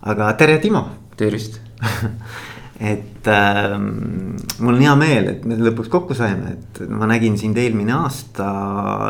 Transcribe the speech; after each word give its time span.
aga 0.00 0.32
tere, 0.38 0.58
Timo 0.62 0.84
tervist 1.18 1.60
et 2.78 3.26
äh, 3.26 3.74
mul 3.78 4.74
on 4.74 4.82
hea 4.82 4.94
meel, 4.98 5.30
et 5.32 5.46
me 5.48 5.56
lõpuks 5.58 5.90
kokku 5.90 6.14
saime, 6.14 6.52
et 6.54 6.82
ma 6.86 7.08
nägin 7.10 7.38
sind 7.40 7.58
eelmine 7.58 7.96
aasta 7.96 8.50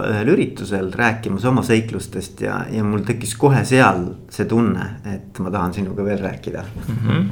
ühel 0.08 0.32
üritusel 0.32 0.88
rääkimas 0.96 1.44
oma 1.48 1.64
seiklustest 1.66 2.40
ja, 2.46 2.62
ja 2.72 2.84
mul 2.84 3.04
tekkis 3.08 3.36
kohe 3.40 3.64
seal 3.68 4.06
see 4.32 4.48
tunne, 4.48 4.88
et 5.08 5.42
ma 5.44 5.52
tahan 5.52 5.76
sinuga 5.76 6.06
veel 6.06 6.22
rääkida 6.24 6.64
mm. 6.64 7.02
-hmm. 7.04 7.28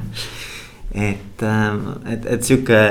et, 1.10 1.48
et, 2.12 2.28
et 2.36 2.44
sihuke 2.44 2.82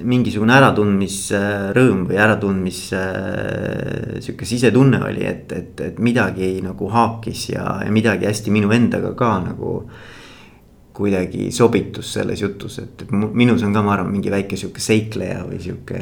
mingisugune 0.00 0.54
äratundmisrõõm 0.56 2.06
või 2.08 2.18
äratundmis 2.22 2.80
sihuke 4.24 4.48
sisetunne 4.48 5.02
oli, 5.04 5.26
et, 5.28 5.52
et, 5.52 5.84
et 5.84 6.00
midagi 6.02 6.54
nagu 6.64 6.88
haakis 6.92 7.50
ja, 7.52 7.66
ja 7.84 7.92
midagi 7.92 8.28
hästi 8.30 8.54
minu 8.54 8.72
endaga 8.72 9.12
ka 9.18 9.34
nagu 9.44 9.74
kuidagi 10.92 11.50
sobitus 11.54 12.12
selles 12.16 12.42
jutus, 12.42 12.78
et, 12.82 13.04
minus 13.12 13.62
on 13.64 13.72
ka, 13.72 13.82
ma 13.84 13.94
arvan, 13.96 14.10
mingi 14.12 14.32
väike 14.32 14.58
sihuke 14.60 14.82
seikleja 14.82 15.42
või 15.46 15.60
sihuke. 15.62 16.00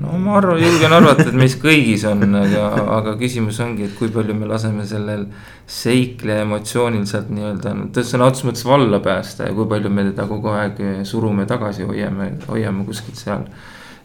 no 0.00 0.18
ma 0.22 0.36
arvan, 0.38 0.60
julgen 0.62 0.94
arvata, 0.94 1.26
et 1.26 1.38
meis 1.38 1.56
kõigis 1.60 2.06
on, 2.08 2.22
aga, 2.38 2.68
aga 2.98 3.16
küsimus 3.20 3.58
ongi, 3.64 3.88
et 3.88 3.96
kui 3.98 4.12
palju 4.14 4.36
me 4.38 4.50
laseme 4.50 4.86
sellel 4.86 5.26
seikleja 5.66 6.44
emotsioonil 6.46 7.06
sealt 7.10 7.32
nii-öelda 7.34 7.74
sõna 8.02 8.30
otseses 8.30 8.50
mõttes 8.50 8.68
valla 8.68 9.02
päästa 9.02 9.50
ja 9.50 9.56
kui 9.56 9.66
palju 9.70 9.90
me 9.90 10.06
teda 10.12 10.28
kogu 10.30 10.54
aeg 10.54 10.78
surume 11.08 11.48
tagasi, 11.50 11.88
hoiame, 11.88 12.36
hoiame 12.46 12.86
kuskilt 12.86 13.18
seal 13.18 13.48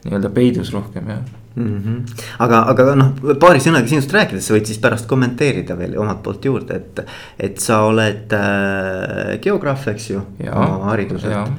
nii-öelda 0.02 0.34
peidus 0.34 0.74
rohkem 0.74 1.14
jah 1.14 1.41
mm. 1.54 1.82
-hmm. 1.82 2.24
aga, 2.38 2.62
aga 2.72 2.94
noh, 2.98 3.12
paari 3.40 3.60
sõnaga 3.62 3.90
sinust 3.90 4.12
rääkides, 4.14 4.46
sa 4.46 4.56
võid 4.56 4.70
siis 4.70 4.80
pärast 4.82 5.08
kommenteerida 5.10 5.76
veel 5.78 5.98
omalt 5.98 6.22
poolt 6.22 6.44
juurde, 6.44 6.80
et. 6.80 7.04
et 7.38 7.60
sa 7.60 7.82
oled 7.86 8.32
äh, 8.32 9.38
geograaf, 9.42 9.86
eks 9.88 10.10
ju, 10.10 10.22
oma 10.50 10.90
hariduselt. 10.90 11.52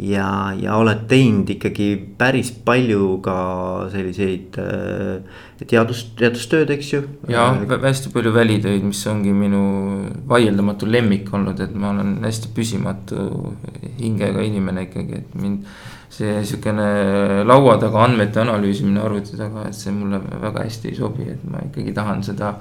ja, 0.00 0.54
ja 0.56 0.76
oled 0.80 1.06
teinud 1.08 1.50
ikkagi 1.50 1.90
päris 2.18 2.50
palju 2.64 3.18
ka 3.24 3.36
selliseid 3.92 4.56
äh, 4.62 5.20
teadus, 5.66 6.04
teadustööd, 6.16 6.70
eks 6.70 6.92
ju. 6.92 7.02
ja 7.28 7.50
hästi 7.82 8.12
palju 8.14 8.32
välitöid, 8.34 8.84
mis 8.86 9.02
ongi 9.10 9.32
minu 9.36 9.62
vaieldamatu 10.28 10.88
lemmik 10.88 11.32
olnud, 11.34 11.60
et 11.60 11.74
ma 11.74 11.92
olen 11.94 12.18
hästi 12.24 12.52
püsimatu 12.56 13.54
hingega 14.00 14.44
inimene 14.46 14.88
ikkagi, 14.88 15.24
et 15.24 15.34
mind 15.34 15.66
see 16.10 16.44
sihukene 16.44 17.44
laua 17.46 17.76
taga 17.80 18.04
andmete 18.04 18.42
analüüsimine 18.42 19.02
arvuti 19.02 19.38
taga, 19.38 19.68
et 19.68 19.78
see 19.78 19.92
mulle 19.94 20.20
väga 20.20 20.64
hästi 20.66 20.90
ei 20.90 20.96
sobi, 20.98 21.28
et 21.30 21.44
ma 21.46 21.62
ikkagi 21.68 21.94
tahan 21.96 22.24
seda 22.26 22.54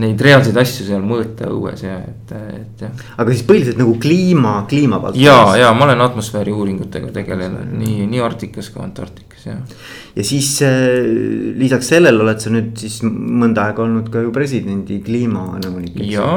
neid 0.00 0.20
reaalseid 0.24 0.56
asju 0.56 0.86
seal 0.86 1.02
mõõta 1.04 1.50
õues 1.52 1.82
ja 1.84 1.98
et, 2.00 2.30
et 2.32 2.84
jah. 2.86 3.02
aga 3.20 3.32
siis 3.34 3.44
põhiliselt 3.48 3.80
nagu 3.80 3.92
kliima, 4.00 4.54
kliima 4.70 4.96
valdkonnas. 5.02 5.20
ja, 5.20 5.66
ja 5.66 5.72
ma 5.76 5.84
olen 5.84 6.00
atmosfääri 6.00 6.54
uuringutega 6.56 7.12
tegelenud 7.12 7.74
nii, 7.76 8.06
nii 8.08 8.22
Arktikas 8.24 8.70
kui 8.72 8.80
Antarktikas 8.84 9.44
jah. 9.50 9.60
ja 10.16 10.24
siis 10.24 10.48
äh, 10.64 10.80
lisaks 11.60 11.92
sellele 11.92 12.24
oled 12.24 12.40
sa 12.40 12.52
nüüd 12.54 12.72
siis 12.80 13.02
mõnda 13.04 13.68
aega 13.68 13.84
olnud 13.84 14.08
ka 14.12 14.24
ju 14.24 14.32
presidendi 14.34 15.02
kliimanõunik. 15.04 16.00
ja, 16.08 16.30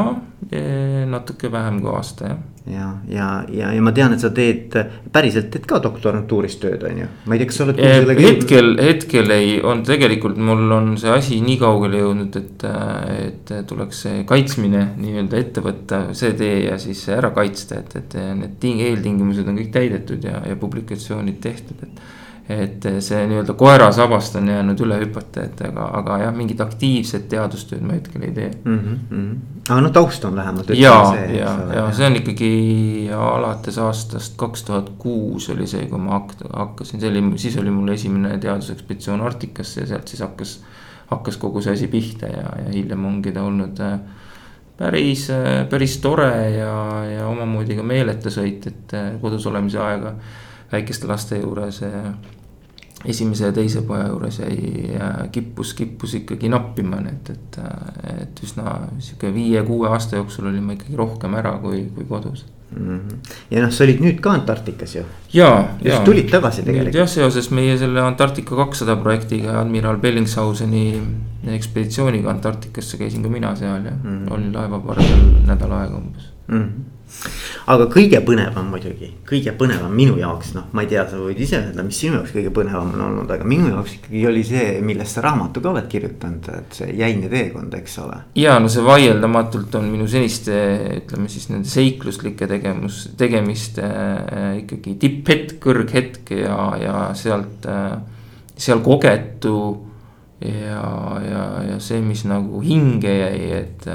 natuke 1.10 1.52
vähem 1.52 1.80
kui 1.84 1.96
aasta 1.96 2.34
jah 2.34 2.46
ja, 2.68 2.88
ja, 3.08 3.28
ja, 3.54 3.72
ja 3.74 3.82
ma 3.82 3.92
tean, 3.96 4.14
et 4.14 4.24
sa 4.24 4.32
teed 4.36 4.76
päriselt 5.14 5.50
teed 5.54 5.66
ka 5.70 5.80
doktorantuuris 5.84 6.58
tööd, 6.62 6.84
on 6.90 7.02
ju, 7.04 7.08
ma 7.26 7.36
ei 7.36 7.42
tea, 7.42 7.50
kas 7.50 7.60
sa 7.60 7.66
oled. 7.68 7.82
hetkel, 8.20 8.72
hetkel 8.84 9.34
ei, 9.36 9.56
on 9.64 9.84
tegelikult 9.88 10.38
mul 10.50 10.76
on 10.76 10.94
see 11.02 11.14
asi 11.14 11.40
nii 11.46 11.58
kaugele 11.62 12.04
jõudnud, 12.04 12.40
et, 12.42 12.68
et 13.16 13.54
tuleks 13.70 14.04
see 14.06 14.22
kaitsmine 14.30 14.86
nii-öelda 15.00 15.42
ette 15.42 15.66
võtta, 15.66 16.04
see 16.18 16.36
tee 16.40 16.64
ja 16.68 16.78
siis 16.82 17.06
ära 17.16 17.34
kaitsta, 17.36 17.82
et, 17.84 18.00
et 18.02 18.18
need 18.40 18.70
eeltingimused 18.70 19.48
on 19.48 19.60
kõik 19.60 19.74
täidetud 19.76 20.26
ja, 20.26 20.44
ja 20.48 20.60
publikatsioonid 20.60 21.40
tehtud, 21.44 21.86
et 21.88 22.08
et 22.50 22.86
see 23.06 23.20
nii-öelda 23.30 23.54
koera 23.54 23.92
sabast 23.94 24.34
on 24.40 24.48
jäänud 24.50 24.80
üle 24.82 24.98
hüpata, 25.04 25.44
et 25.46 25.60
aga, 25.68 25.86
aga 26.00 26.16
jah, 26.24 26.32
mingit 26.34 26.62
aktiivset 26.64 27.28
teadustööd 27.30 27.84
ma 27.86 27.94
hetkel 27.94 28.24
ei 28.26 28.32
tee 28.34 28.48
mm. 28.64 28.80
-hmm. 28.80 29.28
aga 29.68 29.82
no 29.86 29.92
taust 29.94 30.26
on 30.26 30.36
vähemalt. 30.36 30.72
ja, 30.74 30.96
ja, 31.30 31.52
ja 31.76 31.84
see 31.94 32.08
on 32.08 32.18
ikkagi 32.18 33.10
alates 33.14 33.78
aastast 33.78 34.34
kaks 34.38 34.64
tuhat 34.64 34.90
kuus 34.98 35.50
oli 35.54 35.68
see, 35.68 35.86
kui 35.92 36.02
ma 36.02 36.24
hakkasin, 36.54 37.00
see 37.00 37.10
oli, 37.10 37.22
siis 37.38 37.58
oli 37.58 37.72
mul 37.72 37.94
esimene 37.94 38.38
teadusekspeditsioon 38.38 39.22
Arktikasse 39.22 39.82
ja 39.82 39.88
sealt 39.94 40.08
siis 40.08 40.26
hakkas. 40.26 40.60
hakkas 41.10 41.38
kogu 41.38 41.62
see 41.62 41.74
asi 41.74 41.88
pihta 41.88 42.26
ja, 42.26 42.50
ja 42.64 42.74
hiljem 42.74 43.06
ongi 43.06 43.32
ta 43.32 43.44
olnud 43.44 43.80
äh, 43.82 44.00
päris, 44.78 45.30
äh, 45.30 45.70
päris 45.70 45.98
tore 45.98 46.50
ja, 46.58 47.06
ja 47.06 47.28
omamoodi 47.28 47.76
ka 47.78 47.84
meeleta 47.84 48.30
sõit, 48.30 48.68
et 48.68 48.98
kodus 49.22 49.46
olemise 49.46 49.80
aega 49.80 50.16
väikeste 50.72 51.08
laste 51.08 51.38
juures 51.38 51.82
esimese 53.06 53.46
ja 53.46 53.56
teise 53.56 53.82
poja 53.88 54.08
juures 54.10 54.40
jäi, 54.42 55.00
kippus, 55.32 55.74
kippus 55.74 56.18
ikkagi 56.20 56.50
nappima, 56.52 57.00
nii 57.04 57.14
et, 57.16 57.30
et, 57.36 57.60
et 58.26 58.42
üsna 58.44 58.76
sihuke 59.00 59.32
viie-kuue 59.36 59.88
aasta 59.88 60.20
jooksul 60.20 60.50
olin 60.52 60.66
ma 60.66 60.76
ikkagi 60.76 61.00
rohkem 61.00 61.38
ära 61.40 61.54
kui, 61.64 61.86
kui 61.96 62.08
kodus 62.10 62.44
mm. 62.76 63.00
-hmm. 63.00 63.32
ja 63.52 63.64
noh, 63.64 63.72
sa 63.72 63.84
olid 63.88 64.04
nüüd 64.04 64.20
ka 64.20 64.36
Antarktikas 64.36 64.96
ju. 64.96 65.06
ja, 65.34 65.50
ja. 65.84 66.02
tulid 66.04 66.30
tagasi 66.32 66.64
tegelikult. 66.68 66.96
jah, 66.96 67.10
seoses 67.10 67.50
meie 67.52 67.78
selle 67.78 68.02
Antarktika 68.02 68.56
kakssada 68.56 68.96
projektiga, 68.96 69.60
admiral 69.62 69.98
Bellingshauseni 69.98 71.02
ekspeditsiooniga 71.56 72.30
Antarktikasse 72.30 72.98
käisin 72.98 73.24
ka 73.24 73.30
mina 73.30 73.56
seal 73.56 73.86
ja 73.86 73.92
mm 73.92 74.26
-hmm. 74.26 74.34
olin 74.34 74.54
laevapardal 74.54 75.28
nädal 75.48 75.72
aega 75.72 75.98
umbes 75.98 76.34
mm. 76.48 76.64
-hmm 76.64 76.99
aga 77.70 77.86
kõige 77.92 78.22
põnevam 78.26 78.70
muidugi, 78.72 79.12
kõige 79.28 79.54
põnevam 79.60 79.94
minu 79.96 80.16
jaoks, 80.20 80.54
noh, 80.56 80.68
ma 80.76 80.84
ei 80.86 80.92
tea, 80.92 81.06
sa 81.10 81.20
võid 81.22 81.40
ise 81.44 81.60
öelda, 81.60 81.84
mis 81.86 82.00
sinu 82.02 82.20
jaoks 82.20 82.34
kõige 82.36 82.54
põnevam 82.56 82.94
on 82.96 83.04
olnud, 83.08 83.34
aga 83.34 83.48
minu 83.48 83.70
jaoks 83.72 83.98
ikkagi 83.98 84.24
oli 84.30 84.44
see, 84.48 84.68
millest 84.86 85.18
sa 85.18 85.26
raamatu 85.26 85.64
ka 85.64 85.72
oled 85.74 85.90
kirjutanud, 85.92 86.50
et 86.56 86.80
see 86.80 86.94
jäine 87.00 87.32
teekond, 87.32 87.76
eks 87.80 87.98
ole. 88.04 88.22
ja 88.40 88.58
no 88.62 88.72
see 88.72 88.86
vaieldamatult 88.86 89.76
on 89.80 89.90
minu 89.92 90.08
seniste, 90.10 90.56
ütleme 91.02 91.30
siis 91.32 91.50
nende 91.52 91.70
seikluslike 91.70 92.50
tegemus, 92.50 93.04
tegemiste 93.20 93.86
äh, 93.86 94.48
ikkagi 94.64 94.96
tipphetk, 95.02 95.60
kõrghetk 95.64 96.34
ja, 96.40 96.58
ja 96.82 96.96
sealt 97.18 97.68
äh,, 97.70 98.00
seal 98.60 98.82
kogetu 98.84 99.89
ja, 100.42 101.20
ja, 101.26 101.44
ja 101.68 101.78
see, 101.84 102.00
mis 102.04 102.24
nagu 102.30 102.62
hinge 102.64 103.12
jäi, 103.12 103.40
et, 103.60 103.88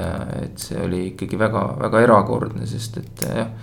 et 0.43 0.61
see 0.61 0.79
oli 0.85 1.01
ikkagi 1.11 1.39
väga, 1.41 1.67
väga 1.81 2.03
erakordne, 2.05 2.67
sest 2.69 2.99
et 3.01 3.25
jah. 3.25 3.53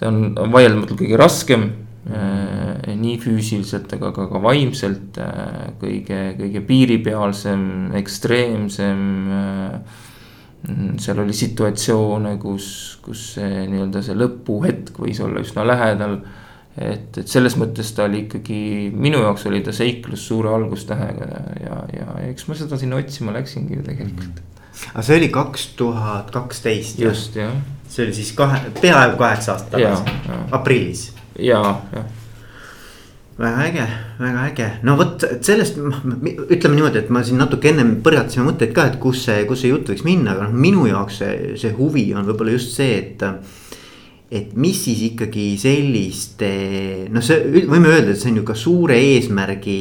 ta 0.00 0.08
on, 0.08 0.32
on 0.40 0.52
vaieldamatult 0.54 1.02
kõige 1.02 1.18
raskem 1.20 1.66
äh, 2.08 2.94
nii 2.96 3.18
füüsiliselt, 3.22 3.92
aga 3.98 4.12
ka, 4.16 4.28
ka 4.32 4.40
vaimselt 4.42 5.20
äh, 5.20 5.74
kõige, 5.82 6.22
kõige 6.40 6.64
piiripealsem, 6.70 7.66
ekstreemsem 8.00 9.04
äh, 9.36 10.00
seal 11.02 11.18
oli 11.18 11.34
situatsioone, 11.34 12.36
kus, 12.40 12.66
kus 13.02 13.32
see 13.36 13.66
nii-öelda 13.66 14.02
see 14.04 14.14
lõpuhetk 14.16 15.00
võis 15.02 15.20
olla 15.24 15.42
üsna 15.42 15.66
lähedal 15.66 16.20
et, 16.76 17.18
et 17.18 17.28
selles 17.28 17.56
mõttes 17.60 17.90
ta 17.96 18.06
oli 18.08 18.24
ikkagi, 18.26 18.60
minu 18.94 19.20
jaoks 19.24 19.44
oli 19.50 19.60
ta 19.64 19.74
seiklus 19.76 20.24
suure 20.28 20.54
algustähega 20.56 21.28
ja, 21.60 21.82
ja 21.92 22.08
eks 22.30 22.48
ma 22.48 22.56
seda 22.58 22.78
sinna 22.80 23.00
otsima 23.00 23.34
läksingi 23.36 23.76
ju 23.76 23.84
tegelikult. 23.86 24.40
aga 24.94 25.04
see 25.04 25.20
oli 25.20 25.28
kaks 25.34 25.68
tuhat 25.76 26.32
kaksteist. 26.32 27.02
just, 27.02 27.36
jah. 27.36 27.52
see 27.88 28.06
oli 28.06 28.16
siis 28.16 28.32
kahe, 28.38 28.64
peaaegu 28.80 29.20
kaheksa 29.20 29.56
aastat 29.56 29.76
tagasi, 29.76 30.18
aprillis. 30.50 31.06
ja, 31.38 31.62
jah 31.92 32.10
väga 33.42 33.62
äge, 33.64 33.86
väga 34.18 34.44
äge, 34.46 34.68
no 34.86 34.96
vot 34.98 35.24
sellest 35.42 35.78
ütleme 35.80 36.76
niimoodi, 36.76 37.00
et 37.00 37.10
ma 37.12 37.22
siin 37.24 37.40
natuke 37.40 37.70
ennem 37.72 37.94
põrgatasime 38.04 38.44
mõtteid 38.50 38.74
ka, 38.76 38.86
et 38.90 38.98
kus 39.02 39.24
see, 39.26 39.46
kus 39.48 39.64
see 39.64 39.72
jutt 39.72 39.88
võiks 39.88 40.04
minna, 40.06 40.34
aga 40.34 40.46
noh, 40.46 40.54
minu 40.66 40.84
jaoks 40.88 41.22
see, 41.22 41.56
see 41.60 41.72
huvi 41.76 42.10
on 42.14 42.28
võib-olla 42.28 42.54
just 42.54 42.76
see, 42.76 42.98
et 43.00 43.24
et 44.32 44.54
mis 44.56 44.78
siis 44.80 45.02
ikkagi 45.10 45.50
selliste, 45.60 46.48
noh, 47.12 47.24
see 47.24 47.64
võime 47.68 47.90
öelda, 47.92 48.14
et 48.14 48.20
see 48.20 48.30
on 48.32 48.40
ju 48.40 48.46
ka 48.48 48.56
suure 48.56 48.96
eesmärgi 48.96 49.78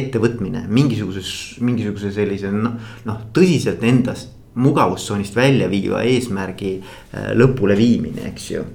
ettevõtmine, 0.00 0.64
mingisuguse, 0.68 1.22
mingisuguse 1.62 2.10
sellise 2.16 2.50
noh, 2.54 2.74
noh 3.06 3.20
tõsiselt 3.36 3.84
endast 3.86 4.34
mugavustsoonist 4.60 5.36
välja 5.38 5.68
viiva 5.70 6.02
eesmärgi 6.02 6.74
äh, 6.80 7.30
lõpule 7.38 7.78
viimine, 7.78 8.26
eks 8.32 8.50
ju 8.50 8.66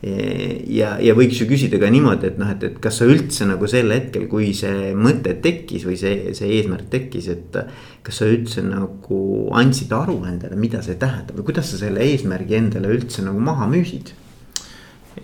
ja, 0.00 0.94
ja 1.02 1.14
võiks 1.16 1.42
ju 1.42 1.46
küsida 1.48 1.78
ka 1.80 1.90
niimoodi, 1.92 2.30
et 2.30 2.38
noh, 2.40 2.48
et, 2.54 2.62
et 2.70 2.78
kas 2.80 3.00
sa 3.02 3.08
üldse 3.08 3.44
nagu 3.48 3.68
sel 3.68 3.92
hetkel, 3.92 4.26
kui 4.30 4.50
see 4.56 4.94
mõte 4.96 5.34
tekkis 5.44 5.84
või 5.88 5.98
see, 6.00 6.32
see 6.36 6.54
eesmärk 6.56 6.88
tekkis, 6.92 7.28
et. 7.34 7.60
kas 8.00 8.22
sa 8.22 8.28
üldse 8.30 8.62
nagu 8.64 9.20
andsid 9.60 9.92
aru 9.92 10.22
endale, 10.24 10.56
mida 10.56 10.80
see 10.80 10.96
tähendab 10.96 11.36
või 11.36 11.50
kuidas 11.50 11.68
sa 11.68 11.82
selle 11.82 12.00
eesmärgi 12.00 12.56
endale 12.56 12.88
üldse 12.94 13.20
nagu 13.26 13.42
maha 13.44 13.68
müüsid? 13.68 14.14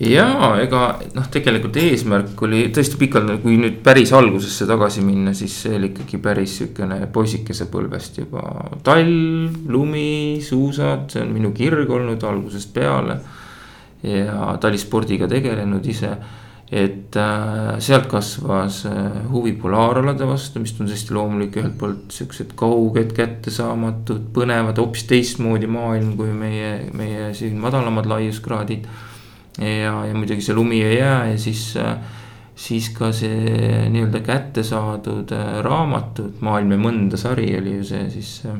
Ja 0.01 0.27
ega 0.61 0.83
noh, 1.15 1.29
tegelikult 1.33 1.77
eesmärk 1.81 2.43
oli 2.47 2.67
tõesti 2.75 2.99
pikalt, 3.01 3.33
kui 3.43 3.59
nüüd 3.61 3.79
päris 3.85 4.13
algusesse 4.17 4.67
tagasi 4.69 5.05
minna, 5.07 5.35
siis 5.35 5.55
see 5.65 5.77
oli 5.79 5.93
ikkagi 5.93 6.21
päris 6.23 6.59
sihukene 6.61 7.07
poisikese 7.13 7.69
põlvest 7.73 8.21
juba. 8.23 8.43
talv, 8.85 9.61
lumi, 9.73 10.43
suusad, 10.45 11.11
see 11.13 11.23
on 11.23 11.33
minu 11.37 11.53
kirg 11.57 11.91
olnud 11.91 12.23
algusest 12.23 12.75
peale. 12.75 13.21
ja 14.07 14.57
talispordiga 14.61 15.27
tegelenud 15.27 15.87
ise 15.89 16.11
et 16.67 17.15
äh, 17.17 17.79
sealt 17.79 18.09
kasvas 18.11 18.81
äh, 18.91 19.19
huvi 19.31 19.53
polaaralade 19.55 20.27
vastu, 20.27 20.59
mis 20.59 20.73
tundus 20.75 20.97
hästi 20.97 21.15
loomulik, 21.15 21.59
ühelt 21.61 21.77
poolt 21.79 22.15
siuksed 22.15 22.57
kauged, 22.59 23.13
kättesaamatud, 23.15 24.25
põnevad, 24.35 24.81
hoopis 24.83 25.07
teistmoodi 25.07 25.71
maailm 25.71 26.17
kui 26.19 26.33
meie, 26.35 26.73
meie 26.97 27.31
siin 27.39 27.61
madalamad 27.63 28.11
laiuskraadid. 28.11 28.89
Ja, 29.61 29.95
ja 30.07 30.15
muidugi 30.15 30.45
see 30.45 30.57
lumi 30.57 30.81
ja 30.81 30.93
jää 30.93 31.21
ja 31.33 31.39
siis 31.41 31.77
äh,, 31.81 31.97
siis 32.57 32.91
ka 32.97 33.11
see 33.13 33.87
nii-öelda 33.93 34.23
kätte 34.25 34.65
saadud 34.67 35.33
äh, 35.37 35.59
raamatud, 35.65 36.41
Maailm 36.45 36.77
ja 36.77 36.81
mõnda 36.81 37.21
sari 37.21 37.51
oli 37.59 37.79
ju 37.79 37.89
see 37.89 38.07
siis 38.13 38.39
äh, 38.49 38.59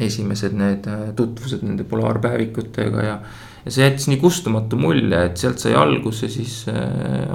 esimesed 0.00 0.56
need 0.56 0.88
tutvused 1.16 1.64
nende 1.66 1.84
polaarpäevikutega 1.88 3.06
ja 3.06 3.20
ja 3.60 3.72
see 3.74 3.84
jättis 3.84 4.06
nii 4.08 4.16
kustumatu 4.22 4.78
mulje, 4.80 5.18
et 5.20 5.36
sealt 5.36 5.60
sai 5.60 5.74
alguse 5.76 6.30
siis 6.32 6.62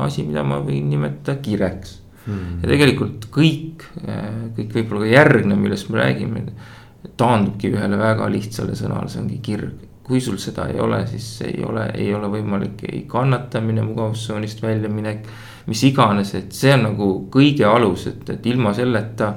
asi, 0.02 0.24
mida 0.26 0.42
ma 0.42 0.58
võin 0.58 0.88
nimetada 0.90 1.36
kireks 1.38 2.00
hmm.. 2.26 2.64
ja 2.64 2.72
tegelikult 2.72 3.28
kõik, 3.34 3.86
kõik 4.58 4.74
võib-olla 4.74 5.04
ka 5.04 5.12
järgnev, 5.12 5.60
millest 5.62 5.92
me 5.94 6.02
räägime, 6.02 6.42
taandubki 7.18 7.72
ühele 7.74 8.00
väga 8.00 8.30
lihtsale 8.32 8.76
sõnale, 8.78 9.10
see 9.12 9.22
ongi 9.22 9.38
kirg. 9.46 9.84
Kui 10.06 10.22
sul 10.22 10.38
seda 10.42 10.68
ei 10.69 10.80
ole, 10.80 11.02
siis 11.10 11.28
ei 11.48 11.63
ole, 11.66 11.88
ei 11.98 12.12
ole 12.13 12.30
võimalik 12.30 12.86
ei 12.92 13.04
kannatamine, 13.10 13.81
mugavustsoonist 13.88 14.62
väljaminek, 14.62 15.28
mis 15.66 15.81
iganes, 15.88 16.36
et 16.38 16.54
see 16.54 16.75
on 16.75 16.86
nagu 16.92 17.12
kõige 17.34 17.66
alus, 17.66 18.06
et, 18.12 18.28
et 18.36 18.50
ilma 18.52 18.74
selleta 18.78 19.34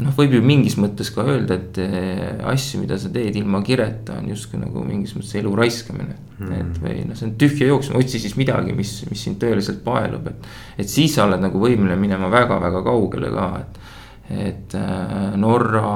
noh, 0.00 0.14
võib 0.16 0.36
ju 0.36 0.40
mingis 0.44 0.76
mõttes 0.80 1.10
ka 1.14 1.24
öelda, 1.24 1.56
et 1.56 1.80
eh, 1.80 2.44
asju, 2.52 2.82
mida 2.82 2.98
sa 3.00 3.10
teed 3.12 3.36
ilma 3.40 3.62
kireta, 3.64 4.18
on 4.20 4.30
justkui 4.32 4.60
nagu 4.60 4.84
mingis 4.86 5.14
mõttes 5.16 5.34
elu 5.40 5.52
raiskamine 5.56 6.16
mm.. 6.16 6.54
et 6.56 6.80
või 6.84 6.96
noh, 7.08 7.18
see 7.18 7.28
on 7.28 7.36
tühja 7.40 7.68
jooksmine, 7.70 8.04
otsi 8.04 8.22
siis 8.22 8.36
midagi, 8.40 8.76
mis, 8.76 8.94
mis 9.10 9.24
sind 9.26 9.40
tõeliselt 9.42 9.82
paelub, 9.86 10.28
et. 10.32 10.50
et 10.84 10.92
siis 10.92 11.16
sa 11.16 11.26
oled 11.26 11.40
nagu 11.42 11.60
võimeline 11.60 11.98
minema 12.00 12.30
väga-väga 12.32 12.84
kaugele 12.86 13.32
ka, 13.34 13.52
et, 13.64 13.80
et 14.50 14.76
äh, 14.78 15.30
Norra 15.40 15.94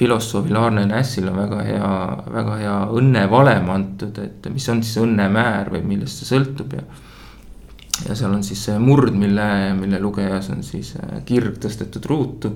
filosoofil 0.00 0.56
Arne 0.56 0.86
Nässil 0.88 1.28
on 1.28 1.36
väga 1.36 1.60
hea, 1.66 1.92
väga 2.32 2.56
hea 2.62 2.76
õnnevalem 2.96 3.68
antud, 3.74 4.18
et 4.22 4.48
mis 4.52 4.68
on 4.72 4.80
siis 4.82 5.02
õnnemäär 5.02 5.68
või 5.74 5.84
millest 5.92 6.22
see 6.22 6.34
sõltub 6.34 6.76
ja 6.78 6.84
ja 8.08 8.14
seal 8.16 8.32
on 8.32 8.44
siis 8.44 8.62
see 8.64 8.78
murd, 8.80 9.12
mille, 9.12 9.46
mille 9.76 9.98
lugejas 10.00 10.48
on 10.54 10.62
siis 10.64 10.94
äh, 10.96 11.18
kirg 11.28 11.58
tõstetud 11.60 12.06
ruutu 12.08 12.54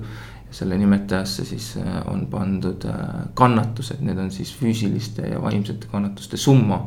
selle 0.55 0.77
nimetajasse 0.79 1.45
siis 1.45 1.73
äh, 1.81 1.99
on 2.11 2.25
pandud 2.31 2.87
äh, 2.89 3.27
kannatused, 3.37 4.01
need 4.05 4.19
on 4.21 4.31
siis 4.33 4.53
füüsiliste 4.55 5.27
ja 5.33 5.41
vaimsete 5.43 5.89
kannatuste 5.91 6.37
summa. 6.37 6.85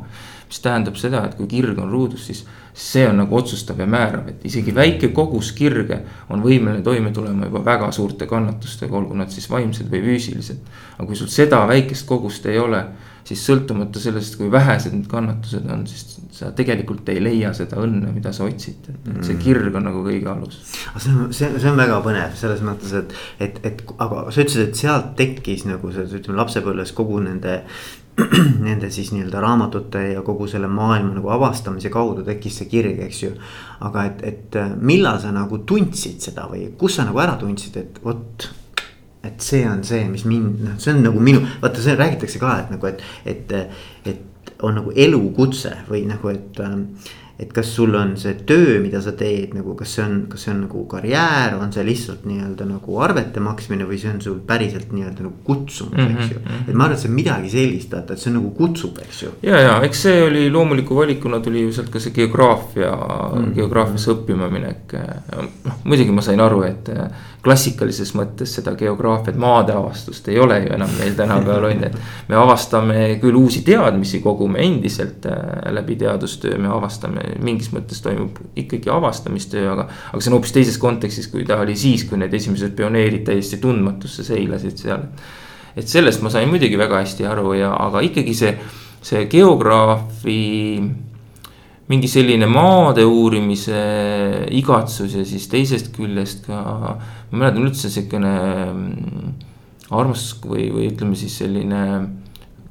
mis 0.49 0.59
tähendab 0.65 0.97
seda, 0.97 1.23
et 1.27 1.35
kui 1.37 1.47
kirg 1.47 1.77
on 1.77 1.91
ruudus, 1.93 2.25
siis 2.25 2.45
see 2.79 3.03
on 3.07 3.17
nagu 3.19 3.35
otsustav 3.35 3.79
ja 3.79 3.85
määrav, 3.89 4.29
et 4.31 4.45
isegi 4.47 4.71
väike 4.75 5.11
kogus 5.15 5.51
kirge 5.57 5.99
on 6.31 6.43
võimeline 6.43 6.83
toime 6.85 7.11
tulema 7.15 7.49
juba 7.49 7.63
väga 7.65 7.91
suurte 7.95 8.27
kannatustega, 8.29 8.95
olgu 8.95 9.17
nad 9.19 9.33
siis 9.33 9.49
vaimsed 9.51 9.91
või 9.91 9.99
füüsilised. 10.05 10.61
aga 10.97 11.07
kui 11.07 11.19
sul 11.19 11.27
seda 11.33 11.65
väikest 11.67 12.07
kogust 12.07 12.45
ei 12.47 12.59
ole 12.59 12.85
siis 13.29 13.41
sõltumata 13.45 14.01
sellest, 14.01 14.37
kui 14.39 14.49
vähesed 14.51 14.95
need 14.95 15.09
kannatused 15.11 15.67
on, 15.69 15.83
siis 15.89 16.17
sa 16.33 16.53
tegelikult 16.55 17.09
ei 17.11 17.19
leia 17.21 17.51
seda 17.57 17.81
õnne, 17.83 18.13
mida 18.15 18.31
sa 18.33 18.47
otsid, 18.47 18.87
et 18.89 19.09
see 19.25 19.35
mm. 19.35 19.41
kirg 19.43 19.75
on 19.75 19.85
nagu 19.89 20.01
kõige 20.05 20.29
alus. 20.31 20.61
aga 20.93 21.03
see 21.03 21.13
on, 21.13 21.33
see, 21.35 21.49
see 21.59 21.71
on 21.71 21.79
väga 21.79 21.99
põnev 22.05 22.37
selles 22.39 22.63
mõttes, 22.65 22.95
et, 22.95 23.15
et, 23.43 23.59
et 23.67 23.83
aga 23.97 24.25
sa 24.29 24.45
ütlesid, 24.45 24.69
et 24.69 24.81
sealt 24.81 25.11
tekkis 25.19 25.67
nagu 25.69 25.91
see, 25.93 26.07
ütleme 26.21 26.39
lapsepõlves 26.39 26.95
kogu 26.97 27.19
nende 27.25 27.59
nende 28.67 28.89
siis 28.93 29.11
nii-öelda 29.15 29.41
raamatute 29.43 30.03
ja 30.13 30.23
kogu 30.25 30.47
selle 30.47 30.67
maailma 30.71 31.15
nagu 31.17 31.31
avastamise 31.33 31.91
kaudu 31.93 32.23
tekkis 32.27 32.61
see 32.61 32.71
kirg, 32.71 33.01
eks 33.05 33.23
ju. 33.23 33.33
aga 33.85 34.05
et, 34.09 34.23
et 34.27 34.57
millal 34.81 35.19
sa 35.21 35.33
nagu 35.35 35.61
tundsid 35.67 36.19
seda 36.23 36.47
või 36.51 36.67
kus 36.79 36.99
sa 36.99 37.07
nagu 37.07 37.21
ära 37.23 37.37
tundsid, 37.39 37.77
et 37.79 38.01
vot 38.03 38.49
et 39.23 39.41
see 39.43 39.65
on 39.67 39.83
see, 39.83 40.05
mis 40.07 40.23
mind, 40.27 40.61
noh, 40.63 40.75
see 40.79 40.93
on 40.95 41.01
nagu 41.03 41.21
minu, 41.23 41.41
vaata, 41.61 41.81
see 41.83 41.95
räägitakse 41.99 42.39
ka, 42.39 42.55
et 42.63 42.69
nagu, 42.71 42.87
et, 42.87 43.03
et, 43.27 43.55
et 44.07 44.53
on 44.63 44.77
nagu 44.79 44.93
elukutse 44.95 45.73
või 45.89 46.05
nagu, 46.07 46.31
et 46.31 46.59
ähm, 46.63 46.85
et 47.39 47.53
kas 47.55 47.69
sul 47.71 47.93
on 47.95 48.17
see 48.19 48.33
töö, 48.47 48.79
mida 48.83 48.99
sa 49.03 49.13
teed 49.15 49.53
nagu, 49.55 49.71
kas 49.79 49.93
see 49.95 50.03
on, 50.03 50.15
kas 50.31 50.43
see 50.43 50.51
on 50.51 50.65
nagu 50.65 50.81
karjäär, 50.91 51.55
on 51.55 51.71
see 51.71 51.85
lihtsalt 51.87 52.25
nii-öelda 52.27 52.67
nagu 52.67 52.97
arvete 52.99 53.39
maksmine 53.43 53.87
või 53.87 53.99
see 54.01 54.11
on 54.11 54.19
sul 54.25 54.41
päriselt 54.47 54.91
nii-öelda 54.91 55.23
nagu 55.23 55.39
kutsumus 55.47 55.95
mm, 55.95 56.03
-hmm. 56.03 56.19
eks 56.19 56.33
ju. 56.33 56.41
Mhm. 56.43 56.67
et 56.67 56.75
ma 56.75 56.87
arvan, 56.87 56.97
et 56.97 57.03
see 57.03 57.11
on 57.11 57.15
midagi 57.15 57.53
sellist, 57.53 57.95
vaata, 57.95 58.17
et 58.17 58.23
see 58.23 58.31
on 58.33 58.37
nagu 58.41 58.51
kutsub, 58.59 58.99
eks 59.05 59.23
ju. 59.23 59.31
ja, 59.47 59.63
ja 59.63 59.77
eks 59.87 60.03
see 60.07 60.19
oli 60.25 60.43
loomuliku 60.51 60.99
valikuna 60.99 61.39
tuli 61.39 61.63
ju 61.63 61.73
sealt 61.73 61.89
ka 61.93 62.03
see 62.03 62.11
geograafia 62.11 62.91
mm, 62.91 63.39
-hmm. 63.39 63.55
geograafiasse 63.55 64.11
õppima 64.17 64.51
minek. 64.51 64.97
noh, 65.65 65.81
muidugi 65.83 66.11
ma 66.11 66.21
sain 66.21 66.39
aru, 66.43 66.63
et 66.67 66.91
klassikalises 67.43 68.11
mõttes 68.17 68.51
seda 68.57 68.73
geograafiat, 68.75 69.37
maadeavastust 69.39 70.27
ei 70.31 70.39
ole 70.43 70.59
ju 70.65 70.73
enam 70.75 70.91
meil 70.99 71.15
tänapäeval 71.15 71.69
on 71.69 71.83
ju, 71.83 71.87
et. 71.87 71.95
me 72.27 72.35
avastame 72.35 73.05
küll 73.21 73.37
uusi 73.39 73.61
teadmisi, 73.67 74.19
kogume 74.23 74.59
endiselt 74.65 75.25
äh, 75.29 75.37
läbi 75.71 75.95
teadustöö, 75.99 76.57
me 76.59 76.67
avastame 76.75 77.23
mingis 77.43 77.71
mõttes 77.73 78.01
toimub 78.05 78.39
ikkagi 78.59 78.91
avastamistöö, 78.93 79.67
aga. 79.73 79.87
aga 80.11 80.21
see 80.21 80.31
on 80.31 80.37
hoopis 80.37 80.55
teises 80.55 80.79
kontekstis, 80.81 81.29
kui 81.31 81.45
ta 81.47 81.59
oli 81.63 81.75
siis, 81.79 82.05
kui 82.09 82.19
need 82.21 82.33
esimesed 82.33 82.75
pioneerid 82.77 83.25
täiesti 83.27 83.61
tundmatusse 83.61 84.25
seilasid 84.27 84.81
seal. 84.81 85.05
et 85.75 85.87
sellest 85.87 86.23
ma 86.25 86.31
sain 86.33 86.49
muidugi 86.49 86.79
väga 86.79 87.03
hästi 87.03 87.27
aru 87.29 87.53
ja, 87.59 87.73
aga 87.87 88.01
ikkagi 88.05 88.33
see, 88.35 88.55
see 89.05 89.27
geograafi 89.31 90.39
mingi 91.89 92.09
selline 92.09 92.45
maade 92.49 93.05
uurimise 93.05 93.79
igatsus 94.53 95.15
ja 95.17 95.25
siis 95.25 95.47
teisest 95.49 95.93
küljest 95.95 96.45
ka. 96.45 96.59
ma 97.31 97.43
mäletan 97.43 97.65
üldse 97.65 97.89
sihukene 97.89 98.33
mm, 98.69 99.31
armastus 99.89 100.37
või, 100.45 100.69
või 100.73 100.89
ütleme 100.91 101.17
siis 101.17 101.39
selline 101.41 101.81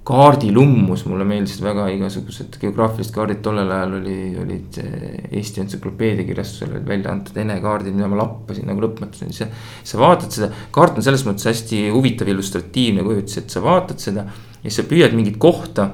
kaardilummus, 0.09 1.03
mulle 1.05 1.25
meeldisid 1.29 1.61
väga 1.67 1.89
igasugused 1.93 2.57
geograafilised 2.63 3.13
kaardid, 3.13 3.43
tollel 3.45 3.69
ajal 3.75 3.99
oli, 3.99 4.17
olid 4.41 4.79
Eesti 4.81 5.61
Entsüklopeedia 5.61 6.25
kirjastusel 6.29 6.73
olid 6.73 6.87
välja 6.89 7.13
antud 7.13 7.37
Ene 7.37 7.59
kaardid, 7.61 7.97
mida 7.97 8.09
ma 8.09 8.23
lappasin 8.23 8.69
nagu 8.71 8.85
lõpmatuseni, 8.87 9.37
sa. 9.37 9.51
sa 9.85 10.01
vaatad 10.01 10.33
seda, 10.33 10.49
kaart 10.73 11.01
on 11.01 11.05
selles 11.05 11.27
mõttes 11.29 11.51
hästi 11.51 11.83
huvitav 11.93 12.31
illustratiivne 12.33 13.05
kujutis, 13.05 13.43
et 13.43 13.53
sa 13.53 13.61
vaatad 13.65 14.01
seda 14.01 14.25
ja 14.65 14.73
sa 14.73 14.87
püüad 14.89 15.17
mingit 15.17 15.37
kohta. 15.41 15.91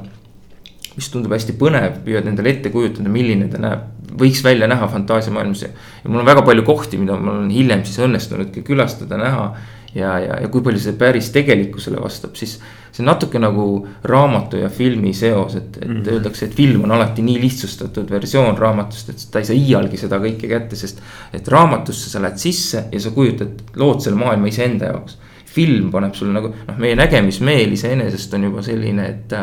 mis 0.94 1.08
tundub 1.10 1.32
hästi 1.34 1.56
põnev, 1.58 1.96
püüad 2.06 2.28
endale 2.30 2.52
ette 2.54 2.70
kujutada, 2.70 3.10
milline 3.10 3.48
ta 3.50 3.58
näeb, 3.58 3.80
võiks 4.14 4.44
välja 4.46 4.68
näha 4.70 4.86
fantaasiamaailmas 4.92 5.64
ja. 5.64 5.72
ja 6.04 6.10
mul 6.10 6.22
on 6.22 6.28
väga 6.28 6.44
palju 6.46 6.62
kohti, 6.62 7.00
mida 7.02 7.16
mul 7.18 7.40
on 7.40 7.48
hiljem 7.50 7.82
siis 7.82 7.98
õnnestunudki 8.06 8.62
külastada, 8.62 9.18
näha 9.18 9.48
ja, 9.94 10.18
ja, 10.18 10.38
ja 10.44 10.48
kui 10.52 10.62
palju 10.62 10.82
see 10.82 10.94
päris 10.98 11.32
tegelikkusele 11.34 11.98
vastab, 12.02 12.38
siis. 12.38 12.60
See 12.94 13.02
on 13.02 13.10
natuke 13.10 13.40
nagu 13.42 13.64
raamatu 14.06 14.60
ja 14.60 14.68
filmi 14.70 15.12
seos, 15.14 15.56
et, 15.56 15.76
et 15.80 15.88
mm 15.88 15.96
-hmm. 15.96 16.12
öeldakse, 16.12 16.46
et 16.46 16.54
film 16.54 16.84
on 16.84 16.92
alati 16.92 17.22
nii 17.22 17.40
lihtsustatud 17.40 18.10
versioon 18.10 18.58
raamatust, 18.58 19.08
et 19.10 19.26
ta 19.30 19.38
ei 19.38 19.44
saa 19.44 19.56
iialgi 19.56 19.96
seda 19.96 20.18
kõike 20.22 20.48
kätte, 20.48 20.76
sest. 20.76 21.02
et 21.32 21.48
raamatusse 21.48 22.10
sa 22.10 22.22
lähed 22.22 22.38
sisse 22.38 22.84
ja 22.92 23.00
sa 23.00 23.10
kujutad, 23.10 23.62
lood 23.76 24.00
selle 24.00 24.16
maailma 24.16 24.46
iseenda 24.46 24.86
jaoks. 24.86 25.18
film 25.54 25.90
paneb 25.90 26.14
sulle 26.14 26.32
nagu 26.32 26.48
noh, 26.48 26.78
meie 26.78 26.96
nägemismeel 26.96 27.72
iseenesest 27.72 28.34
on 28.34 28.44
juba 28.44 28.62
selline, 28.62 29.06
et 29.08 29.34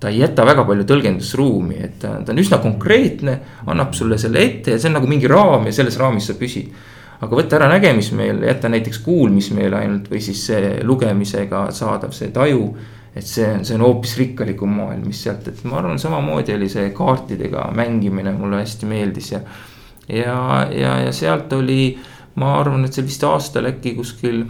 ta 0.00 0.08
ei 0.08 0.18
jäta 0.18 0.46
väga 0.46 0.64
palju 0.64 0.84
tõlgendusruumi, 0.84 1.84
et 1.84 1.98
ta, 1.98 2.14
ta 2.24 2.32
on 2.32 2.38
üsna 2.38 2.58
konkreetne, 2.58 3.40
annab 3.66 3.92
sulle 3.92 4.18
selle 4.18 4.40
ette 4.44 4.70
ja 4.70 4.78
see 4.78 4.88
on 4.88 4.96
nagu 4.96 5.06
mingi 5.06 5.28
raam 5.28 5.66
ja 5.66 5.72
selles 5.72 5.98
raamis 5.98 6.26
sa 6.26 6.34
püsid 6.34 6.72
aga 7.20 7.36
võtta 7.36 7.58
ära 7.58 7.68
nägemismeel, 7.74 8.40
jätta 8.48 8.70
näiteks 8.72 9.02
kuulmismeel 9.04 9.74
ainult 9.76 10.08
või 10.12 10.22
siis 10.24 10.46
lugemisega 10.86 11.66
saadav 11.76 12.14
see 12.16 12.32
taju. 12.34 12.70
et 13.10 13.26
see 13.26 13.42
on, 13.50 13.64
see 13.66 13.74
on 13.74 13.82
hoopis 13.82 14.12
rikkalikum 14.20 14.70
maailm, 14.70 15.08
mis 15.10 15.24
sealt, 15.24 15.48
et 15.50 15.64
ma 15.66 15.80
arvan, 15.80 15.98
samamoodi 15.98 16.54
oli 16.54 16.68
see 16.70 16.92
kaartidega 16.94 17.64
mängimine 17.74 18.32
mulle 18.38 18.60
hästi 18.62 18.86
meeldis 18.86 19.32
ja. 19.32 19.40
ja, 20.08 20.36
ja, 20.70 20.92
ja 21.06 21.12
sealt 21.12 21.52
oli, 21.52 21.98
ma 22.38 22.54
arvan, 22.60 22.84
et 22.86 22.94
see 22.94 23.04
vist 23.04 23.24
aastal 23.26 23.66
äkki 23.72 23.96
kuskil 23.98 24.44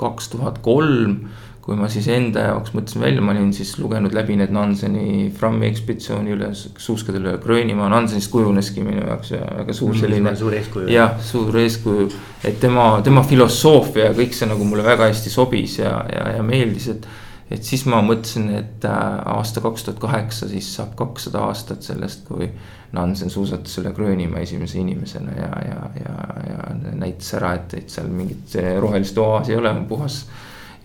kaks 0.00 0.32
tuhat 0.32 0.62
kolm 0.64 1.18
kui 1.62 1.76
ma 1.78 1.86
siis 1.90 2.08
enda 2.10 2.42
jaoks 2.48 2.72
mõtlesin 2.74 3.04
välja, 3.04 3.22
ma 3.22 3.30
olin 3.36 3.52
siis 3.54 3.76
lugenud 3.78 4.14
läbi 4.16 4.34
need 4.40 4.50
Nanseni 4.54 5.28
Frammi 5.36 5.68
ekspeditsiooni 5.68 6.34
üle 6.34 6.48
suuskadel 6.58 7.22
üle 7.22 7.36
Gröönimaa, 7.44 7.86
Nansenist 7.92 8.32
kujuneski 8.32 8.82
minu 8.82 9.04
jaoks 9.06 9.30
väga 9.36 9.76
suur 9.78 9.94
selline. 9.98 10.34
suur 10.36 10.56
eeskuju. 10.58 10.90
jah, 10.90 11.14
suur 11.22 11.58
eeskuju, 11.62 12.08
et 12.42 12.58
tema, 12.60 12.88
tema 13.06 13.22
filosoofia 13.22 14.10
ja 14.10 14.18
kõik 14.18 14.34
see 14.34 14.50
nagu 14.50 14.66
mulle 14.66 14.82
väga 14.86 15.06
hästi 15.12 15.30
sobis 15.30 15.78
ja, 15.78 15.94
ja, 16.10 16.28
ja 16.38 16.42
meeldis, 16.46 16.90
et. 16.96 17.10
et 17.52 17.62
siis 17.62 17.86
ma 17.86 18.02
mõtlesin, 18.02 18.50
et 18.58 18.84
äh, 18.88 19.00
aasta 19.36 19.62
kaks 19.62 19.86
tuhat 19.86 20.02
kaheksa, 20.02 20.50
siis 20.50 20.74
saab 20.74 20.96
kakssada 20.98 21.46
aastat 21.46 21.86
sellest, 21.86 22.26
kui 22.26 22.50
Nansen 22.96 23.30
suusatas 23.30 23.78
üle 23.78 23.94
Gröönimaa 23.94 24.42
esimese 24.42 24.82
inimesena 24.82 25.38
ja, 25.38 25.50
ja, 25.70 25.82
ja, 26.02 26.30
ja 26.50 26.70
näitas 26.90 27.36
ära, 27.38 27.54
et, 27.60 27.78
et 27.78 27.92
seal 27.92 28.10
mingit 28.10 28.58
rohelist 28.82 29.18
oaasi 29.22 29.54
ei 29.54 29.62
ole, 29.62 29.70
on 29.70 29.86
puhas 29.86 30.24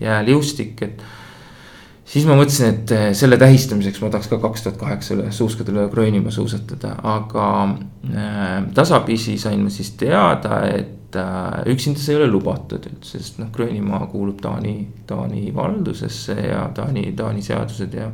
jääliustik, 0.00 0.82
et. 0.82 1.02
siis 2.08 2.24
ma 2.24 2.36
mõtlesin, 2.38 2.70
et 2.72 2.92
eh, 2.96 3.08
selle 3.16 3.36
tähistamiseks 3.40 4.00
ma 4.00 4.10
tahaks 4.12 4.30
ka 4.30 4.38
kaks 4.40 4.64
tuhat 4.64 4.78
kaheksa 4.80 5.14
üle 5.16 5.32
suuskadele 5.32 5.88
Gröönimaa 5.92 6.32
suusatada, 6.32 6.94
aga 7.02 7.48
äh, 7.68 8.54
tasapisi 8.74 9.38
sain 9.38 9.66
ma 9.66 9.72
siis 9.72 9.90
teada, 10.00 10.62
et 10.72 11.16
äh, 11.16 11.60
üksinda 11.74 12.00
see 12.00 12.16
ei 12.16 12.22
ole 12.22 12.30
lubatud 12.32 12.88
üldse, 12.88 13.18
sest 13.18 13.42
noh, 13.42 13.52
Gröönimaa 13.52 14.06
kuulub 14.12 14.40
Taani, 14.40 14.76
Taani 15.06 15.52
valdusesse 15.54 16.38
ja 16.48 16.64
Taani, 16.74 17.12
Taani 17.16 17.44
seadused 17.44 17.94
ja. 17.94 18.10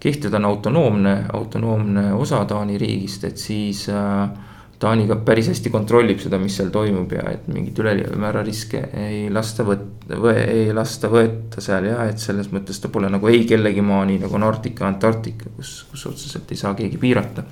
kehtivad 0.00 0.40
on 0.40 0.50
autonoomne, 0.50 1.14
autonoomne 1.32 2.12
osa 2.14 2.44
Taani 2.44 2.78
riigist, 2.78 3.24
et 3.24 3.38
siis 3.38 3.86
äh, 3.88 4.45
Taani 4.78 5.06
ka 5.08 5.16
päris 5.24 5.46
hästi 5.48 5.70
kontrollib 5.72 6.18
seda, 6.20 6.36
mis 6.40 6.56
seal 6.58 6.68
toimub 6.72 7.12
ja 7.16 7.22
et 7.32 7.46
mingit 7.48 7.78
ülemäära 7.80 8.42
riske 8.44 8.82
ei 9.00 9.22
lasta 9.32 9.64
võtta 9.64 10.18
või 10.20 10.34
ei 10.42 10.74
lasta 10.76 11.08
võtta 11.08 11.64
seal 11.64 11.86
ja 11.88 12.02
et 12.10 12.20
selles 12.20 12.50
mõttes 12.52 12.82
ta 12.82 12.90
pole 12.92 13.08
nagu 13.12 13.30
ei 13.32 13.46
kellegi 13.48 13.80
maa, 13.80 14.04
nii 14.04 14.20
nagu 14.26 14.42
Arktika, 14.44 14.84
Antarktika, 14.90 15.48
kus, 15.56 15.78
kus 15.90 16.04
otseselt 16.12 16.52
ei 16.52 16.60
saa 16.60 16.74
keegi 16.76 17.00
piirata. 17.00 17.46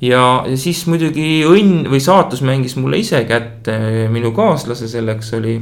ja, 0.00 0.22
ja 0.48 0.56
siis 0.56 0.86
muidugi 0.88 1.44
õnn 1.44 1.84
või 1.92 2.00
saatus 2.00 2.40
mängis 2.40 2.78
mulle 2.80 3.02
ise 3.04 3.20
kätte, 3.28 3.76
minu 4.08 4.32
kaaslase 4.32 4.88
selleks 4.88 5.34
oli. 5.36 5.60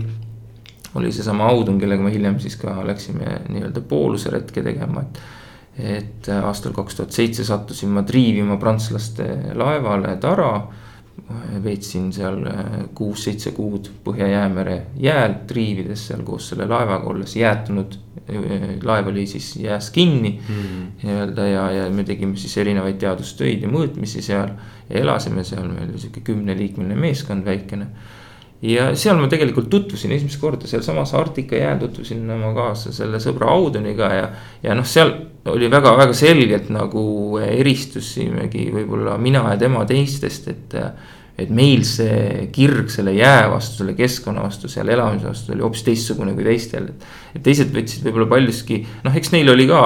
oli 0.95 1.11
seesama 1.13 1.49
Audun, 1.51 1.81
kellega 1.81 2.03
me 2.03 2.15
hiljem 2.15 2.39
siis 2.39 2.55
ka 2.57 2.79
läksime 2.87 3.41
nii-öelda 3.49 3.81
pooluse 3.81 4.31
retke 4.31 4.63
tegema, 4.63 5.03
et 5.03 5.19
et 5.79 6.29
aastal 6.31 6.73
kaks 6.75 7.01
tuhat 7.01 7.15
seitse 7.15 7.45
sattusin 7.45 7.91
ma 7.91 8.05
triivima 8.07 8.57
prantslaste 8.63 9.55
laevale 9.59 10.17
Tara. 10.23 10.55
veetsin 11.65 12.09
seal 12.13 12.41
äh, 12.51 12.73
kuus-seitse 12.95 13.53
kuud 13.55 13.87
Põhja-Jäämere 14.05 14.75
jääl 15.01 15.37
triivides 15.47 16.09
seal 16.09 16.25
koos 16.27 16.49
selle 16.51 16.67
laevaga, 16.69 17.07
olles 17.09 17.37
jäätunud. 17.37 17.95
Äh, 18.29 18.75
laev 18.83 19.09
oli 19.09 19.27
siis 19.27 19.55
jääs 19.57 19.91
kinni 19.95 20.35
mm. 20.49 20.83
nii-öelda 21.03 21.47
ja, 21.47 21.71
ja 21.71 21.87
me 21.91 22.05
tegime 22.05 22.37
siis 22.37 22.59
erinevaid 22.59 22.99
teadustöid 22.99 23.63
ja 23.63 23.71
mõõtmisi 23.71 24.23
seal. 24.23 24.51
elasime 24.91 25.45
seal, 25.45 25.71
meil 25.71 25.95
oli 25.95 26.03
sihuke 26.03 26.21
kümneliikmeline 26.21 26.99
meeskond 26.99 27.47
väikene 27.47 27.87
ja 28.65 28.87
seal 28.97 29.19
ma 29.21 29.29
tegelikult 29.31 29.69
tutvusin 29.73 30.13
esimest 30.17 30.41
korda 30.41 30.69
sealsamas 30.69 31.13
Arktika 31.19 31.59
jääl 31.59 31.81
tutvusin 31.83 32.23
oma 32.33 32.53
kaasa 32.57 32.93
selle 32.97 33.21
sõbra 33.23 33.51
Auduniga 33.53 34.09
ja. 34.15 34.29
ja 34.65 34.77
noh, 34.77 34.87
seal 34.89 35.13
oli 35.53 35.69
väga-väga 35.71 36.15
selgelt 36.17 36.71
nagu 36.73 37.05
eristusimegi 37.45 38.71
võib-olla 38.73 39.19
mina 39.21 39.45
ja 39.53 39.61
tema 39.61 39.85
teistest, 39.89 40.49
et. 40.53 40.81
et 41.35 41.51
meil 41.51 41.81
see 41.83 42.45
kirg 42.55 42.93
selle 42.95 43.11
jää 43.17 43.49
vastu, 43.51 43.81
selle 43.81 43.97
keskkonna 43.99 44.45
vastu, 44.45 44.69
seal 44.71 44.87
elamise 44.95 45.27
vastu 45.27 45.51
oli 45.51 45.65
hoopis 45.65 45.83
teistsugune 45.83 46.31
kui 46.37 46.45
teistel. 46.47 46.87
et 47.35 47.43
teised 47.43 47.73
võtsid 47.75 48.07
võib-olla 48.07 48.29
paljuski, 48.31 48.79
noh, 49.03 49.17
eks 49.19 49.33
neil 49.35 49.51
oli 49.51 49.67
ka 49.67 49.81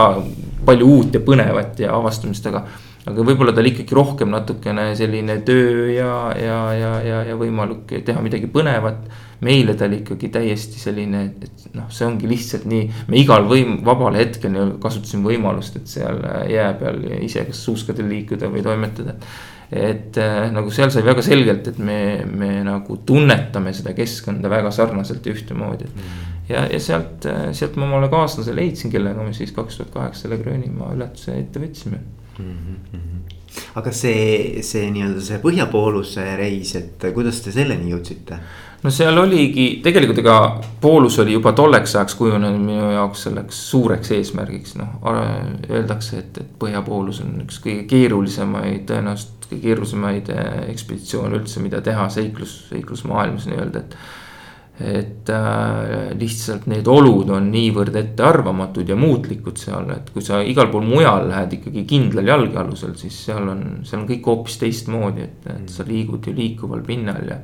palju 0.68 0.90
uut 0.92 1.16
ja 1.16 1.22
põnevat 1.24 1.80
ja 1.80 1.94
avastamist, 1.96 2.46
aga 2.52 2.66
aga 3.08 3.24
võib-olla 3.24 3.54
tal 3.56 3.68
ikkagi 3.68 3.96
rohkem 3.96 4.30
natukene 4.32 4.90
selline 4.98 5.38
töö 5.46 5.88
ja, 5.92 6.12
ja, 6.38 6.58
ja, 6.76 6.92
ja, 7.04 7.22
ja 7.30 7.38
võimalik 7.38 7.98
teha 8.06 8.22
midagi 8.24 8.50
põnevat. 8.52 9.08
meile 9.40 9.76
ta 9.78 9.86
oli 9.86 10.00
ikkagi 10.00 10.32
täiesti 10.34 10.80
selline, 10.82 11.20
et 11.46 11.68
noh, 11.78 11.86
see 11.94 12.06
ongi 12.08 12.26
lihtsalt 12.26 12.64
nii, 12.66 12.88
me 13.06 13.20
igal 13.20 13.46
võim-, 13.46 13.76
vabal 13.86 14.18
hetkel 14.18 14.56
kasutasime 14.82 15.30
võimalust, 15.30 15.76
et 15.78 15.86
seal 15.86 16.18
jää 16.50 16.72
peal 16.80 16.98
ise 17.20 17.44
kas 17.46 17.60
suuskadel 17.68 18.10
liikuda 18.10 18.50
või 18.50 18.64
toimetada. 18.66 19.14
et 19.70 20.18
äh, 20.18 20.48
nagu 20.50 20.72
seal 20.74 20.90
sai 20.90 21.04
väga 21.06 21.22
selgelt, 21.22 21.70
et 21.70 21.78
me, 21.78 22.24
me 22.26 22.64
nagu 22.66 22.98
tunnetame 23.06 23.72
seda 23.76 23.94
keskkonda 23.94 24.50
väga 24.50 24.72
sarnaselt 24.74 25.26
ja 25.26 25.34
ühtemoodi 25.36 25.86
mm. 25.86 26.20
ja, 26.48 26.66
ja 26.72 26.80
sealt, 26.80 27.28
sealt 27.52 27.76
ma 27.76 27.86
omale 27.86 28.08
kaaslase 28.10 28.56
leidsin, 28.56 28.90
kellega 28.90 29.22
me 29.22 29.36
siis 29.36 29.52
kaks 29.54 29.78
tuhat 29.78 29.92
kaheksa 29.94 30.24
selle 30.24 30.40
Gröönimaa 30.42 30.96
ületuse 30.96 31.36
ette 31.38 31.62
võtsime 31.62 32.00
mm. 32.00 32.27
-hmm. 32.38 33.20
aga 33.80 33.92
see, 33.92 34.62
see 34.62 34.88
nii-öelda 34.94 35.20
see 35.24 35.38
põhjapooluse 35.42 36.24
reis, 36.36 36.74
et 36.76 37.10
kuidas 37.14 37.40
te 37.44 37.52
selleni 37.52 37.92
jõudsite? 37.92 38.38
no 38.82 38.90
seal 38.94 39.18
oligi, 39.18 39.80
tegelikult 39.82 40.20
ega 40.22 40.36
poolus 40.80 41.18
oli 41.18 41.34
juba 41.34 41.52
tolleks 41.52 41.96
ajaks 41.96 42.14
kujunenud 42.18 42.60
minu 42.62 42.92
jaoks 42.92 43.24
selleks 43.26 43.62
suureks 43.70 44.12
eesmärgiks, 44.18 44.76
noh. 44.78 45.00
Öeldakse, 45.70 46.22
et, 46.22 46.38
et 46.38 46.54
põhjapoolus 46.60 47.22
on 47.24 47.40
üks 47.46 47.58
kõige 47.64 47.88
keerulisemaid, 47.90 48.84
tõenäoliselt 48.90 49.48
kõige 49.48 49.62
keerulisemaid 49.66 50.30
eh, 50.34 50.54
ekspeditsioone 50.74 51.40
üldse, 51.40 51.62
mida 51.64 51.82
teha 51.84 52.06
seiklus, 52.12 52.54
seiklusmaailmas 52.70 53.48
nii-öelda, 53.50 53.84
et 53.84 53.96
et 54.78 55.30
äh, 55.34 56.12
lihtsalt 56.14 56.68
need 56.70 56.86
olud 56.86 57.32
on 57.34 57.48
niivõrd 57.50 57.96
ettearvamatud 57.98 58.86
ja 58.86 58.94
muutlikud 58.98 59.58
seal, 59.58 59.88
et 59.90 60.12
kui 60.14 60.22
sa 60.22 60.38
igal 60.46 60.70
pool 60.70 60.86
mujal 60.86 61.26
lähed 61.26 61.56
ikkagi 61.58 61.82
kindlal 61.88 62.30
jalge 62.30 62.60
alusel, 62.62 62.94
siis 63.00 63.16
seal 63.26 63.50
on, 63.50 63.64
seal 63.88 64.04
on 64.04 64.06
kõik 64.12 64.30
hoopis 64.30 64.60
teistmoodi, 64.62 65.26
et, 65.26 65.50
et 65.50 65.74
sa 65.74 65.86
liigud 65.88 66.30
ju 66.30 66.36
liikuval 66.36 66.86
pinnal 66.86 67.26
ja. 67.26 67.40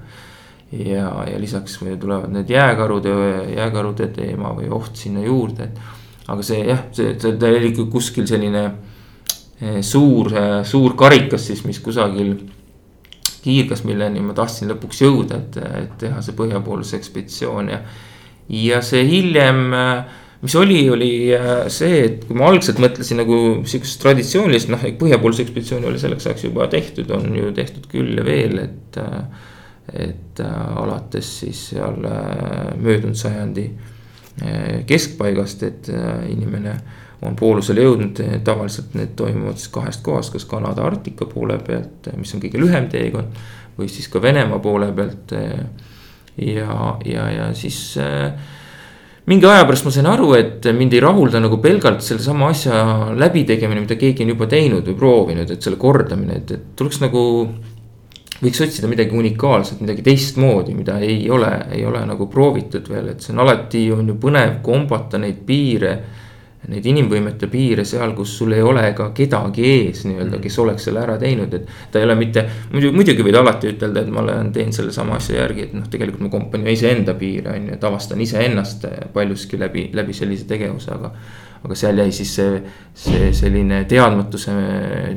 ja, 0.79 1.11
ja 1.33 1.43
lisaks 1.43 1.81
tulevad 1.83 2.31
need 2.37 2.55
jääkarude, 2.55 3.19
jääkarude 3.57 4.13
teema 4.15 4.55
või 4.55 4.71
oht 4.71 4.95
sinna 5.03 5.27
juurde, 5.27 5.73
et. 5.73 5.85
aga 6.31 6.47
see 6.47 6.63
jah, 6.71 6.87
see, 6.95 7.17
see 7.19 7.55
ikka 7.73 7.91
kuskil 7.91 8.31
selline 8.31 8.69
eh, 9.59 9.83
suur, 9.83 10.31
suur 10.63 10.95
karikas 10.95 11.51
siis, 11.51 11.67
mis 11.67 11.83
kusagil 11.83 12.37
kiirgas, 13.45 13.85
milleni 13.89 14.23
ma 14.25 14.35
tahtsin 14.37 14.71
lõpuks 14.73 15.05
jõuda, 15.05 15.41
et, 15.43 15.59
et 15.85 15.97
teha 16.01 16.23
see 16.25 16.37
põhjapoolse 16.39 16.99
ekspeditsioon 16.99 17.73
ja. 17.73 17.81
ja 18.49 18.81
see 18.85 19.05
hiljem, 19.09 19.63
mis 20.45 20.57
oli, 20.61 20.81
oli 20.93 21.13
see, 21.73 22.01
et 22.09 22.25
kui 22.29 22.39
ma 22.41 22.49
algselt 22.51 22.81
mõtlesin 22.83 23.21
nagu 23.23 23.39
sihukesest 23.69 24.03
traditsioonilist, 24.05 24.73
noh, 24.73 24.89
põhjapoolse 25.01 25.45
ekspeditsiooni 25.45 25.91
oli 25.91 26.01
selleks 26.03 26.29
ajaks 26.31 26.49
juba 26.49 26.69
tehtud, 26.73 27.13
on 27.17 27.29
ju 27.37 27.53
tehtud 27.57 27.89
küll 27.93 28.17
ja 28.21 28.27
veel, 28.27 28.59
et. 28.65 29.01
et 29.93 30.41
alates 30.41 31.27
siis 31.43 31.59
seal 31.71 31.99
möödunud 32.81 33.19
sajandi 33.21 33.67
keskpaigast, 34.89 35.63
et 35.69 35.91
inimene 36.31 36.73
on 37.25 37.37
poolusele 37.37 37.85
jõudnud, 37.85 38.21
tavaliselt 38.45 38.95
need 38.99 39.15
toimuvad 39.17 39.61
siis 39.61 39.73
kahest 39.75 40.03
kohast, 40.05 40.33
kas 40.35 40.45
Kanada 40.49 40.85
Arktika 40.87 41.29
poole 41.31 41.59
pealt, 41.65 42.11
mis 42.19 42.35
on 42.37 42.43
kõige 42.43 42.61
lühem 42.61 42.89
teekond. 42.93 43.45
või 43.79 43.89
siis 43.91 44.07
ka 44.09 44.23
Venemaa 44.23 44.59
poole 44.59 44.93
pealt. 44.93 45.33
ja, 46.37 46.99
ja, 47.05 47.31
ja 47.31 47.55
siis 47.55 47.97
mingi 49.27 49.47
aja 49.49 49.65
pärast 49.65 49.87
ma 49.87 49.91
sain 49.95 50.07
aru, 50.07 50.33
et 50.37 50.67
mind 50.77 50.93
ei 50.93 51.01
rahulda 51.01 51.41
nagu 51.41 51.59
pelgalt 51.63 52.03
sellesama 52.05 52.51
asja 52.53 52.81
läbitegemine, 53.17 53.81
mida 53.81 53.97
keegi 53.97 54.25
on 54.25 54.35
juba 54.35 54.49
teinud 54.51 54.85
või 54.91 54.99
proovinud, 55.01 55.51
et 55.51 55.63
selle 55.63 55.81
kordamine, 55.81 56.43
et, 56.43 56.51
et 56.53 56.67
tuleks 56.77 57.01
nagu. 57.05 57.23
võiks 58.45 58.61
otsida 58.61 58.89
midagi 58.91 59.15
unikaalset, 59.17 59.79
midagi 59.81 60.03
teistmoodi, 60.05 60.75
mida 60.77 60.99
ei 61.01 61.31
ole, 61.31 61.49
ei 61.73 61.85
ole 61.87 62.03
nagu 62.05 62.27
proovitud 62.29 62.91
veel, 62.91 63.09
et 63.09 63.23
see 63.25 63.33
on 63.33 63.41
alati 63.41 63.87
on 63.95 64.11
ju 64.11 64.17
põnev 64.21 64.59
kombata 64.63 65.19
neid 65.23 65.39
piire 65.47 65.95
neid 66.73 66.87
inimvõimete 66.89 67.49
piire 67.53 67.85
seal, 67.89 68.15
kus 68.17 68.33
sul 68.39 68.55
ei 68.57 68.63
ole 68.65 68.85
ka 68.97 69.11
kedagi 69.17 69.65
ees 69.69 70.05
nii-öelda, 70.09 70.41
kes 70.43 70.59
oleks 70.63 70.89
selle 70.89 71.03
ära 71.03 71.17
teinud, 71.21 71.55
et. 71.59 71.71
ta 71.93 72.01
ei 72.01 72.09
ole 72.09 72.17
mitte, 72.19 72.47
muidu 72.73 72.93
muidugi 72.95 73.27
võid 73.27 73.39
alati 73.41 73.73
ütelda, 73.75 74.05
et 74.05 74.13
ma 74.13 74.23
olen, 74.25 74.53
teen 74.55 74.73
sellesama 74.73 75.19
asja 75.21 75.43
järgi, 75.43 75.69
et 75.69 75.75
noh, 75.77 75.89
tegelikult 75.91 76.25
ma 76.25 76.33
kompan 76.33 76.65
ju 76.65 76.75
iseenda 76.75 77.17
piire 77.21 77.53
on 77.55 77.69
ju, 77.69 77.77
et 77.77 77.85
avastan 77.91 78.23
iseennast 78.25 78.89
paljuski 79.13 79.61
läbi, 79.61 79.89
läbi 79.97 80.17
sellise 80.17 80.49
tegevuse, 80.51 80.95
aga. 80.95 81.13
aga 81.65 81.77
seal 81.81 81.97
jäi 81.97 82.11
siis 82.13 82.35
see, 82.37 82.59
see 82.93 83.31
selline 83.33 83.79
teadmatuse, 83.89 84.53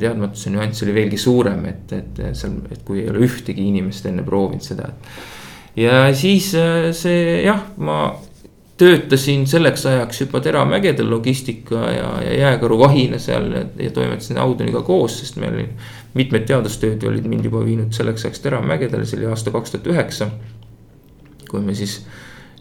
teadmatuse 0.00 0.48
nüanss 0.54 0.80
oli 0.86 0.94
veelgi 0.96 1.18
suurem, 1.20 1.66
et, 1.68 1.92
et 1.92 2.22
seal, 2.32 2.54
et 2.72 2.80
kui 2.86 3.02
ei 3.02 3.10
ole 3.10 3.20
ühtegi 3.26 3.66
inimest 3.68 4.08
enne 4.08 4.24
proovinud 4.24 4.64
seda, 4.64 4.88
et 4.88 5.82
ja 5.84 6.06
siis 6.16 6.48
see 6.96 7.42
jah, 7.44 7.60
ma 7.76 7.98
töötasin 8.78 9.46
selleks 9.46 9.86
ajaks 9.86 10.20
juba 10.20 10.40
Teramägedel 10.40 11.10
logistika 11.10 11.80
ja, 11.90 12.10
ja 12.22 12.34
jääkaruvahina 12.38 13.18
seal 13.18 13.50
ja, 13.52 13.64
ja 13.78 13.90
toimetasin 13.90 14.38
Auduniga 14.38 14.82
koos, 14.86 15.18
sest 15.20 15.36
meil 15.36 15.54
oli. 15.54 15.68
mitmed 16.14 16.46
teadustööd 16.48 17.02
olid 17.04 17.26
mind 17.28 17.44
juba 17.44 17.60
viinud 17.64 17.92
selleks 17.94 18.24
ajaks 18.24 18.40
Teramägedele, 18.46 19.06
see 19.06 19.18
oli 19.20 19.28
aasta 19.30 19.50
kaks 19.54 19.74
tuhat 19.74 19.90
üheksa. 19.92 20.30
kui 21.50 21.60
me 21.60 21.74
siis 21.74 22.00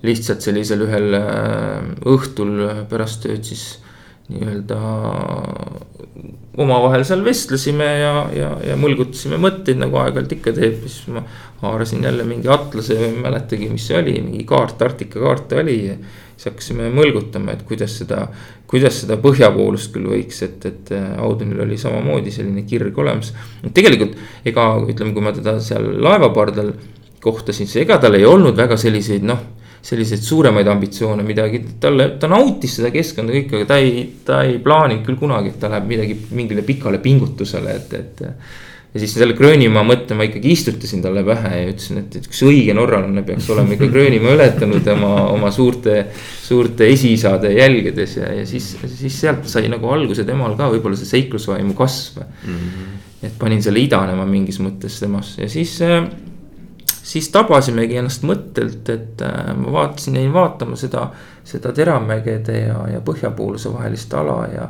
lihtsalt 0.04 0.42
sellisel 0.42 0.86
ühel 0.86 1.14
äh, 1.18 1.88
õhtul 2.06 2.86
pärast 2.90 3.24
tööd 3.26 3.44
siis 3.44 3.80
nii-öelda 4.28 4.78
omavahel 6.58 7.04
seal 7.08 7.22
vestlesime 7.24 7.88
ja, 8.02 8.14
ja, 8.34 8.50
ja 8.72 8.76
mõlgutasime 8.80 9.38
mõtteid 9.40 9.80
nagu 9.80 10.00
aeg-ajalt 10.02 10.34
ikka 10.36 10.54
teeb, 10.58 10.82
siis 10.90 11.06
ma 11.14 11.22
haarasin 11.62 12.04
jälle 12.04 12.26
mingi 12.28 12.50
atlase, 12.52 12.98
ei 12.98 13.14
mäletagi, 13.16 13.70
mis 13.72 13.86
see 13.88 14.00
oli, 14.00 14.18
mingi 14.26 14.44
kaart, 14.50 14.82
Arktika 14.82 15.22
kaarte 15.22 15.62
oli. 15.62 15.78
siis 16.36 16.50
hakkasime 16.50 16.90
mõlgutama, 16.94 17.54
et 17.54 17.64
kuidas 17.66 17.96
seda, 18.02 18.26
kuidas 18.70 19.00
seda 19.04 19.18
põhjapoolust 19.22 19.94
küll 19.94 20.10
võiks, 20.12 20.42
et, 20.46 20.66
et 20.66 20.92
Audunil 21.18 21.64
oli 21.66 21.78
samamoodi 21.82 22.34
selline 22.34 22.66
kirg 22.68 22.98
olemas. 22.98 23.34
tegelikult 23.74 24.18
ega 24.46 24.70
ütleme, 24.82 25.14
kui 25.14 25.24
ma 25.24 25.34
teda 25.34 25.60
seal 25.62 25.88
laevapardal 26.04 26.74
kohtasin, 27.22 27.70
siis 27.70 27.86
ega 27.86 27.98
tal 28.02 28.18
ei 28.18 28.26
olnud 28.26 28.58
väga 28.58 28.78
selliseid 28.78 29.26
noh 29.26 29.57
selliseid 29.82 30.24
suuremaid 30.24 30.68
ambitsioone 30.68 31.24
midagi, 31.26 31.62
talle, 31.82 32.12
ta 32.20 32.30
nautis 32.32 32.80
seda 32.80 32.92
keskkonda 32.94 33.36
kõike, 33.36 33.60
aga 33.60 33.70
ta 33.70 33.82
ei, 33.82 34.06
ta 34.26 34.42
ei 34.48 34.58
plaaninud 34.64 35.06
küll 35.06 35.20
kunagi, 35.20 35.54
et 35.54 35.60
ta 35.62 35.72
läheb 35.72 35.92
midagi 35.92 36.18
mingile 36.36 36.64
pikale 36.68 37.00
pingutusele, 37.04 37.76
et, 37.78 37.94
et. 37.96 38.24
ja 38.94 39.02
siis 39.04 39.14
selle 39.14 39.36
Gröönimaa 39.38 39.86
mõtte 39.88 40.18
ma 40.18 40.26
ikkagi 40.28 40.52
istutasin 40.56 41.04
talle 41.06 41.24
pähe 41.28 41.54
ja 41.62 41.72
ütlesin, 41.72 42.02
et, 42.02 42.20
et 42.20 42.30
üks 42.30 42.44
õige 42.48 42.76
norralane 42.76 43.24
peaks 43.28 43.50
olema 43.54 43.76
ikka 43.76 43.90
Gröönimaa 43.94 44.36
ületanud 44.36 44.92
oma, 44.96 45.14
oma 45.36 45.52
suurte. 45.54 46.00
suurte 46.48 46.88
esiisade 46.88 47.52
jälgedes 47.54 48.18
ja, 48.18 48.32
ja 48.34 48.46
siis, 48.48 48.74
siis 48.88 49.20
sealt 49.20 49.48
sai 49.52 49.68
nagu 49.72 49.90
alguse 49.92 50.24
temal 50.28 50.56
ka 50.58 50.72
võib-olla 50.72 50.98
see 51.00 51.10
seiklusvaimu 51.10 51.76
kasv 51.76 52.22
mm. 52.24 52.56
-hmm. 52.56 52.96
et 53.28 53.36
panin 53.40 53.62
selle 53.62 53.84
idanema 53.84 54.26
mingis 54.26 54.62
mõttes 54.64 55.00
temas 55.04 55.36
ja 55.38 55.50
siis 55.52 55.76
siis 57.08 57.30
tabasimegi 57.32 58.00
ennast 58.02 58.26
mõttelt, 58.28 58.90
et 58.92 59.24
äh, 59.24 59.54
ma 59.56 59.72
vaatasin, 59.80 60.20
jäin 60.20 60.34
vaatama 60.34 60.78
seda, 60.80 61.08
seda 61.48 61.72
Teramägede 61.76 62.60
ja, 62.66 62.84
ja 62.92 63.02
Põhjapooluse 63.06 63.72
vahelist 63.74 64.14
ala 64.18 64.38
ja. 64.52 64.68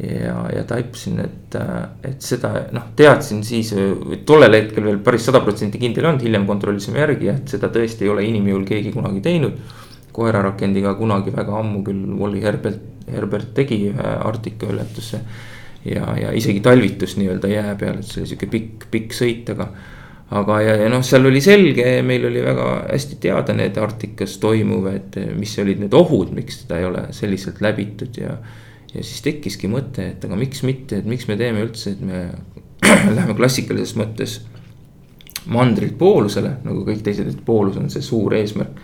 ja, 0.00 0.36
ja 0.56 0.64
taipasin, 0.68 1.20
et, 1.24 1.56
äh, 1.56 1.76
et 2.12 2.24
seda 2.24 2.52
noh, 2.76 2.90
teadsin 2.96 3.42
siis, 3.46 3.72
tollel 4.28 4.58
hetkel 4.58 4.84
veel 4.90 4.98
päris 5.04 5.28
sada 5.28 5.40
protsenti 5.44 5.80
kindel 5.80 6.04
ei 6.04 6.10
olnud, 6.12 6.24
hiljem 6.26 6.48
kontrollisime 6.48 7.00
järgi, 7.04 7.30
et 7.32 7.54
seda 7.56 7.70
tõesti 7.72 8.04
ei 8.04 8.12
ole 8.12 8.26
inimjõul 8.28 8.66
keegi 8.68 8.96
kunagi 8.96 9.24
teinud. 9.24 9.78
koerarakendiga 10.10 10.90
kunagi 10.98 11.30
väga 11.30 11.54
ammu 11.54 11.84
küll 11.86 12.16
Wally 12.18 12.40
Herbert, 12.42 12.80
Herbert 13.06 13.52
tegi 13.54 13.76
ühe 13.92 14.08
Arktika 14.26 14.66
ületuse. 14.66 15.20
ja, 15.84 16.12
ja 16.18 16.32
isegi 16.36 16.60
talvitus 16.60 17.16
nii-öelda 17.16 17.48
jää 17.48 17.74
peal, 17.78 18.02
et 18.02 18.04
see 18.04 18.20
oli 18.20 18.28
sihuke 18.28 18.50
pikk, 18.52 18.88
pikk 18.90 19.16
sõit, 19.16 19.48
aga 19.54 19.70
aga, 20.30 20.60
ja, 20.62 20.76
ja 20.84 20.90
noh, 20.92 21.02
seal 21.06 21.26
oli 21.26 21.40
selge, 21.42 21.86
meil 22.06 22.24
oli 22.28 22.42
väga 22.44 22.68
hästi 22.86 23.18
teada 23.22 23.54
need 23.56 23.78
Arktikas 23.82 24.36
toimuv, 24.42 24.86
et 24.92 25.18
mis 25.36 25.56
olid 25.62 25.82
need 25.82 25.94
ohud, 25.96 26.30
miks 26.36 26.62
seda 26.62 26.78
ei 26.78 26.86
ole 26.86 27.08
selliselt 27.16 27.58
läbitud 27.64 28.20
ja. 28.20 28.36
ja 28.92 29.02
siis 29.02 29.24
tekkiski 29.26 29.70
mõte, 29.70 30.12
et 30.14 30.24
aga 30.26 30.38
miks 30.38 30.62
mitte, 30.66 31.00
et 31.00 31.10
miks 31.10 31.26
me 31.30 31.38
teeme 31.40 31.64
üldse, 31.66 31.96
et 31.96 32.04
me 32.06 32.28
läheme 33.16 33.34
klassikalises 33.38 33.96
mõttes 33.98 34.38
mandrilt 35.50 35.96
poolusele, 35.98 36.56
nagu 36.64 36.84
kõik 36.86 37.02
teised, 37.04 37.28
et 37.30 37.44
poolus 37.44 37.78
on 37.80 37.90
see 37.90 38.04
suur 38.04 38.34
eesmärk. 38.36 38.78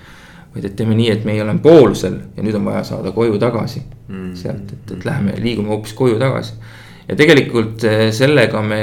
vaid 0.56 0.64
et 0.64 0.76
teeme 0.76 0.94
nii, 0.96 1.10
et 1.12 1.24
meie 1.28 1.42
oleme 1.44 1.60
poolusel 1.60 2.14
ja 2.32 2.42
nüüd 2.42 2.56
on 2.56 2.64
vaja 2.64 2.80
saada 2.88 3.10
koju 3.12 3.36
tagasi 3.38 3.82
mm. 4.08 4.30
sealt, 4.40 4.72
et, 4.72 4.92
et 4.96 5.04
läheme, 5.04 5.34
liigume 5.42 5.68
hoopis 5.68 5.92
koju 5.92 6.18
tagasi. 6.18 6.54
ja 7.08 7.16
tegelikult 7.16 7.84
eh, 7.84 8.08
sellega 8.12 8.62
me 8.62 8.82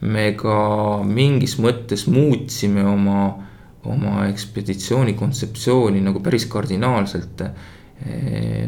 me 0.00 0.30
ka 0.38 0.56
mingis 1.04 1.58
mõttes 1.60 2.06
muutsime 2.08 2.84
oma, 2.88 3.26
oma 3.88 4.24
ekspeditsiooni 4.30 5.14
kontseptsiooni 5.18 6.00
nagu 6.04 6.22
päris 6.24 6.48
kardinaalselt 6.50 7.44
eh,. 7.44 7.60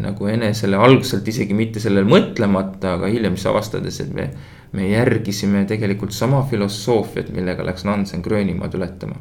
nagu 0.02 0.26
enesele 0.28 0.76
algselt 0.76 1.28
isegi 1.28 1.54
mitte 1.56 1.80
sellele 1.80 2.04
mõtlemata, 2.04 2.98
aga 2.98 3.08
hiljem 3.08 3.38
siis 3.38 3.46
avastades, 3.48 4.00
et 4.04 4.10
me, 4.12 4.26
me 4.76 4.90
järgisime 4.90 5.62
tegelikult 5.64 6.12
sama 6.12 6.42
filosoofiat, 6.50 7.30
millega 7.32 7.64
läks 7.64 7.86
Nansen 7.88 8.20
Gröönimaad 8.20 8.76
ületama. 8.76 9.16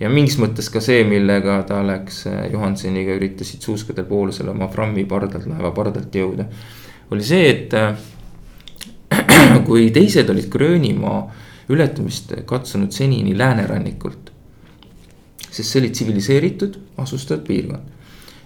ja 0.00 0.08
mingis 0.08 0.38
mõttes 0.40 0.72
ka 0.72 0.80
see, 0.80 1.04
millega 1.04 1.58
ta 1.68 1.82
läks 1.84 2.24
eh, 2.30 2.40
Johanseniga 2.52 3.18
üritasid 3.20 3.60
suuskadel 3.60 4.08
poolusele 4.08 4.50
oma 4.50 4.70
Frammi 4.72 5.04
pardalt, 5.04 5.44
laeva 5.46 5.70
pardalt 5.76 6.16
jõuda. 6.16 6.48
oli 7.12 7.28
see, 7.28 7.44
et 7.50 7.76
eh, 7.76 7.92
kui 9.66 9.90
teised 9.94 10.30
olid 10.30 10.48
Gröönimaa 10.52 11.18
ületamist 11.68 12.32
katsunud 12.46 12.92
senini 12.92 13.38
läänerannikult. 13.38 14.32
sest 15.50 15.70
see 15.70 15.80
oli 15.80 15.90
tsiviliseeritud, 15.90 16.78
asustatud 16.98 17.44
piirkond. 17.46 17.92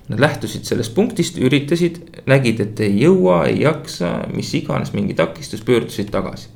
Nad 0.08 0.20
lähtusid 0.20 0.64
sellest 0.64 0.94
punktist, 0.94 1.38
üritasid, 1.40 1.98
nägid, 2.28 2.60
et 2.60 2.80
ei 2.80 2.98
jõua, 3.00 3.46
ei 3.48 3.62
jaksa, 3.62 4.10
mis 4.32 4.52
iganes, 4.56 4.92
mingi 4.92 5.14
takistus, 5.16 5.64
pöördusid 5.64 6.10
tagasi. 6.12 6.48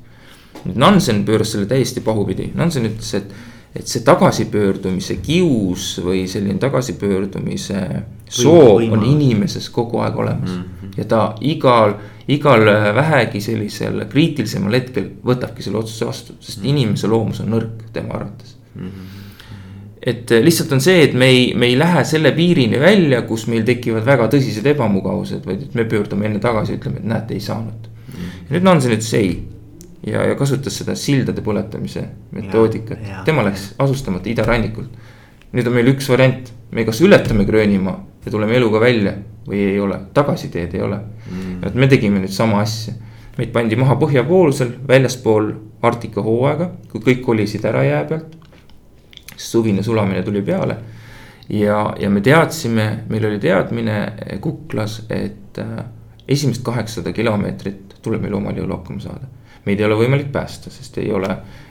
nüüd 0.63 0.77
Nansen 0.79 1.25
pööras 1.25 1.51
selle 1.51 1.65
täiesti 1.65 2.01
pahupidi, 2.01 2.51
Nansen 2.55 2.85
ütles, 2.85 3.13
et 3.17 3.33
et 3.73 3.89
see 3.89 4.03
tagasipöördumise 4.05 5.17
kius 5.25 5.95
või 6.05 6.27
selline 6.29 6.61
tagasipöördumise 6.61 7.79
soov 8.29 8.83
on 8.93 9.05
inimeses 9.07 9.69
kogu 9.73 10.03
aeg 10.05 10.19
olemas 10.21 10.51
mm. 10.51 10.59
-hmm. 10.63 10.91
ja 10.97 11.05
ta 11.09 11.21
igal, 11.41 11.95
igal 12.27 12.65
vähegi 12.95 13.41
sellisel 13.41 14.05
kriitilisemal 14.09 14.77
hetkel 14.77 15.09
võtabki 15.25 15.65
selle 15.65 15.81
otsuse 15.81 16.05
vastu, 16.05 16.35
sest 16.39 16.59
mm 16.59 16.63
-hmm. 16.63 16.69
inimese 16.69 17.07
loomus 17.07 17.41
on 17.41 17.49
nõrk 17.55 17.89
tema 17.93 18.13
arvates 18.19 18.55
mm. 18.75 18.81
-hmm. 18.81 19.23
et 20.05 20.35
lihtsalt 20.43 20.71
on 20.71 20.81
see, 20.81 21.03
et 21.03 21.13
me 21.13 21.25
ei, 21.25 21.53
me 21.55 21.65
ei 21.65 21.79
lähe 21.79 22.03
selle 22.03 22.31
piirini 22.31 22.79
välja, 22.79 23.21
kus 23.21 23.47
meil 23.47 23.63
tekivad 23.63 24.05
väga 24.05 24.27
tõsised 24.27 24.69
ebamugavused, 24.69 25.45
vaid 25.45 25.61
et 25.61 25.73
me 25.73 25.85
pöördume 25.85 26.25
enne 26.25 26.39
tagasi, 26.39 26.77
ütleme, 26.77 26.97
et 26.97 27.09
näete, 27.09 27.33
ei 27.33 27.39
saanud 27.39 27.89
mm. 27.89 28.13
-hmm. 28.13 28.45
ja 28.49 28.59
nüüd 28.59 28.63
Nansen 28.69 28.91
ütles 28.91 29.13
ei 29.13 29.47
ja, 30.07 30.25
ja 30.27 30.35
kasutas 30.35 30.77
seda 30.77 30.95
sildade 30.99 31.43
põletamise 31.45 32.03
metoodikat. 32.35 32.99
tema 33.25 33.43
läks 33.45 33.73
asustamata 33.79 34.29
idarannikult. 34.29 34.91
nüüd 35.53 35.67
on 35.69 35.75
meil 35.75 35.91
üks 35.93 36.09
variant, 36.09 36.49
me 36.71 36.85
kas 36.85 37.01
ületame 37.05 37.45
Gröönimaa 37.45 37.99
ja 38.25 38.31
tuleme 38.31 38.55
eluga 38.57 38.79
välja 38.81 39.13
või 39.47 39.59
ei 39.67 39.79
ole, 39.79 39.99
tagasiteed 40.13 40.73
ei 40.73 40.81
ole. 40.81 40.99
Mm.. 41.31 41.59
et 41.67 41.75
me 41.75 41.87
tegime 41.87 42.19
nüüd 42.19 42.33
sama 42.33 42.61
asja, 42.63 42.93
meid 43.37 43.51
pandi 43.53 43.77
maha 43.79 43.97
põhjapoolusel, 44.01 44.79
väljaspool 44.87 45.53
Arktika 45.83 46.21
hooaega, 46.23 46.69
kui 46.91 47.01
kõik 47.03 47.21
kolisid 47.25 47.65
ära 47.67 47.83
jää 47.83 48.03
pealt. 48.07 48.37
suvine 49.35 49.83
sulamine 49.83 50.21
tuli 50.23 50.41
peale. 50.41 50.77
Ja, 51.49 51.93
ja 51.99 52.09
me 52.09 52.21
teadsime, 52.21 53.03
meil 53.09 53.25
oli 53.25 53.39
teadmine 53.39 54.13
kuklas, 54.39 55.01
et 55.09 55.59
äh, 55.59 55.83
esimesed 56.27 56.63
kaheksasada 56.63 57.11
kilomeetrit 57.11 57.97
tuleb 58.01 58.21
meil 58.21 58.33
omal 58.33 58.55
jõul 58.55 58.71
hakkama 58.71 59.03
saada 59.03 59.27
meid 59.65 59.79
ei 59.79 59.85
ole 59.87 59.97
võimalik 59.99 60.31
päästa, 60.31 60.71
sest 60.73 60.97
ei 60.99 61.11
ole, 61.15 61.29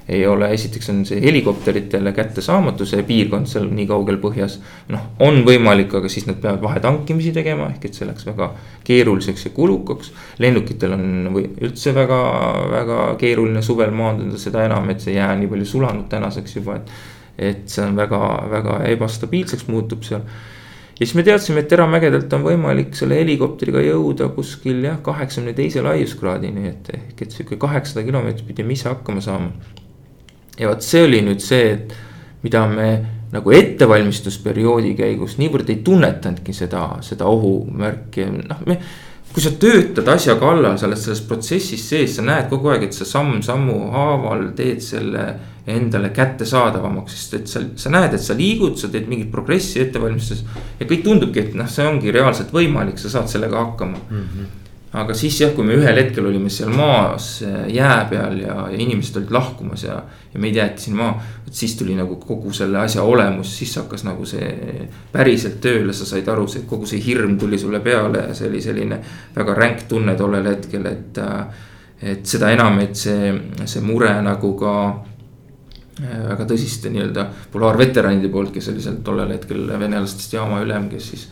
ei 0.09 0.25
ole, 0.27 0.49
esiteks 0.55 0.91
on 0.93 1.03
see 1.07 1.21
helikopteritele 1.23 2.13
kättesaamatu, 2.17 2.87
see 2.89 3.05
piirkond 3.07 3.51
seal 3.51 3.69
nii 3.71 3.87
kaugel 3.91 4.19
põhjas. 4.23 4.59
noh, 4.93 5.09
on 5.25 5.43
võimalik, 5.47 5.95
aga 6.01 6.11
siis 6.13 6.27
nad 6.27 6.41
peavad 6.43 6.63
vahetankimisi 6.65 7.35
tegema, 7.37 7.69
ehk 7.75 7.89
et 7.89 7.99
see 7.99 8.09
läks 8.09 8.27
väga 8.27 8.53
keeruliseks 8.89 9.47
ja 9.47 9.55
kulukaks. 9.57 10.13
lennukitel 10.43 10.97
on 10.97 11.35
või 11.35 11.49
üldse 11.61 11.95
väga, 11.95 12.21
väga 12.73 13.01
keeruline 13.21 13.63
suvel 13.63 13.93
maanduda, 13.97 14.39
seda 14.41 14.65
enam, 14.69 14.89
et 14.91 15.05
see 15.05 15.19
jää 15.19 15.35
nii 15.37 15.51
palju 15.53 15.69
sulanud 15.77 16.09
tänaseks 16.13 16.57
juba, 16.61 16.81
et. 16.81 16.97
et 17.39 17.63
see 17.69 17.85
on 17.85 17.95
väga, 17.97 18.19
väga 18.51 18.83
ebastabiilseks 18.93 19.65
muutub 19.73 20.03
seal 20.05 20.21
ja 21.03 21.07
siis 21.07 21.17
me 21.19 21.25
teadsime, 21.27 21.65
et 21.65 21.69
teramägedelt 21.73 22.33
on 22.37 22.45
võimalik 22.47 22.93
selle 22.95 23.17
helikopteriga 23.19 23.81
jõuda 23.83 24.29
kuskil 24.37 24.85
jah, 24.87 25.01
kaheksakümne 25.03 25.55
teise 25.59 25.83
laiuskraadini, 25.83 26.69
et 26.71 26.91
ehk 26.95 27.25
et 27.25 27.35
sihuke 27.35 27.59
kaheksasada 27.59 28.05
kilomeetrit 28.07 28.47
pidime 28.47 28.77
ise 28.77 28.87
hakkama 28.93 29.25
saama. 29.25 29.51
ja 30.61 30.69
vot 30.69 30.85
see 30.87 31.03
oli 31.03 31.25
nüüd 31.27 31.43
see, 31.43 31.73
et 31.73 31.95
mida 32.45 32.63
me 32.71 32.87
nagu 33.33 33.55
ettevalmistusperioodi 33.57 34.93
käigus 34.95 35.39
niivõrd 35.41 35.73
ei 35.75 35.81
tunnetanudki 35.83 36.55
seda, 36.55 36.85
seda 37.03 37.27
ohumärki, 37.27 38.29
noh 38.47 38.63
me 38.69 38.79
kui 39.33 39.43
sa 39.43 39.51
töötad 39.59 40.07
asja 40.13 40.37
kallal, 40.39 40.77
sa 40.79 40.87
oled 40.87 41.01
selles 41.01 41.25
protsessis 41.27 41.83
sees, 41.89 42.15
sa 42.19 42.23
näed 42.23 42.47
kogu 42.53 42.71
aeg, 42.71 42.87
et 42.87 42.95
sa 42.95 43.09
samm-sammu 43.09 43.79
haaval 43.95 44.53
teed 44.55 44.85
selle 44.85 45.25
endale 45.67 46.11
kättesaadavamaks, 46.11 47.19
sest 47.19 47.35
et 47.39 47.51
sa, 47.51 47.61
sa 47.79 47.93
näed, 47.95 48.17
et 48.17 48.23
sa 48.23 48.35
liigud, 48.35 48.75
sa 48.79 48.91
teed 48.91 49.07
mingit 49.11 49.31
progressi 49.31 49.83
ettevalmistuses. 49.85 50.43
ja 50.81 50.89
kõik 50.89 51.05
tundubki, 51.07 51.47
et 51.47 51.55
noh, 51.59 51.71
see 51.71 51.87
ongi 51.87 52.15
reaalselt 52.15 52.51
võimalik, 52.55 52.99
sa 52.99 53.13
saad 53.13 53.31
sellega 53.31 53.63
hakkama 53.63 54.01
mm. 54.11 54.27
-hmm 54.27 54.59
aga 54.93 55.15
siis 55.17 55.39
jah, 55.41 55.53
kui 55.57 55.65
me 55.65 55.77
ühel 55.79 55.97
hetkel 55.97 56.27
olime 56.29 56.51
seal 56.53 56.73
maas 56.77 57.39
jää 57.73 58.01
peal 58.11 58.37
ja, 58.43 58.57
ja 58.69 58.81
inimesed 58.85 59.17
olid 59.23 59.31
lahkumas 59.33 59.87
ja, 59.87 59.95
ja 60.35 60.41
meid 60.41 60.57
jäeti 60.57 60.87
sinna 60.87 60.99
maa. 60.99 61.15
vot 61.47 61.55
siis 61.57 61.77
tuli 61.77 61.97
nagu 61.97 62.17
kogu 62.21 62.53
selle 62.53 62.79
asja 62.83 63.03
olemus, 63.03 63.55
siis 63.59 63.73
hakkas 63.81 64.05
nagu 64.05 64.27
see 64.29 64.89
päriselt 65.13 65.61
tööle, 65.65 65.97
sa 65.97 66.09
said 66.09 66.29
aru, 66.29 66.45
see 66.49 66.67
kogu 66.69 66.87
see 66.87 67.01
hirm 67.01 67.39
tuli 67.41 67.59
sulle 67.59 67.81
peale 67.81 68.27
ja 68.29 68.35
see 68.37 68.51
oli 68.51 68.61
selline 68.61 69.01
väga 69.37 69.55
ränk 69.57 69.87
tunne 69.89 70.17
tollel 70.17 70.51
hetkel, 70.53 70.87
et. 70.87 71.23
et 72.03 72.27
seda 72.27 72.49
enam, 72.51 72.81
et 72.83 72.99
see, 72.99 73.31
see 73.65 73.81
mure 73.87 74.11
nagu 74.27 74.49
ka 74.59 74.73
väga 76.03 76.47
tõsiste 76.51 76.91
nii-öelda 76.93 77.27
polaarveteranide 77.53 78.31
poolt, 78.33 78.53
kes 78.55 78.71
oli 78.73 78.83
seal 78.83 79.01
tollel 79.07 79.33
hetkel 79.37 79.67
venelastest 79.79 80.35
jaama 80.35 80.63
ülem, 80.65 80.89
kes 80.91 81.09
siis 81.13 81.27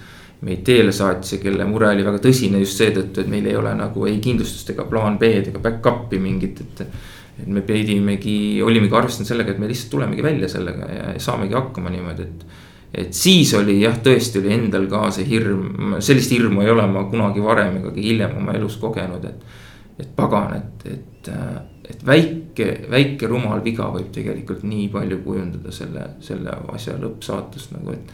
meid 0.46 0.62
teele 0.64 0.92
saatis 0.92 1.34
ja 1.34 1.38
kelle 1.42 1.66
mure 1.68 1.90
oli 1.90 2.04
väga 2.06 2.20
tõsine 2.24 2.60
just 2.62 2.80
seetõttu, 2.80 3.22
et 3.22 3.30
meil 3.32 3.48
ei 3.50 3.56
ole 3.60 3.72
nagu 3.76 4.06
ei 4.08 4.18
kindlustust 4.24 4.72
ega 4.72 4.86
plaan 4.88 5.18
B-d 5.20 5.52
ega 5.52 5.62
back-up'i 5.62 6.20
mingit, 6.22 6.62
et. 6.64 6.84
et 7.40 7.48
me 7.48 7.62
pidimegi, 7.64 8.60
olimegi 8.60 8.96
arvestanud 8.96 9.28
sellega, 9.28 9.54
et 9.54 9.60
me 9.60 9.68
lihtsalt 9.68 9.94
tulemegi 9.94 10.24
välja 10.24 10.48
sellega 10.52 10.88
ja 10.92 11.12
saamegi 11.20 11.56
hakkama 11.56 11.92
niimoodi, 11.92 12.26
et. 12.28 12.42
et 13.04 13.14
siis 13.16 13.52
oli 13.56 13.78
jah, 13.80 13.96
tõesti 14.04 14.40
oli 14.42 14.52
endal 14.56 14.86
ka 14.92 15.06
see 15.16 15.28
hirm, 15.28 15.98
sellist 16.04 16.32
hirmu 16.36 16.64
ei 16.64 16.72
ole 16.72 16.86
ma 16.88 17.04
kunagi 17.08 17.44
varem 17.44 17.80
ega 17.80 17.92
hiljem 17.96 18.36
oma 18.42 18.56
elus 18.56 18.76
kogenud, 18.80 19.24
et. 19.24 19.58
et 20.00 20.16
pagan, 20.16 20.56
et, 20.56 20.88
et, 20.94 21.32
et 21.90 22.06
väike, 22.06 22.70
väike 22.90 23.28
rumal 23.30 23.62
viga 23.64 23.90
võib 23.92 24.10
tegelikult 24.14 24.64
nii 24.66 24.88
palju 24.92 25.22
kujundada 25.24 25.74
selle, 25.74 26.06
selle 26.24 26.56
asja 26.74 26.96
lõppsaatust 27.00 27.76
nagu, 27.76 27.94
et 27.94 28.12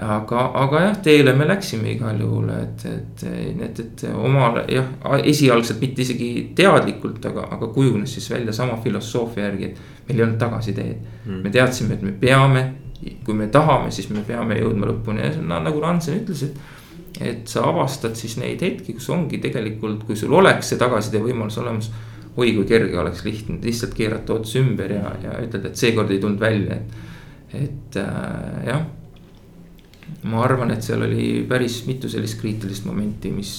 aga, 0.00 0.44
aga 0.56 0.80
jah, 0.86 0.98
teele 1.04 1.34
me 1.36 1.46
läksime 1.48 1.90
igal 1.92 2.20
juhul, 2.20 2.48
et, 2.54 2.84
et, 2.88 3.24
et, 3.66 3.80
et 3.84 4.04
omale 4.14 4.64
jah, 4.72 4.86
esialgselt 5.20 5.82
mitte 5.82 6.04
isegi 6.04 6.28
teadlikult, 6.56 7.24
aga, 7.28 7.46
aga 7.56 7.68
kujunes 7.74 8.14
siis 8.16 8.30
välja 8.32 8.54
sama 8.56 8.78
filosoofia 8.82 9.50
järgi, 9.50 9.72
et 9.72 10.06
meil 10.08 10.18
ei 10.18 10.26
olnud 10.26 10.38
tagasiteed 10.40 10.94
mm.. 11.26 11.42
me 11.44 11.52
teadsime, 11.52 11.98
et 11.98 12.06
me 12.06 12.14
peame, 12.20 12.64
kui 13.26 13.36
me 13.36 13.50
tahame, 13.52 13.90
siis 13.92 14.08
me 14.14 14.24
peame 14.26 14.56
jõudma 14.60 14.88
lõpuni 14.88 15.26
ja 15.26 15.34
no, 15.40 15.60
nagu 15.60 15.82
Ransen 15.82 16.22
ütles, 16.22 16.46
et. 16.48 16.62
et 17.20 17.48
sa 17.50 17.66
avastad 17.68 18.16
siis 18.16 18.38
neid 18.40 18.62
hetki, 18.64 18.96
kus 18.96 19.10
ongi 19.12 19.38
tegelikult, 19.42 20.06
kui 20.08 20.16
sul 20.16 20.32
oleks 20.32 20.72
see 20.72 20.80
tagasitee 20.80 21.20
võimalus 21.20 21.58
olemas. 21.60 21.90
Oi 22.36 22.54
kui 22.56 22.64
kerge 22.68 22.96
oleks 22.98 23.24
lihtne, 23.26 23.58
lihtsalt 23.64 23.94
keerata 23.96 24.38
ots 24.38 24.56
ümber 24.60 24.94
ja, 24.94 25.12
ja 25.22 25.36
ütelda, 25.44 25.68
et 25.68 25.80
seekord 25.80 26.10
ei 26.10 26.20
tulnud 26.22 26.40
välja, 26.40 26.78
et, 26.78 26.98
et 27.60 28.00
äh, 28.00 28.66
jah 28.70 28.84
ma 30.28 30.42
arvan, 30.44 30.72
et 30.74 30.84
seal 30.84 31.02
oli 31.06 31.42
päris 31.48 31.82
mitu 31.86 32.10
sellist 32.10 32.40
kriitilist 32.40 32.86
momenti, 32.88 33.32
mis. 33.34 33.52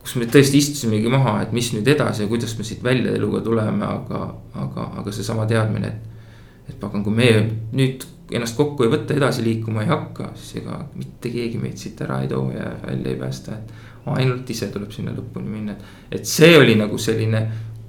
kus 0.00 0.14
me 0.16 0.24
tõesti 0.32 0.56
istusimegi 0.56 1.10
maha, 1.12 1.42
et 1.44 1.50
mis 1.52 1.66
nüüd 1.74 1.88
edasi 1.92 2.24
ja 2.24 2.28
kuidas 2.28 2.54
me 2.56 2.64
siit 2.64 2.80
välja 2.84 3.12
eluga 3.12 3.42
tuleme, 3.44 3.84
aga, 3.84 4.22
aga, 4.62 4.86
aga 5.02 5.12
seesama 5.12 5.44
teadmine, 5.48 5.90
et. 5.92 6.72
et 6.72 6.80
pagan, 6.80 7.04
kui 7.04 7.12
me 7.14 7.28
nüüd 7.76 8.06
ennast 8.32 8.56
kokku 8.56 8.86
ei 8.86 8.92
võta, 8.92 9.16
edasi 9.16 9.44
liikuma 9.44 9.84
ei 9.84 9.90
hakka, 9.90 10.30
siis 10.38 10.62
ega 10.62 10.78
mitte 10.94 11.32
keegi 11.32 11.58
meid 11.60 11.80
siit 11.80 12.00
ära 12.06 12.20
ei 12.22 12.30
too 12.30 12.46
ja 12.54 12.70
välja 12.84 13.12
ei 13.12 13.20
päästa, 13.20 13.58
et. 13.58 13.74
ainult 14.10 14.48
ise 14.50 14.70
tuleb 14.72 14.92
sinna 14.94 15.12
lõpuni 15.12 15.50
minna, 15.52 15.74
et, 15.76 16.20
et 16.20 16.26
see 16.26 16.54
oli 16.56 16.78
nagu 16.80 16.98
selline 16.98 17.42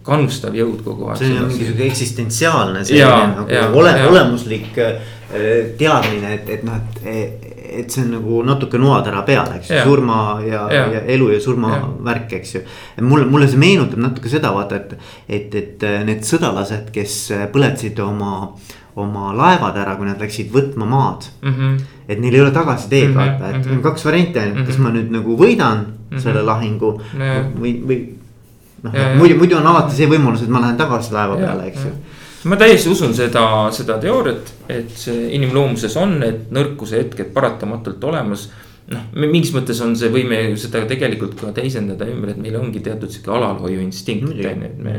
kannustav 0.04 0.56
jõud 0.58 0.84
kogu 0.86 1.12
aeg. 1.12 1.22
see 1.22 1.38
on 1.38 1.48
mingi 1.48 1.66
sihuke 1.66 1.88
eksistentsiaalne 1.88 2.84
selline 2.86 3.36
nagu 3.38 3.80
ole, 3.82 3.96
olemuslik 4.10 4.78
äh, 4.82 5.02
teadmine, 5.78 6.34
et, 6.40 6.50
et 6.58 6.64
noh, 6.68 6.82
et 7.06 7.48
et 7.72 7.94
see 7.94 8.04
on 8.04 8.10
nagu 8.18 8.42
natuke 8.44 8.80
noatera 8.82 9.22
peal, 9.28 9.48
eks 9.56 9.70
ju, 9.72 9.80
surma 9.88 10.18
ja, 10.44 10.66
ja., 10.74 10.82
ja 10.92 11.02
elu 11.14 11.30
ja 11.32 11.40
surma 11.40 11.70
ja. 11.72 11.86
värk, 12.10 12.34
eks 12.42 12.56
ju. 12.58 12.62
mulle, 13.08 13.30
mulle 13.32 13.48
see 13.48 13.62
meenutab 13.62 14.02
natuke 14.04 14.32
seda 14.32 14.52
vaata, 14.52 14.82
et, 14.82 14.94
et, 15.30 15.56
et 15.56 15.88
need 16.08 16.26
sõdalased, 16.28 16.92
kes 16.92 17.18
põletasid 17.54 18.02
oma 18.04 18.52
oma 19.00 19.30
laevad 19.32 19.78
ära, 19.80 19.96
kui 19.96 20.08
nad 20.08 20.20
läksid 20.20 20.50
võtma 20.52 20.84
maad 20.90 21.28
mm. 21.42 21.52
-hmm. 21.52 21.76
et 22.12 22.20
neil 22.20 22.36
ei 22.36 22.42
ole 22.42 22.52
tagasiteed 22.52 23.08
mm, 23.08 23.14
-hmm. 23.14 23.20
vaata, 23.20 23.50
et 23.50 23.56
mm 23.56 23.62
-hmm. 23.62 23.76
on 23.76 23.82
kaks 23.82 24.06
varianti 24.06 24.40
ainult 24.40 24.56
mm, 24.56 24.64
-hmm. 24.64 24.68
kas 24.68 24.78
ma 24.78 24.90
nüüd 24.90 25.12
nagu 25.12 25.38
võidan 25.38 25.78
mm 25.78 26.18
-hmm. 26.18 26.20
selle 26.20 26.42
lahingu 26.42 27.02
yeah. 27.16 27.46
või, 27.62 27.74
või. 27.88 28.00
Noh, 28.84 28.98
muidu, 29.20 29.38
muidu 29.40 29.60
on 29.60 29.70
alati 29.74 29.96
see 29.98 30.10
võimalus, 30.12 30.46
et 30.46 30.52
ma 30.52 30.64
lähen 30.64 30.80
tagasi 30.80 31.14
laeva 31.16 31.38
peale, 31.40 31.70
eks 31.72 31.88
ju 31.88 31.96
ma 32.50 32.58
täiesti 32.58 32.90
usun 32.90 33.14
seda, 33.16 33.44
seda 33.76 33.98
teooriat, 34.02 34.52
et 34.72 34.92
see 34.98 35.30
inimloomuses 35.38 35.96
on 36.02 36.18
need 36.24 36.50
nõrkuse 36.54 37.02
hetked 37.04 37.34
paratamatult 37.36 38.04
olemas. 38.10 38.50
noh, 38.92 39.04
mingis 39.16 39.54
mõttes 39.56 39.80
on 39.86 39.94
see, 39.96 40.10
võime 40.12 40.40
ju 40.50 40.58
seda 40.60 40.82
tegelikult 40.90 41.38
ka 41.40 41.52
teisendada 41.56 42.08
ümber, 42.10 42.34
et 42.34 42.42
meil 42.42 42.58
ongi 42.60 42.82
teatud 42.84 43.12
sihuke 43.14 43.32
alalhoiuinstinkt 43.38 44.26
on 44.28 44.42
ju, 44.42 44.50
et 44.50 44.82
me 44.82 44.96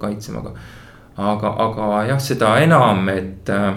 kaitseme, 0.00 0.40
aga. 0.40 0.54
aga, 1.32 1.52
aga 1.66 1.90
jah, 2.12 2.22
seda 2.22 2.54
enam, 2.62 3.02
et 3.12 3.50
äh, 3.50 3.74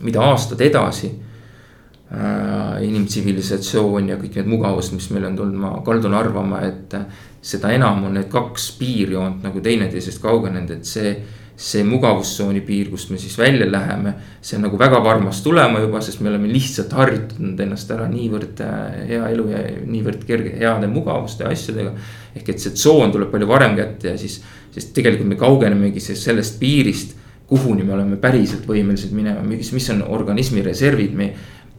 mida 0.00 0.22
aastad 0.30 0.62
edasi 0.64 1.10
äh,. 1.10 2.80
inimtsivilisatsioon 2.86 4.08
ja 4.08 4.16
kõik 4.22 4.38
need 4.38 4.48
mugavused, 4.54 4.94
mis 4.94 5.10
meil 5.10 5.26
on 5.28 5.36
tulnud, 5.36 5.60
ma 5.60 5.74
kaldun 5.84 6.14
arvama, 6.14 6.62
et 6.64 6.94
seda 7.44 7.72
enam 7.76 8.06
on 8.08 8.14
need 8.16 8.30
kaks 8.32 8.70
piirjoont 8.78 9.42
nagu 9.44 9.60
teineteisest 9.60 10.22
kaugenenud, 10.22 10.70
et 10.78 10.88
see 10.88 11.16
see 11.54 11.84
mugavustsooni 11.86 12.64
piir, 12.66 12.88
kust 12.90 13.12
me 13.14 13.18
siis 13.18 13.36
välja 13.38 13.66
läheme. 13.70 14.14
see 14.42 14.56
on 14.56 14.64
nagu 14.66 14.78
väga 14.78 14.98
varmas 15.04 15.42
tulema 15.42 15.80
juba, 15.80 16.00
sest 16.00 16.20
me 16.20 16.28
oleme 16.28 16.48
lihtsalt 16.50 16.92
harjutanud 16.92 17.60
ennast 17.60 17.90
ära 17.94 18.08
niivõrd 18.10 18.60
äh, 18.60 18.96
hea 19.08 19.28
elu 19.30 19.44
ja 19.52 19.60
niivõrd 19.86 20.24
kerge, 20.26 20.56
heade 20.58 20.90
mugavuste 20.90 21.44
ja 21.44 21.52
asjadega. 21.54 21.94
ehk 22.34 22.48
et 22.48 22.60
see 22.60 22.74
tsoon 22.74 23.12
tuleb 23.14 23.30
palju 23.30 23.46
varem 23.46 23.76
kätte 23.78 24.10
ja 24.10 24.18
siis, 24.18 24.40
siis 24.74 24.90
tegelikult 24.96 25.30
me 25.30 25.38
kaugenemegi 25.38 26.00
sellest 26.00 26.58
piirist. 26.58 27.14
kuhuni 27.46 27.84
me 27.84 27.92
oleme 27.92 28.16
päriselt 28.16 28.66
võimelised 28.66 29.12
minema, 29.12 29.42
mis, 29.46 29.70
mis 29.72 29.90
on 29.90 30.02
organismi 30.02 30.62
reservid, 30.62 31.12
me 31.14 31.34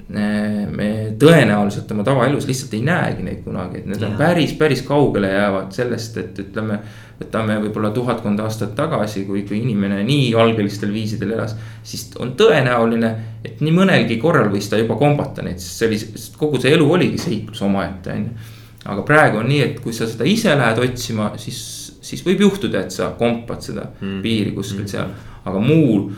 me 0.09 0.89
tõenäoliselt 1.17 1.89
oma 1.95 2.03
tavaelus 2.05 2.45
lihtsalt 2.45 2.73
ei 2.77 2.83
näegi 2.85 3.23
neid 3.25 3.39
kunagi, 3.45 3.79
et 3.81 3.87
need 3.89 4.03
ja. 4.03 4.11
on 4.11 4.19
päris, 4.19 4.53
päris 4.59 4.83
kaugele 4.85 5.31
jäävad 5.31 5.73
sellest, 5.73 6.19
et 6.21 6.39
ütleme. 6.45 6.79
võtame 7.15 7.55
võib-olla 7.63 7.93
tuhatkond 7.95 8.41
aastat 8.43 8.73
tagasi, 8.75 9.21
kui, 9.23 9.45
kui 9.47 9.61
inimene 9.61 10.01
nii 10.03 10.33
algelistel 10.35 10.91
viisidel 10.91 11.31
elas, 11.37 11.53
siis 11.83 12.09
on 12.19 12.33
tõenäoline, 12.35 13.11
et 13.39 13.61
nii 13.63 13.71
mõnelgi 13.71 14.17
korral 14.19 14.49
võis 14.51 14.67
ta 14.69 14.75
juba 14.77 14.97
kombata 14.99 15.45
neid, 15.45 15.61
sest 15.63 15.79
see 15.79 15.87
oli, 15.87 15.99
sest 16.03 16.35
kogu 16.35 16.59
see 16.59 16.75
elu 16.75 16.89
oligi 16.91 17.21
seiklus 17.23 17.63
omaette, 17.63 18.11
on 18.11 18.27
ju. 18.27 18.51
aga 18.91 19.07
praegu 19.07 19.39
on 19.39 19.47
nii, 19.47 19.61
et 19.63 19.79
kui 19.79 19.95
sa 19.95 20.09
seda 20.11 20.27
ise 20.27 20.57
lähed 20.59 20.83
otsima, 20.83 21.31
siis, 21.39 21.63
siis 22.03 22.25
võib 22.27 22.43
juhtuda, 22.49 22.83
et 22.83 22.91
sa 22.91 23.13
kompad 23.17 23.63
seda 23.63 23.87
mm. 23.95 24.19
piiri 24.25 24.51
kuskil 24.59 24.83
mm. 24.83 24.91
seal, 24.91 25.15
aga 25.47 25.63
muul 25.63 26.09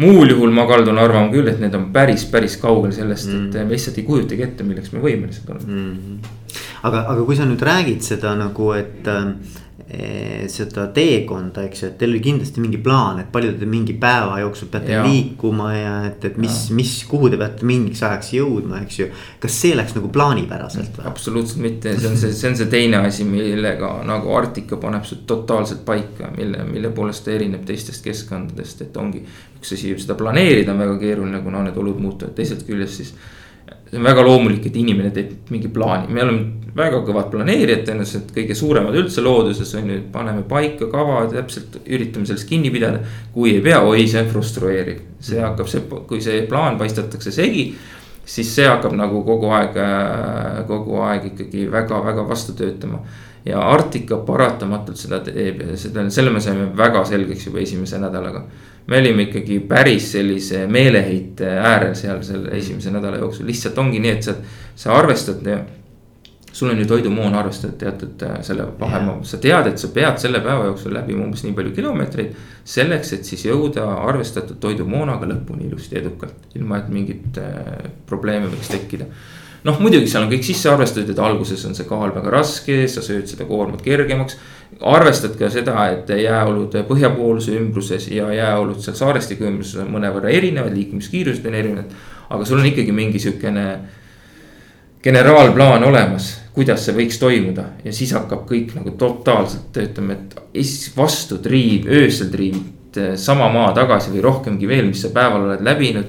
muul 0.00 0.30
juhul 0.30 0.54
ma 0.54 0.66
kaldun 0.66 0.98
arvama 0.98 1.32
küll, 1.32 1.48
et 1.48 1.60
need 1.60 1.74
on 1.74 1.90
päris, 1.92 2.24
päris 2.30 2.56
kaugel 2.60 2.92
sellest 2.96 3.28
mm., 3.28 3.50
et 3.50 3.66
me 3.66 3.76
lihtsalt 3.76 3.98
ei 3.98 4.06
kujutagi 4.06 4.46
ette, 4.46 4.64
milleks 4.64 4.92
me 4.92 5.02
võimelised 5.04 5.50
oleme 5.50 5.72
mm. 5.72 5.90
-hmm. 5.98 6.62
aga, 6.82 7.04
aga 7.12 7.24
kui 7.24 7.36
sa 7.36 7.44
nüüd 7.48 7.62
räägid 7.62 8.00
seda 8.06 8.34
nagu, 8.38 8.72
et 8.72 9.08
Eh, 9.08 9.61
seda 10.48 10.86
teekonda, 10.94 11.66
eks 11.68 11.82
ju, 11.82 11.88
et 11.90 11.98
teil 12.00 12.14
oli 12.14 12.20
kindlasti 12.24 12.62
mingi 12.64 12.78
plaan, 12.80 13.18
et 13.20 13.28
palju 13.32 13.52
te 13.60 13.66
mingi 13.68 13.92
päeva 14.00 14.38
jooksul 14.40 14.70
peate 14.72 14.94
ja. 14.94 15.02
liikuma 15.04 15.66
ja 15.74 15.90
et, 16.08 16.24
et 16.30 16.38
mis, 16.40 16.56
mis, 16.72 16.94
kuhu 17.10 17.28
te 17.32 17.36
peate 17.40 17.68
mingiks 17.68 18.00
ajaks 18.08 18.30
jõudma, 18.38 18.80
eks 18.86 18.98
ju. 19.02 19.08
kas 19.42 19.58
see 19.64 19.76
läks 19.76 19.92
nagu 19.98 20.08
plaanipäraselt 20.14 20.96
või? 20.96 21.04
absoluutselt 21.10 21.60
mitte, 21.66 21.92
see 21.98 22.08
on 22.08 22.16
see, 22.22 22.32
see 22.38 22.48
on 22.48 22.56
see 22.62 22.72
teine 22.72 23.02
asi, 23.04 23.26
millega 23.28 23.92
nagu 24.08 24.32
Arktika 24.38 24.80
paneb 24.80 25.04
su 25.08 25.20
totaalselt 25.28 25.84
paika, 25.84 26.32
mille, 26.38 26.64
mille 26.68 26.94
poolest 26.96 27.26
ta 27.26 27.36
erineb 27.36 27.68
teistest 27.68 28.04
keskkondadest, 28.06 28.86
et 28.86 28.96
ongi. 28.96 29.20
üks 29.60 29.76
asi, 29.76 29.92
seda 30.00 30.16
planeerida 30.18 30.72
on 30.72 30.80
väga 30.86 30.96
keeruline, 31.04 31.44
kuna 31.44 31.66
need 31.68 31.76
olud 31.84 32.00
muutuvad, 32.00 32.32
teisest 32.38 32.64
küljest 32.66 33.02
siis 33.02 33.14
see 33.92 34.00
on 34.00 34.04
väga 34.08 34.22
loomulik, 34.24 34.66
et 34.66 34.76
inimene 34.80 35.10
teeb 35.12 35.50
mingi 35.52 35.68
plaani, 35.68 36.08
me 36.08 36.22
oleme 36.24 36.72
väga 36.72 37.02
kõvad 37.04 37.26
planeerijad, 37.32 37.82
tõenäoliselt 37.84 38.30
kõige 38.32 38.54
suuremad 38.56 38.94
üldse 38.96 39.20
looduses 39.20 39.74
on 39.76 39.90
ju, 39.92 39.98
paneme 40.14 40.46
paika 40.48 40.88
kava, 40.88 41.26
täpselt 41.28 41.76
üritame 41.84 42.24
sellest 42.24 42.48
kinni 42.48 42.70
pidada. 42.72 43.02
kui 43.34 43.52
ei 43.52 43.60
pea, 43.60 43.82
oi, 43.84 44.06
see 44.08 44.22
on 44.22 44.30
frustreeriv, 44.32 45.02
see 45.20 45.42
hakkab, 45.44 45.68
see, 45.68 45.84
kui 46.08 46.22
see 46.24 46.46
plaan 46.48 46.80
paistatakse 46.80 47.34
segi. 47.36 47.66
siis 48.24 48.54
see 48.54 48.64
hakkab 48.64 48.96
nagu 48.96 49.20
kogu 49.28 49.52
aeg, 49.52 49.76
kogu 50.66 51.02
aeg 51.04 51.28
ikkagi 51.34 51.68
väga-väga 51.70 52.24
vastu 52.28 52.56
töötama. 52.56 53.04
ja 53.44 53.60
Arktika 53.60 54.22
paratamatult 54.24 54.96
seda 54.96 55.20
teeb 55.20 55.60
ja 55.66 55.76
seda, 55.76 56.08
selle 56.10 56.30
me 56.30 56.40
saime 56.40 56.70
väga 56.76 57.04
selgeks 57.04 57.46
juba 57.46 57.60
esimese 57.60 57.98
nädalaga 58.00 58.46
me 58.86 58.98
olime 58.98 59.28
ikkagi 59.28 59.60
päris 59.68 60.12
sellise 60.12 60.66
meeleheite 60.66 61.50
äärel 61.58 61.94
seal 61.98 62.22
selle 62.26 62.56
esimese 62.58 62.90
nädala 62.90 63.20
jooksul, 63.22 63.46
lihtsalt 63.46 63.78
ongi 63.78 64.02
nii, 64.02 64.16
et 64.16 64.26
sa, 64.26 64.34
sa 64.76 64.96
arvestad. 64.98 65.46
sul 66.52 66.68
on 66.68 66.78
ju 66.78 66.84
toidumoon 66.84 67.34
arvestatud 67.34 67.78
teatud 67.78 68.22
äh, 68.22 68.40
selle 68.44 68.66
vahemaa, 68.80 69.22
sa 69.24 69.38
tead, 69.40 69.66
et 69.66 69.78
sa 69.78 69.88
pead 69.88 70.18
selle 70.20 70.40
päeva 70.44 70.66
jooksul 70.66 70.92
läbima 70.94 71.24
umbes 71.24 71.44
nii 71.44 71.54
palju 71.56 71.72
kilomeetreid. 71.72 72.34
selleks, 72.64 73.12
et 73.12 73.24
siis 73.24 73.46
jõuda 73.46 73.86
arvestatud 74.08 74.58
toidumoonaga 74.60 75.26
lõpuni 75.30 75.70
ilusti 75.70 75.96
edukalt, 75.98 76.50
ilma 76.54 76.82
et 76.82 76.90
mingit 76.92 77.38
äh, 77.40 77.88
probleeme 78.06 78.50
võiks 78.52 78.68
tekkida 78.68 79.08
noh, 79.64 79.78
muidugi 79.80 80.10
seal 80.10 80.26
on 80.26 80.32
kõik 80.32 80.44
sisse 80.46 80.70
arvestatud, 80.70 81.10
et 81.14 81.22
alguses 81.22 81.64
on 81.68 81.76
see 81.78 81.86
kaal 81.88 82.12
väga 82.14 82.34
raske, 82.34 82.82
sa 82.90 83.04
sööd 83.04 83.30
seda 83.30 83.46
koormat 83.48 83.82
kergemaks 83.84 84.36
arvestad 84.80 85.36
ka 85.38 85.50
seda, 85.52 85.86
et 85.92 86.10
jääolud 86.22 86.74
põhjapooluse 86.88 87.54
ümbruses 87.58 88.08
ja 88.12 88.30
jääolud 88.34 88.80
seal 88.82 88.96
saarestiku 88.98 89.46
ümbruses 89.48 89.82
on 89.82 89.90
mõnevõrra 89.92 90.32
erinevad, 90.32 90.74
liikumiskiirused 90.76 91.46
on 91.46 91.54
erinevad. 91.54 91.98
aga 92.32 92.44
sul 92.44 92.58
on 92.58 92.66
ikkagi 92.66 92.92
mingi 92.92 93.18
sihukene 93.18 93.66
generaalplaan 95.04 95.84
olemas, 95.84 96.30
kuidas 96.54 96.86
see 96.86 96.94
võiks 96.96 97.18
toimuda 97.20 97.64
ja 97.84 97.92
siis 97.92 98.12
hakkab 98.16 98.46
kõik 98.48 98.72
nagu 98.78 98.94
totaalselt 98.98 99.72
töötama, 99.72 100.16
et 100.16 100.96
vastu 100.96 101.38
triiv, 101.42 101.90
öösel 101.90 102.30
triivid 102.32 103.00
sama 103.16 103.48
maa 103.52 103.72
tagasi 103.76 104.12
või 104.12 104.22
rohkemgi 104.24 104.68
veel, 104.68 104.88
mis 104.88 105.02
sa 105.02 105.12
päeval 105.12 105.48
oled 105.48 105.60
läbinud. 105.64 106.08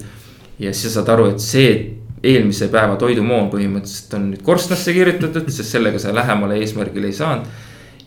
ja 0.59 0.73
siis 0.73 0.93
sa 0.93 1.01
saad 1.01 1.09
aru, 1.09 1.29
et 1.33 1.39
see 1.39 1.97
eelmise 2.23 2.69
päeva 2.71 2.95
toidumoon 2.95 3.49
põhimõtteliselt 3.51 4.13
on 4.15 4.29
nüüd 4.31 4.43
korstnasse 4.43 4.93
kirjutatud, 4.93 5.49
sest 5.51 5.75
sellega 5.75 5.99
sa 5.99 6.15
lähemale 6.15 6.59
eesmärgile 6.61 7.09
ei 7.11 7.13
saanud 7.13 7.47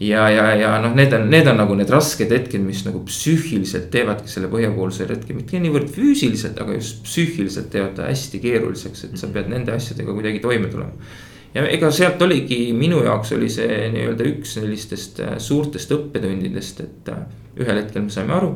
ja, 0.01 0.27
ja, 0.31 0.55
ja 0.55 0.73
noh, 0.83 0.95
need 0.97 1.15
on, 1.17 1.29
need 1.33 1.49
on 1.49 1.57
nagu 1.61 1.77
need 1.79 1.91
rasked 1.93 2.33
hetked, 2.33 2.61
mis 2.65 2.83
nagu 2.87 3.01
psüühiliselt 3.07 3.89
teevadki 3.93 4.31
selle 4.31 4.51
põhjapoolse 4.53 5.07
retke, 5.09 5.37
mitte 5.37 5.61
niivõrd 5.63 5.89
füüsiliselt, 5.93 6.61
aga 6.63 6.77
just 6.77 7.01
psüühiliselt 7.07 7.71
teevad 7.73 7.97
ta 7.97 8.11
hästi 8.11 8.43
keeruliseks, 8.43 9.07
et 9.09 9.17
sa 9.21 9.31
pead 9.33 9.49
nende 9.53 9.75
asjadega 9.77 10.13
kuidagi 10.17 10.43
toime 10.45 10.69
tulema. 10.73 11.11
ja 11.55 11.65
ega 11.73 11.91
sealt 11.91 12.23
oligi, 12.23 12.61
minu 12.77 13.01
jaoks 13.07 13.33
oli 13.33 13.49
see 13.53 13.87
nii-öelda 13.95 14.29
üks 14.35 14.57
sellistest 14.59 15.21
äh, 15.25 15.37
suurtest 15.39 15.93
õppetundidest, 15.97 16.85
et 16.85 17.13
äh, 17.13 17.25
ühel 17.57 17.83
hetkel 17.83 18.05
me 18.05 18.13
saime 18.13 18.37
aru. 18.37 18.55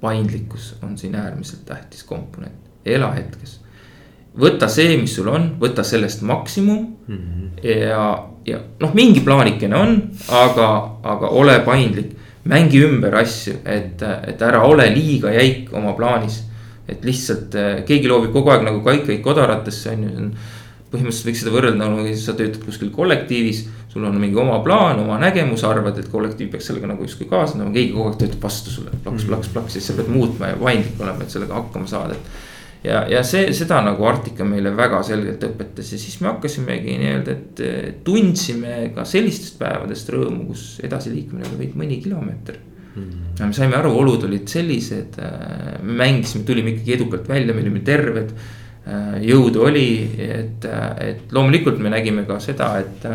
paindlikkus 0.00 0.74
on 0.82 0.98
siin 0.98 1.14
äärmiselt 1.18 1.64
tähtis 1.66 2.04
komponent, 2.04 2.70
ela 2.84 3.10
hetkes 3.16 3.60
võta 4.36 4.68
see, 4.68 4.96
mis 5.00 5.14
sul 5.16 5.28
on, 5.32 5.54
võta 5.60 5.82
sellest 5.82 6.22
maksimum 6.22 6.82
mm. 7.08 7.16
-hmm. 7.16 7.52
ja, 7.64 8.28
ja 8.46 8.60
noh, 8.80 8.92
mingi 8.94 9.22
plaanikene 9.24 9.76
on, 9.76 9.96
aga, 10.28 10.68
aga 11.02 11.32
ole 11.40 11.58
paindlik. 11.66 12.14
mängi 12.46 12.78
ümber 12.86 13.14
asju, 13.18 13.56
et, 13.66 14.02
et 14.02 14.42
ära 14.42 14.60
ole 14.62 14.84
liiga 14.94 15.32
jäik 15.34 15.72
oma 15.74 15.96
plaanis. 15.98 16.44
et 16.88 17.04
lihtsalt 17.04 17.56
keegi 17.86 18.08
loobib 18.08 18.30
kogu 18.32 18.50
aeg 18.50 18.62
nagu 18.62 18.80
kaikaid 18.84 19.18
kodaratesse 19.22 19.90
on 19.90 20.02
ju, 20.04 20.10
see 20.10 20.22
on 20.22 20.30
põhimõtteliselt 20.92 21.28
võiks 21.28 21.42
seda 21.42 21.54
võrrelda 21.54 21.88
nagu 21.90 22.14
sa 22.20 22.34
töötad 22.36 22.62
kuskil 22.64 22.90
kollektiivis. 22.94 23.66
sul 23.90 24.04
on 24.04 24.18
mingi 24.20 24.36
oma 24.36 24.58
plaan, 24.60 24.98
oma 25.00 25.16
nägemus, 25.18 25.64
arvad, 25.64 25.98
et 25.98 26.10
kollektiiv 26.12 26.50
peaks 26.52 26.66
sellega 26.68 26.90
nagu 26.90 27.02
justkui 27.02 27.26
kaasa 27.30 27.56
tulema, 27.56 27.72
keegi 27.72 27.94
kogu 27.94 28.10
aeg 28.10 28.18
töötab 28.20 28.42
vastu 28.42 28.70
sulle 28.70 28.90
plaks, 29.04 29.24
plaks, 29.24 29.48
plaks, 29.54 29.72
siis 29.72 29.86
sa 29.88 29.96
pead 29.96 30.10
muutma 30.12 30.52
ja 30.52 30.58
paindlik 30.60 31.00
olema, 31.00 31.24
et 31.24 31.32
sellega 31.32 31.56
hakkama 31.56 31.88
saada, 31.90 32.18
et. 32.18 32.44
Ja, 32.86 33.02
ja 33.10 33.22
see, 33.26 33.50
seda 33.56 33.80
nagu 33.84 34.06
Artika 34.08 34.46
meile 34.48 34.72
väga 34.76 35.02
selgelt 35.06 35.42
õpetas 35.48 35.92
ja 35.92 36.00
siis 36.00 36.20
me 36.22 36.32
hakkasimegi 36.32 36.98
nii-öelda, 37.02 37.36
et 37.36 37.64
tundsime 38.06 38.78
ka 38.94 39.04
sellistest 39.08 39.58
päevadest 39.60 40.14
rõõmu, 40.14 40.46
kus 40.52 40.68
edasiliikumine 40.86 41.48
oli 41.50 41.64
vaid 41.64 41.80
mõni 41.82 41.98
kilomeeter 42.04 42.60
mm.. 42.94 43.40
me 43.42 43.52
saime 43.56 43.78
aru, 43.80 43.92
olud 44.04 44.28
olid 44.28 44.46
sellised, 44.50 45.18
me 45.82 45.98
mängisime, 46.04 46.46
tulime 46.48 46.76
ikkagi 46.76 46.96
edukalt 47.00 47.28
välja, 47.28 47.56
me 47.56 47.66
olime 47.66 47.84
terved 47.86 48.32
Äh, 48.86 49.16
jõudu 49.26 49.64
oli, 49.66 49.88
et, 50.22 50.62
et 51.02 51.32
loomulikult 51.34 51.80
me 51.82 51.90
nägime 51.90 52.22
ka 52.28 52.38
seda, 52.42 52.76
et. 52.84 53.08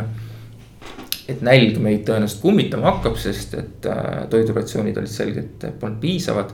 et 1.32 1.44
nälg 1.48 1.78
meid 1.80 2.02
tõenäoliselt 2.04 2.42
kummitama 2.44 2.90
hakkab, 2.90 3.16
sest 3.16 3.54
et 3.56 3.86
toiduratsioonid 4.34 4.98
olid 5.00 5.12
selgelt 5.12 5.64
polnud 5.80 6.02
piisavad. 6.02 6.52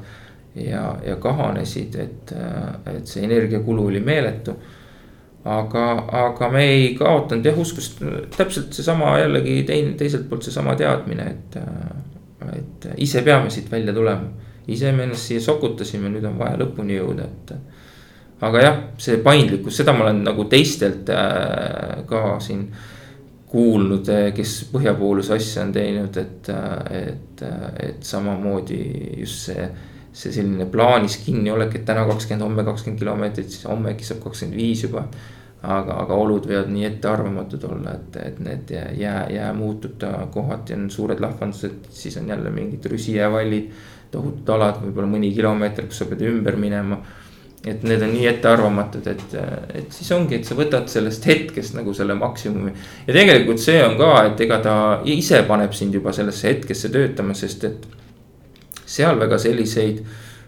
Ja, 0.66 0.98
ja 1.06 1.16
kahanesid, 1.22 1.96
et, 2.02 2.34
et 2.94 3.08
see 3.08 3.24
energiakulu 3.28 3.88
oli 3.92 4.00
meeletu. 4.00 4.56
aga, 5.48 5.84
aga 6.12 6.50
me 6.52 6.64
ei 6.68 6.88
kaotanud 6.96 7.46
jah 7.46 7.60
uskust, 7.60 8.02
täpselt 8.36 8.74
seesama 8.74 9.14
jällegi 9.20 9.62
teine, 9.64 9.94
teiselt 10.00 10.28
poolt 10.30 10.44
seesama 10.44 10.76
teadmine, 10.76 11.30
et. 11.32 11.58
et 12.58 12.88
ise 12.98 13.22
peame 13.24 13.50
siit 13.50 13.72
välja 13.72 13.94
tulema, 13.94 14.28
ise 14.68 14.92
me 14.92 15.08
ennast 15.08 15.30
siia 15.30 15.42
sokutasime, 15.42 16.10
nüüd 16.12 16.26
on 16.28 16.36
vaja 16.40 16.60
lõpuni 16.60 17.00
jõuda, 17.00 17.26
et 17.26 17.56
aga 18.46 18.62
jah, 18.62 18.78
see 19.02 19.18
paindlikkus, 19.24 19.80
seda 19.80 19.96
ma 19.98 20.06
olen 20.06 20.22
nagu 20.28 20.46
teistelt 20.50 21.10
äh, 21.14 22.04
ka 22.10 22.38
siin 22.44 22.68
kuulnud, 23.50 24.10
äh, 24.14 24.30
kes 24.36 24.60
põhjapooluse 24.74 25.38
asja 25.38 25.64
on 25.66 25.74
teinud, 25.76 26.18
et, 26.22 26.50
äh, 26.54 26.98
et, 27.02 27.46
et 27.90 28.04
samamoodi 28.06 28.82
just 29.22 29.48
see. 29.50 29.70
See 30.18 30.34
selline 30.34 30.66
plaanis 30.72 31.20
kinniolek, 31.26 31.76
et 31.78 31.86
täna 31.86 32.06
kakskümmend, 32.10 32.46
homme 32.46 32.64
kakskümmend 32.66 33.02
kilomeetrit, 33.02 33.52
siis 33.54 33.68
homme 33.70 33.94
äkki 33.94 34.08
saab 34.08 34.24
kakskümmend 34.26 34.58
viis 34.58 34.86
juba. 34.88 35.08
aga, 35.68 35.96
aga 36.04 36.14
olud 36.14 36.46
võivad 36.46 36.68
nii 36.70 36.84
ettearvamatud 36.86 37.64
olla, 37.66 37.96
et, 37.98 38.18
et 38.22 38.36
need 38.46 38.70
jää, 38.72 39.24
jää 39.34 39.48
muutub 39.58 39.96
ta 40.00 40.28
kohati 40.32 40.76
on 40.78 40.86
suured 40.94 41.20
lahvandused, 41.20 41.90
siis 41.90 42.18
on 42.22 42.30
jälle 42.30 42.50
mingid 42.54 42.86
rüsijäävallid. 42.86 43.72
tohutud 44.12 44.50
alad, 44.54 44.78
võib-olla 44.84 45.10
mõni 45.12 45.34
kilomeeter, 45.36 45.90
kus 45.90 45.98
sa 46.04 46.06
pead 46.08 46.22
ümber 46.30 46.56
minema 46.56 47.02
et 47.66 47.84
need 47.84 48.02
on 48.06 48.14
nii 48.14 48.28
ettearvamatud, 48.30 49.08
et, 49.12 49.36
et 49.82 49.92
siis 49.92 50.12
ongi, 50.16 50.38
et 50.38 50.48
sa 50.48 50.56
võtad 50.56 50.88
sellest 50.92 51.26
hetkest 51.28 51.76
nagu 51.76 51.94
selle 51.94 52.16
maksimumi. 52.16 52.72
ja 53.08 53.14
tegelikult 53.14 53.60
see 53.60 53.82
on 53.84 53.98
ka, 54.00 54.12
et 54.30 54.42
ega 54.46 54.60
ta 54.64 54.76
ise 55.10 55.42
paneb 55.48 55.74
sind 55.76 55.98
juba 55.98 56.14
sellesse 56.16 56.48
hetkesse 56.54 56.94
töötama, 56.94 57.36
sest 57.36 57.66
et 57.68 57.88
seal 58.88 59.20
väga 59.20 59.38
selliseid. 59.42 60.02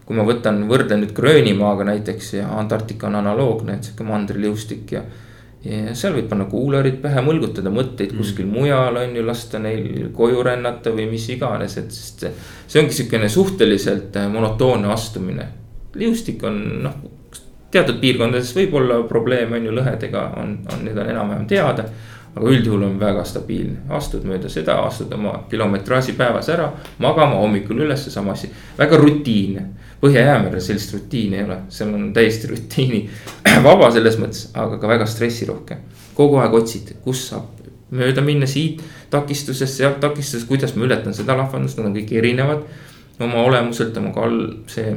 kui 0.09 0.17
ma 0.17 0.23
võtan, 0.25 0.63
võrdlen 0.65 1.03
nüüd 1.03 1.11
Gröönimaaga 1.13 1.85
näiteks 1.85 2.31
ja 2.33 2.47
Antarktika 2.57 3.05
on 3.07 3.19
analoogne, 3.19 3.75
et 3.75 3.85
sihuke 3.85 4.07
mandriliustik 4.07 4.95
ja. 4.95 5.03
ja 5.61 5.93
seal 5.93 6.15
võib 6.15 6.31
panna 6.31 6.47
kuularid 6.49 6.97
pähe, 7.03 7.21
mõlgutada 7.21 7.69
mõtteid 7.69 8.15
mm. 8.15 8.17
kuskil 8.17 8.49
mujal 8.49 8.97
on 8.97 9.13
ju, 9.15 9.25
lasta 9.27 9.61
neil 9.61 10.09
koju 10.17 10.41
rännata 10.49 10.95
või 10.95 11.11
mis 11.11 11.29
iganes, 11.29 11.77
et 11.77 11.93
sest. 11.93 12.25
see 12.65 12.81
ongi 12.81 12.97
sihukene 12.97 13.29
suhteliselt 13.29 14.17
monotoonne 14.33 14.89
astumine 14.95 15.51
liustik 15.93 16.43
on 16.43 16.59
noh, 16.83 16.95
teatud 17.71 17.99
piirkondades 18.01 18.51
võib 18.57 18.75
olla 18.81 19.01
probleeme 19.09 19.59
on 19.59 19.67
ju 19.69 19.75
lõhedega 19.77 20.23
on, 20.41 20.55
on, 20.73 20.85
need 20.85 20.97
on 20.97 21.11
enam-vähem 21.13 21.45
teada. 21.49 21.85
Aga 22.35 22.51
üldjuhul 22.53 22.83
on 22.85 22.97
väga 23.01 23.23
stabiilne, 23.27 23.83
astud 23.95 24.25
mööda 24.27 24.49
seda, 24.51 24.77
astud 24.85 25.11
oma 25.15 25.33
kilometraaži 25.51 26.15
päevas 26.17 26.49
ära, 26.53 26.69
magama 27.01 27.41
hommikul 27.41 27.83
üles, 27.85 28.05
sama 28.13 28.35
asi, 28.37 28.51
väga 28.77 28.99
rutiinne. 29.01 29.65
Põhja-Jäämerel 29.99 30.61
sellist 30.63 30.93
rutiini 30.95 31.41
ei 31.41 31.43
ole, 31.43 31.57
seal 31.75 31.89
on 31.91 32.11
täiesti 32.15 32.47
rutiini 32.47 33.01
vaba 33.67 33.89
selles 33.91 34.15
mõttes, 34.21 34.45
aga 34.55 34.79
ka 34.79 34.91
väga 34.91 35.07
stressirohke. 35.09 35.81
kogu 36.15 36.39
aeg 36.39 36.53
otsid, 36.53 36.93
kus 37.03 37.25
saab 37.29 37.59
mööda 37.95 38.21
minna 38.21 38.47
siit 38.47 38.81
takistusest, 39.09 39.79
sealt 39.79 39.99
takistusest, 40.03 40.47
kuidas 40.47 40.75
ma 40.75 40.85
ületan 40.85 41.15
seda 41.15 41.35
lahvandust, 41.37 41.79
nad 41.79 41.89
on 41.89 41.95
kõik 41.97 42.13
erinevad. 42.21 42.63
oma 43.19 43.41
olemuselt, 43.43 43.97
oma 43.97 44.13
kall, 44.15 44.43
see 44.71 44.93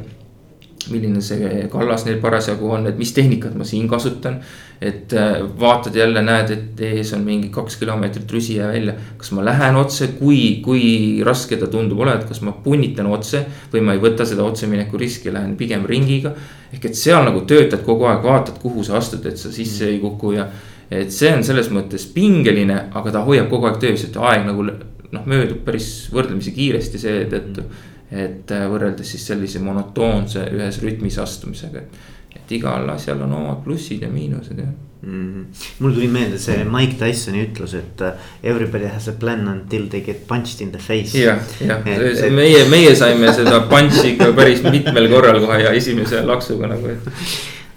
milline 0.90 1.20
see 1.22 1.66
kallas 1.72 2.06
neil 2.06 2.18
parasjagu 2.22 2.70
on, 2.76 2.86
et 2.90 2.98
mis 2.98 3.12
tehnikat 3.14 3.54
ma 3.58 3.66
siin 3.68 3.88
kasutan. 3.88 4.40
et 4.82 5.12
äh, 5.14 5.36
vaatad 5.60 5.94
jälle, 5.94 6.22
näed, 6.26 6.50
et 6.50 6.80
ees 6.82 7.12
on 7.14 7.20
mingi 7.22 7.52
kaks 7.54 7.76
kilomeetrit 7.78 8.32
rüsijää 8.32 8.72
välja. 8.72 8.94
kas 9.16 9.30
ma 9.32 9.44
lähen 9.44 9.76
otse, 9.76 10.08
kui, 10.18 10.60
kui 10.64 11.22
raske 11.24 11.56
ta 11.56 11.66
tundub 11.66 12.00
olevat, 12.00 12.24
kas 12.28 12.40
ma 12.42 12.52
punnitan 12.52 13.06
otse 13.06 13.44
või 13.72 13.84
ma 13.86 13.94
ei 13.94 14.02
võta 14.02 14.26
seda 14.26 14.42
otsemineku 14.42 14.98
riski, 14.98 15.32
lähen 15.32 15.56
pigem 15.56 15.86
ringiga. 15.86 16.34
ehk 16.72 16.84
et 16.90 16.98
seal 16.98 17.24
nagu 17.24 17.44
töötad 17.46 17.84
kogu 17.86 18.08
aeg, 18.10 18.24
vaatad, 18.24 18.58
kuhu 18.62 18.84
sa 18.84 18.96
astud, 18.98 19.26
et 19.26 19.38
sa 19.38 19.52
sisse 19.52 19.86
ei 19.86 20.00
kuku 20.00 20.32
ja. 20.32 20.48
et 20.90 21.12
see 21.12 21.30
on 21.36 21.44
selles 21.44 21.70
mõttes 21.70 22.08
pingeline, 22.14 22.88
aga 22.94 23.12
ta 23.12 23.22
hoiab 23.28 23.48
kogu 23.50 23.70
aeg 23.70 23.78
töös, 23.78 24.04
et 24.08 24.16
aeg 24.16 24.46
nagu 24.50 24.66
noh, 24.66 25.24
möödub 25.26 25.62
päris 25.64 26.08
võrdlemisi 26.12 26.54
kiiresti 26.56 26.98
seetõttu 26.98 27.68
et 28.12 28.50
äh, 28.52 28.68
võrreldes 28.68 29.14
siis 29.14 29.26
sellise 29.26 29.62
monotoonse 29.64 30.46
ühes 30.52 30.80
rütmis 30.84 31.18
astumisega, 31.18 31.78
et. 31.78 32.08
et 32.36 32.56
igal 32.58 32.88
asjal 32.92 33.22
on 33.24 33.32
omad 33.32 33.62
plussid 33.64 34.02
ja 34.02 34.10
miinused 34.12 34.58
jah 34.58 34.72
mm. 35.02 35.34
-hmm. 35.34 35.44
mul 35.78 35.92
tuli 35.92 36.08
meelde 36.08 36.38
see 36.38 36.64
Mike 36.64 36.94
Tysoni 36.98 37.44
ütlus, 37.46 37.74
et 37.74 38.00
äh, 38.00 38.12
everybody 38.42 38.86
has 38.86 39.08
a 39.08 39.12
plan 39.12 39.48
until 39.48 39.88
they 39.88 40.00
get 40.00 40.26
punched 40.26 40.60
in 40.60 40.70
the 40.70 40.78
face. 40.78 41.18
jah, 41.18 41.38
jah, 41.66 41.84
meie, 42.30 42.64
meie 42.68 42.94
saime 42.96 43.32
seda 43.32 43.60
punch'i 43.70 44.12
ikka 44.12 44.32
päris 44.32 44.62
mitmel 44.62 45.08
korral 45.08 45.40
kohe 45.40 45.62
ja 45.62 45.72
esimese 45.72 46.22
laksuga 46.26 46.70
nagu, 46.74 46.94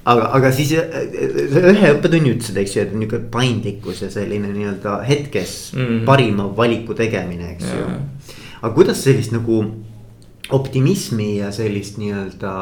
aga, 0.05 0.29
aga 0.37 0.51
siis 0.51 0.75
äh, 0.77 1.01
ühe 1.71 1.93
õppetunni 1.95 2.35
ütlesid, 2.35 2.61
eks 2.61 2.77
ju, 2.77 2.85
et 2.85 2.93
nihuke 2.93 3.19
paindlikkus 3.31 4.03
ja 4.05 4.11
selline 4.13 4.53
nii-öelda 4.53 4.99
hetkes 5.07 5.73
mm 5.73 5.85
-hmm. 5.85 6.05
parima 6.05 6.49
valiku 6.57 6.93
tegemine, 6.93 7.51
eks 7.55 7.71
ja. 7.71 7.79
ju. 7.79 7.85
aga 8.61 8.73
kuidas 8.73 9.03
sellist 9.03 9.31
nagu 9.31 9.63
optimismi 10.53 11.37
ja 11.39 11.51
sellist 11.51 11.97
nii-öelda 11.97 12.53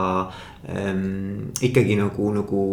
ähm, 0.69 1.53
ikkagi 1.61 1.97
nagu, 1.99 2.29
nagu 2.35 2.65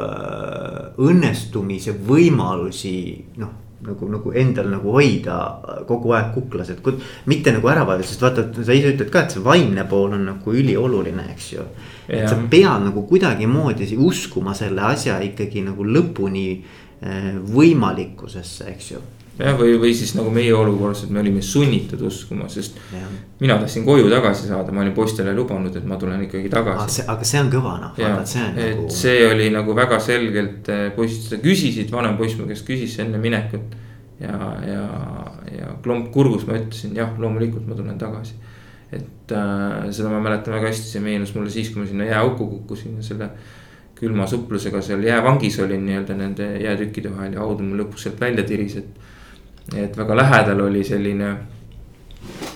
äh, 0.00 0.94
õnnestumise 0.98 1.94
võimalusi 2.06 2.94
noh 3.38 3.58
nagu, 3.80 4.08
nagu 4.12 4.32
endal 4.36 4.68
nagu 4.68 4.92
hoida 4.92 5.36
kogu 5.88 6.12
aeg 6.16 6.34
kuklas, 6.34 6.72
et 6.72 6.82
kui 6.84 6.98
mitte 7.30 7.52
nagu 7.54 7.70
ära 7.72 7.86
vaadata, 7.88 8.08
sest 8.08 8.24
vaata, 8.24 8.44
sa 8.60 8.76
ise 8.76 8.92
ütled 8.94 9.12
ka, 9.12 9.24
et 9.24 9.36
see 9.36 9.44
vaimne 9.44 9.86
pool 9.88 10.16
on 10.16 10.26
nagu 10.28 10.56
ülioluline, 10.56 11.24
eks 11.32 11.46
ju. 11.54 11.64
et 12.08 12.28
sa 12.28 12.36
pead 12.50 12.84
nagu 12.88 13.06
kuidagimoodi 13.08 13.88
uskuma 13.96 14.54
selle 14.58 14.84
asja 14.90 15.20
ikkagi 15.24 15.64
nagu 15.64 15.86
lõpuni 15.86 16.46
äh, 16.58 17.32
võimalikkusesse, 17.54 18.68
eks 18.74 18.92
ju 18.92 19.02
jah, 19.40 19.56
või, 19.58 19.74
või 19.80 19.92
siis 19.96 20.12
nagu 20.16 20.30
meie 20.34 20.52
olukorras, 20.54 21.04
et 21.04 21.12
me 21.14 21.20
olime 21.22 21.42
sunnitud 21.44 22.02
uskuma, 22.06 22.48
sest 22.52 22.78
ja. 22.94 23.06
mina 23.40 23.56
tahtsin 23.60 23.84
koju 23.86 24.08
tagasi 24.12 24.48
saada, 24.50 24.72
ma 24.74 24.84
olin 24.84 24.94
poistele 24.96 25.34
lubanud, 25.36 25.76
et 25.76 25.86
ma 25.88 25.98
tulen 26.00 26.24
ikkagi 26.26 26.50
tagasi. 26.52 27.04
aga 27.10 27.28
see 27.28 27.42
on 27.42 27.52
kõva 27.52 27.76
noh, 27.82 27.94
vaata, 27.98 28.24
see 28.28 28.42
on 28.44 28.58
et 28.58 28.74
nagu. 28.76 28.88
see 29.00 29.20
oli 29.28 29.50
nagu 29.54 29.76
väga 29.76 30.00
selgelt, 30.04 30.72
eh, 30.72 30.88
poisid 30.96 31.28
seda 31.28 31.42
küsisid, 31.44 31.92
vanem 31.94 32.18
poiss 32.20 32.38
mu 32.40 32.48
käest 32.50 32.66
küsis 32.68 32.98
enne 33.04 33.20
minekut. 33.22 33.78
ja, 34.20 34.36
ja, 34.68 34.82
ja 35.56 35.70
klomp 35.82 36.10
kurgus 36.12 36.44
ma 36.48 36.58
ütlesin 36.58 36.92
jah, 36.96 37.14
loomulikult 37.18 37.66
ma 37.68 37.78
tulen 37.78 37.98
tagasi. 37.98 38.36
et 38.92 39.32
äh, 39.32 39.88
seda 39.94 40.10
ma 40.12 40.20
mäletan 40.20 40.54
väga 40.58 40.68
hästi, 40.72 40.96
see 40.96 41.04
meenus 41.04 41.32
mulle 41.36 41.50
siis, 41.50 41.70
kui 41.72 41.82
ma 41.82 41.88
sinna 41.88 42.08
jääauku 42.10 42.50
kukkusin 42.56 42.98
ja 42.98 43.06
selle 43.06 43.30
külma 44.00 44.26
suplusega 44.26 44.80
seal 44.82 45.02
jäävangis 45.04 45.58
olin 45.60 45.84
nii-öelda 45.84 46.16
nende 46.16 46.46
jäätükkide 46.62 47.12
vahel 47.12 47.36
ja 47.36 47.44
haud 47.44 47.60
mul 47.60 47.82
lõpuks 47.82 48.06
sealt 48.06 48.20
välja 48.20 48.46
tiris, 48.48 48.78
et 48.80 49.09
et 49.76 49.96
väga 49.96 50.16
lähedal 50.16 50.60
oli 50.66 50.84
selline 50.84 51.30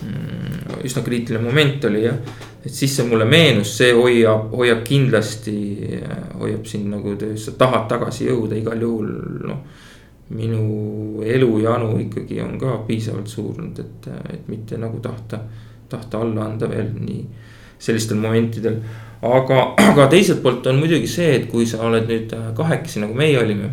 mm, 0.03 0.83
üsna 0.85 1.03
kriitiline 1.03 1.43
moment 1.45 1.85
oli 1.85 2.05
jah. 2.05 2.17
et 2.65 2.73
siis 2.73 2.97
see 2.97 3.07
mulle 3.07 3.25
meenus, 3.29 3.77
see 3.79 3.93
hoiab, 3.93 4.51
hoiab 4.57 4.85
kindlasti, 4.85 5.57
hoiab 6.41 6.67
sind 6.67 6.91
nagu 6.91 7.17
töös, 7.21 7.45
sa 7.45 7.57
tahad 7.59 7.89
tagasi 7.89 8.29
jõuda 8.31 8.59
igal 8.59 8.81
juhul 8.81 9.11
noh. 9.49 9.65
minu 10.35 11.21
elujanu 11.21 11.99
ikkagi 12.07 12.41
on 12.41 12.59
ka 12.59 12.79
piisavalt 12.87 13.29
suurenenud, 13.29 13.79
et, 13.79 14.07
et 14.33 14.47
mitte 14.49 14.79
nagu 14.81 14.99
tahta, 15.05 15.43
tahta 15.89 16.23
alla 16.25 16.47
anda 16.49 16.71
veel 16.71 16.95
nii 16.97 17.27
sellistel 17.79 18.17
momentidel. 18.17 18.79
aga, 19.23 19.75
aga 19.91 20.07
teiselt 20.13 20.43
poolt 20.43 20.67
on 20.67 20.81
muidugi 20.81 21.09
see, 21.09 21.35
et 21.39 21.47
kui 21.51 21.67
sa 21.69 21.83
oled 21.85 22.09
nüüd 22.09 22.33
kahekesi, 22.57 23.01
nagu 23.05 23.17
meie 23.17 23.39
olime. 23.41 23.71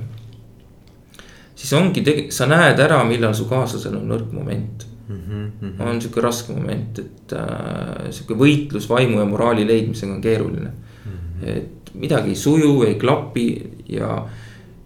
Siis 1.62 1.74
ongi, 1.78 2.04
sa 2.34 2.48
näed 2.50 2.80
ära, 2.82 3.04
millal 3.08 3.36
su 3.38 3.46
kaaslasel 3.50 4.00
on 4.00 4.08
nõrk 4.10 4.32
moment 4.34 4.86
mm. 5.08 5.20
-hmm. 5.62 5.82
on 5.88 6.02
sihuke 6.02 6.22
raske 6.22 6.54
moment, 6.54 7.00
et 7.00 7.34
äh, 7.38 8.08
sihuke 8.10 8.38
võitlus 8.40 8.90
vaimu 8.90 9.20
ja 9.20 9.26
moraali 9.26 9.68
leidmisega 9.68 10.14
on 10.14 10.22
keeruline 10.22 10.72
mm. 10.72 11.12
-hmm. 11.12 11.58
et 11.58 11.94
midagi 11.94 12.30
ei 12.30 12.36
suju, 12.36 12.84
ei 12.88 12.96
klapi 12.96 13.48
ja 13.90 14.24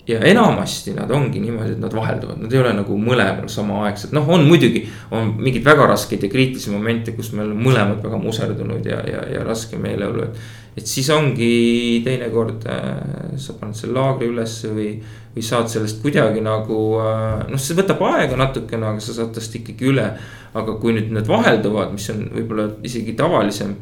ja 0.08 0.20
enamasti 0.20 0.94
nad 0.94 1.12
ongi 1.12 1.40
niimoodi, 1.40 1.72
et 1.72 1.80
nad 1.80 1.94
vahelduvad, 1.94 2.38
nad 2.38 2.52
ei 2.54 2.60
ole 2.60 2.74
nagu 2.78 2.98
mõlemal 3.02 3.48
samaaegselt, 3.50 4.12
noh, 4.14 4.28
on 4.30 4.46
muidugi. 4.46 4.84
on 5.12 5.34
mingeid 5.38 5.66
väga 5.66 5.88
raskeid 5.90 6.24
ja 6.24 6.30
kriitilisi 6.30 6.70
momente, 6.70 7.12
kus 7.12 7.32
me 7.34 7.42
oleme 7.42 7.64
mõlemad 7.70 8.04
väga 8.04 8.20
muserdunud 8.22 8.86
ja, 8.86 9.00
ja, 9.10 9.24
ja 9.34 9.44
raske 9.44 9.78
meeleolu, 9.82 10.24
et. 10.24 10.38
Et 10.76 10.88
siis 10.88 11.08
ongi 11.14 12.02
teinekord 12.04 12.66
äh, 12.68 13.38
sa 13.40 13.56
paned 13.60 13.78
selle 13.80 13.96
laagri 13.96 14.28
ülesse 14.32 14.74
või, 14.76 14.90
või 15.36 15.46
saad 15.46 15.72
sellest 15.72 16.02
kuidagi 16.04 16.44
nagu 16.44 16.80
äh,. 17.00 17.46
noh, 17.52 17.62
see 17.62 17.78
võtab 17.78 18.04
aega 18.12 18.40
natukene, 18.40 18.92
aga 18.92 19.04
sa 19.04 19.16
saad 19.16 19.34
tast 19.36 19.56
ikkagi 19.56 19.92
üle. 19.92 20.10
aga 20.56 20.78
kui 20.80 20.94
nüüd 20.96 21.10
need 21.12 21.28
vahelduvad, 21.28 21.92
mis 21.92 22.08
on 22.14 22.30
võib-olla 22.32 22.70
isegi 22.88 23.16
tavalisem. 23.20 23.76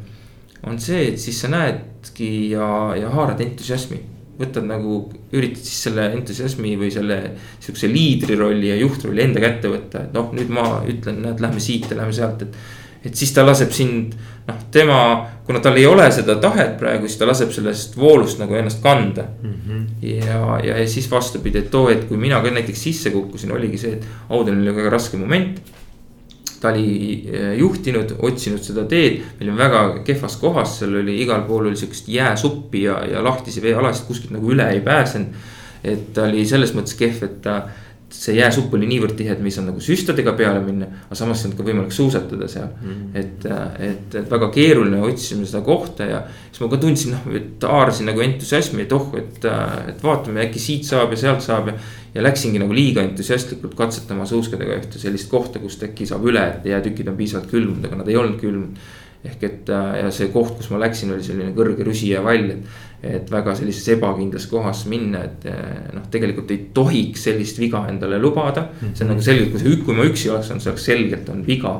on 0.66 0.80
see, 0.80 1.10
et 1.12 1.20
siis 1.22 1.38
sa 1.44 1.50
näedki 1.52 2.50
ja, 2.54 2.66
ja 2.98 3.10
haarad 3.14 3.42
entusiasmi 3.44 4.00
võtad 4.38 4.66
nagu, 4.66 4.96
üritad 5.34 5.62
siis 5.62 5.84
selle 5.86 6.08
entusiasmi 6.16 6.74
või 6.78 6.90
selle 6.90 7.18
sihukese 7.62 7.90
liidri 7.90 8.38
rolli 8.38 8.70
ja 8.70 8.78
juhtrolli 8.80 9.22
enda 9.22 9.42
kätte 9.42 9.70
võtta, 9.70 10.06
et 10.06 10.16
noh, 10.16 10.32
nüüd 10.34 10.50
ma 10.54 10.80
ütlen, 10.90 11.20
näed, 11.22 11.42
lähme 11.42 11.62
siit 11.62 11.86
ja 11.90 11.98
lähme 12.00 12.14
sealt, 12.16 12.42
et. 12.42 12.56
et 13.04 13.14
siis 13.14 13.34
ta 13.36 13.44
laseb 13.44 13.70
sind, 13.74 14.16
noh, 14.48 14.62
tema, 14.74 14.98
kuna 15.44 15.60
tal 15.60 15.76
ei 15.76 15.86
ole 15.86 16.06
seda 16.12 16.38
tahet 16.40 16.76
praegu, 16.80 17.08
siis 17.08 17.20
ta 17.20 17.28
laseb 17.28 17.52
sellest 17.52 17.96
voolust 18.00 18.40
nagu 18.40 18.56
ennast 18.56 18.82
kanda 18.82 19.26
mm. 19.42 19.54
-hmm. 19.54 19.86
ja, 20.02 20.58
ja, 20.64 20.78
ja 20.78 20.88
siis 20.88 21.10
vastupidi, 21.10 21.58
et 21.58 21.70
too 21.70 21.88
hetk, 21.88 22.08
kui 22.08 22.16
mina 22.16 22.40
ka 22.40 22.50
näiteks 22.50 22.82
sisse 22.82 23.10
kukkusin, 23.10 23.52
oligi 23.52 23.78
see, 23.78 23.92
et 23.98 24.06
Audenil 24.28 24.68
oli 24.68 24.76
väga 24.76 24.90
raske 24.90 25.16
moment 25.16 25.60
ta 26.64 26.70
oli 26.72 27.24
eh, 27.28 27.58
juhtinud, 27.58 28.14
otsinud 28.24 28.62
seda 28.64 28.86
teed, 28.88 29.20
meil 29.38 29.50
on 29.52 29.58
väga 29.60 29.80
kehvas 30.06 30.38
kohas, 30.40 30.78
seal 30.78 30.96
oli 31.02 31.18
igal 31.20 31.42
pool 31.48 31.68
oli 31.68 31.76
sihukest 31.76 32.08
jääsuppi 32.08 32.86
ja, 32.86 33.02
ja 33.04 33.24
lahtisi 33.24 33.62
veealasid, 33.62 34.06
kuskilt 34.08 34.32
nagu 34.32 34.52
üle 34.54 34.70
ei 34.72 34.80
pääsenud. 34.80 35.34
et 35.84 36.12
ta 36.16 36.22
oli 36.24 36.46
selles 36.48 36.72
mõttes 36.72 36.96
kehv, 36.96 37.20
et 37.26 37.42
ta, 37.44 37.58
see 38.14 38.36
jääsupp 38.38 38.74
oli 38.78 38.86
niivõrd 38.88 39.16
tihe, 39.18 39.34
et 39.34 39.40
me 39.42 39.50
ei 39.50 39.54
saanud 39.54 39.72
nagu 39.72 39.82
süstadega 39.84 40.32
peale 40.38 40.60
minna, 40.64 40.86
aga 41.06 41.18
samas 41.18 41.42
ei 41.42 41.48
olnud 41.48 41.58
ka 41.58 41.66
võimalik 41.66 41.96
suusatada 41.96 42.48
seal 42.48 42.68
mm. 42.70 42.92
-hmm. 42.92 43.18
et, 43.20 43.48
et, 43.88 44.16
et 44.22 44.30
väga 44.30 44.48
keeruline, 44.54 45.02
otsisime 45.02 45.48
seda 45.50 45.64
kohta 45.66 46.06
ja 46.08 46.22
siis 46.46 46.62
ma 46.62 46.70
ka 46.72 46.80
tundsin, 46.84 47.16
noh, 47.16 47.34
et 47.36 47.68
haarasin 47.68 48.08
nagu 48.10 48.24
entusiasmi, 48.24 48.86
et 48.86 48.96
oh, 48.96 49.10
et, 49.18 49.50
et 49.90 50.02
vaatame, 50.02 50.46
äkki 50.46 50.62
siit 50.62 50.88
saab 50.88 51.12
ja 51.12 51.20
sealt 51.26 51.44
saab 51.44 51.72
ja 51.72 51.78
ja 52.14 52.22
läksingi 52.22 52.60
nagu 52.62 52.74
liiga 52.74 53.02
entusiastlikult 53.02 53.74
katsetama 53.78 54.26
suuskadega 54.28 54.76
ühte 54.78 55.00
sellist 55.02 55.30
kohta, 55.30 55.58
kust 55.58 55.82
äkki 55.82 56.06
saab 56.06 56.26
üle, 56.30 56.44
et 56.46 56.68
jäätükid 56.70 57.10
on 57.10 57.16
piisavalt 57.18 57.50
külmunud, 57.50 57.84
aga 57.88 57.98
nad 58.02 58.10
ei 58.10 58.18
olnud 58.20 58.38
külmunud. 58.40 58.92
Ehk 59.24 59.44
et 59.48 59.70
äh, 59.72 59.90
ja 60.02 60.10
see 60.12 60.28
koht, 60.32 60.58
kus 60.58 60.70
ma 60.72 60.80
läksin, 60.82 61.14
oli 61.14 61.24
selline 61.24 61.54
kõrge 61.56 61.86
rüsi 61.86 62.12
ja 62.12 62.24
vall, 62.24 62.50
et. 62.56 62.82
et 63.04 63.28
väga 63.28 63.52
sellises 63.56 63.84
ebakindlas 63.92 64.46
kohas 64.48 64.86
minna, 64.88 65.20
et 65.26 65.42
äh, 65.50 65.90
noh, 65.92 66.06
tegelikult 66.12 66.52
ei 66.54 66.70
tohiks 66.76 67.26
sellist 67.28 67.58
viga 67.60 67.82
endale 67.90 68.20
lubada. 68.20 68.70
see 68.86 69.04
on 69.04 69.12
nagu 69.12 69.24
selgelt, 69.24 69.52
kui 69.52 69.60
see, 69.60 69.82
kui 69.84 69.96
ma 69.96 70.06
üksi 70.08 70.32
oleks 70.32 70.50
olnud, 70.52 70.64
see 70.64 70.72
oleks 70.72 70.88
selgelt 70.92 71.28
on 71.32 71.44
viga 71.44 71.74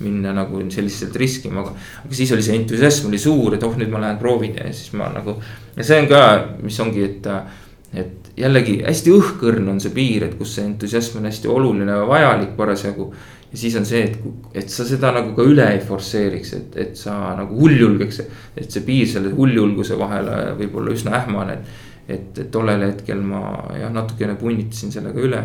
minna 0.00 0.32
nagu 0.32 0.60
selliselt 0.72 1.16
riskima, 1.20 1.60
aga. 1.60 1.74
aga 2.04 2.16
siis 2.16 2.32
oli 2.32 2.44
see 2.44 2.56
entusiasm 2.56 3.10
oli 3.10 3.20
suur, 3.20 3.56
et 3.56 3.64
oh, 3.66 3.74
nüüd 3.76 3.90
ma 3.92 4.00
lähen 4.00 4.20
proovin 4.20 4.56
ja 4.56 4.70
siis 4.72 4.94
ma 4.96 5.10
nagu. 5.12 5.36
ja 5.76 5.84
see 5.84 6.00
on 6.00 6.08
ka, 6.08 6.22
mis 6.62 6.80
ongi, 6.80 7.04
et 7.04 7.28
äh, 7.28 7.42
et 7.90 8.30
jällegi 8.38 8.80
hästi 8.84 9.12
õhkõrn 9.16 9.68
on 9.72 9.80
see 9.82 9.92
piir, 9.94 10.28
et 10.28 10.36
kus 10.38 10.54
see 10.56 10.66
entusiasm 10.68 11.18
on 11.20 11.28
hästi 11.28 11.50
oluline 11.50 11.90
ja 11.90 12.06
vajalik 12.06 12.56
parasjagu. 12.58 13.10
Ja 13.52 13.58
siis 13.58 13.76
on 13.76 13.86
see, 13.86 14.02
et, 14.06 14.18
et 14.62 14.70
sa 14.70 14.84
seda 14.86 15.10
nagu 15.14 15.32
ka 15.34 15.44
üle 15.46 15.66
ei 15.74 15.80
forsseeriks, 15.82 16.52
et, 16.58 16.76
et 16.84 16.98
sa 16.98 17.16
nagu 17.38 17.56
hulljulgeks. 17.58 18.20
et 18.56 18.70
see 18.70 18.84
piir 18.86 19.08
selle 19.10 19.32
hulljulguse 19.34 19.98
vahele 19.98 20.54
võib 20.58 20.76
olla 20.80 20.94
üsna 20.94 21.16
ähmane, 21.18 21.58
et. 22.06 22.38
et, 22.38 22.42
tollel 22.50 22.86
hetkel 22.86 23.22
ma 23.22 23.42
jah, 23.78 23.90
natukene 23.94 24.36
punnitasin 24.38 24.94
sellega 24.94 25.26
üle. 25.26 25.42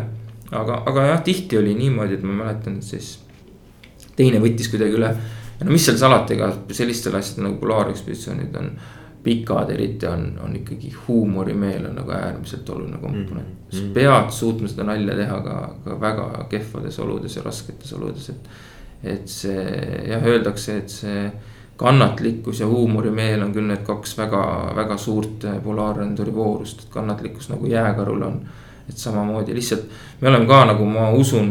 aga, 0.50 0.82
aga 0.86 1.08
jah, 1.10 1.24
tihti 1.26 1.58
oli 1.58 1.74
niimoodi, 1.74 2.20
et 2.20 2.26
ma 2.26 2.44
mäletan, 2.44 2.78
et 2.78 2.86
siis 2.86 3.16
teine 4.16 4.40
võttis 4.42 4.70
kuidagi 4.70 4.98
üle. 4.98 5.10
no 5.64 5.72
mis 5.72 5.88
seal 5.88 5.98
salata, 5.98 6.34
ega 6.34 6.52
sellistel 6.70 7.18
asjadel 7.18 7.50
nagu 7.50 7.58
polaarekspeditsioonid 7.62 8.60
on 8.60 8.70
pikad 9.26 9.70
eriti 9.74 10.06
on, 10.06 10.38
on 10.44 10.54
ikkagi 10.56 10.92
huumorimeel 11.08 11.88
on 11.88 11.96
nagu 11.98 12.12
äärmiselt 12.14 12.70
oluline 12.70 12.98
komponent 13.02 13.48
mm. 13.48 13.70
-hmm. 13.70 13.76
sa 13.76 13.94
pead 13.94 14.30
suutma 14.30 14.68
seda 14.70 14.86
nalja 14.86 15.16
teha 15.16 15.40
ka, 15.40 15.56
ka 15.84 16.00
väga 16.00 16.46
kehvades 16.50 16.98
oludes 17.02 17.36
ja 17.36 17.42
rasketes 17.42 17.92
oludes, 17.92 18.30
et. 18.30 18.48
et 19.04 19.28
see 19.28 19.64
jah, 20.08 20.22
öeldakse, 20.24 20.76
et 20.76 20.88
see 20.90 21.32
kannatlikkus 21.76 22.60
ja 22.60 22.66
huumorimeel 22.66 23.42
on 23.42 23.52
küll 23.52 23.66
need 23.68 23.82
kaks 23.84 24.16
väga, 24.18 24.42
väga 24.76 24.96
suurt 24.96 25.44
polaarrenduri 25.64 26.34
voorust, 26.34 26.86
et 26.86 26.94
kannatlikkus 26.94 27.50
nagu 27.52 27.66
jääkarul 27.66 28.22
on. 28.22 28.40
et 28.88 28.98
samamoodi 28.98 29.54
lihtsalt 29.54 29.84
me 30.20 30.28
oleme 30.28 30.46
ka 30.46 30.64
nagu 30.64 30.84
ma 30.86 31.10
usun 31.10 31.48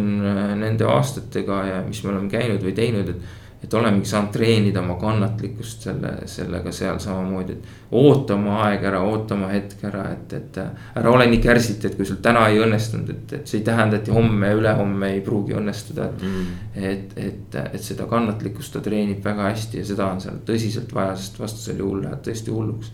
nende 0.59 0.85
aastatega 0.87 1.65
ja 1.65 1.81
mis 1.87 2.03
me 2.03 2.13
oleme 2.13 2.29
käinud 2.31 2.63
või 2.63 2.71
teinud, 2.73 3.09
et 3.09 3.44
et 3.63 3.73
olemegi 3.73 4.09
saanud 4.09 4.31
treenida 4.33 4.81
oma 4.81 4.97
kannatlikkust 5.01 5.87
selle, 5.87 6.11
sellega 6.29 6.71
seal 6.75 6.99
samamoodi, 7.01 7.55
et. 7.55 7.71
oota 7.95 8.35
oma 8.35 8.59
aeg 8.65 8.83
ära, 8.89 9.01
oota 9.07 9.35
oma 9.37 9.49
hetk 9.53 9.83
ära, 9.89 10.03
et, 10.13 10.35
et 10.37 10.59
ära 10.59 11.11
ole 11.11 11.27
nii 11.31 11.41
kärsiti, 11.41 11.89
et 11.89 11.97
kui 11.97 12.05
sul 12.05 12.19
täna 12.25 12.45
ei 12.51 12.59
õnnestunud, 12.61 13.09
et, 13.15 13.35
et 13.39 13.49
see 13.49 13.61
ei 13.61 13.65
tähenda, 13.65 14.01
et 14.01 14.11
homme 14.13 14.51
ja 14.51 14.59
ülehomme 14.59 15.11
ei 15.15 15.23
pruugi 15.25 15.57
õnnestuda, 15.57 16.09
et 16.11 16.23
mm.. 16.27 16.53
et, 16.91 17.17
et, 17.27 17.59
et 17.65 17.81
seda 17.83 18.09
kannatlikkust 18.11 18.75
ta 18.75 18.83
treenib 18.85 19.23
väga 19.25 19.49
hästi 19.49 19.81
ja 19.81 19.89
seda 19.93 20.11
on 20.11 20.23
seal 20.23 20.41
tõsiselt 20.47 20.93
vaja, 20.95 21.15
sest 21.19 21.39
vastasel 21.41 21.83
juhul 21.83 22.03
läheb 22.05 22.23
tõesti 22.25 22.53
hulluks 22.53 22.93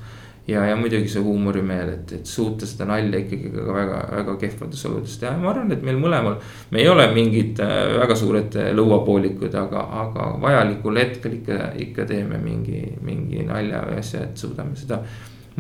ja, 0.51 0.63
ja 0.67 0.75
muidugi 0.79 1.09
see 1.11 1.23
huumorimeel, 1.23 1.91
et, 1.95 2.13
et 2.19 2.29
suuta 2.29 2.67
seda 2.69 2.87
nalja 2.89 3.21
ikkagi 3.23 3.51
ka 3.53 3.65
väga, 3.75 3.99
väga 4.19 4.35
kehvades 4.43 4.85
oludes 4.89 5.17
teha, 5.21 5.33
ma 5.41 5.51
arvan, 5.53 5.73
et 5.75 5.85
meil 5.87 5.99
mõlemal. 6.01 6.37
me 6.71 6.81
ei 6.83 6.89
ole 6.91 7.07
mingid 7.15 7.61
äh, 7.63 7.75
väga 8.01 8.17
suured 8.19 8.57
äh, 8.59 8.71
lõuapoolikud, 8.77 9.55
aga, 9.61 9.85
aga 10.05 10.31
vajalikul 10.41 10.99
hetkel 11.01 11.37
ikka, 11.39 11.59
ikka 11.87 12.07
teeme 12.09 12.41
mingi, 12.41 12.83
mingi 13.05 13.45
nalja 13.47 13.85
või 13.87 14.01
asja, 14.01 14.25
et 14.27 14.41
suudame 14.41 14.77
seda 14.79 15.01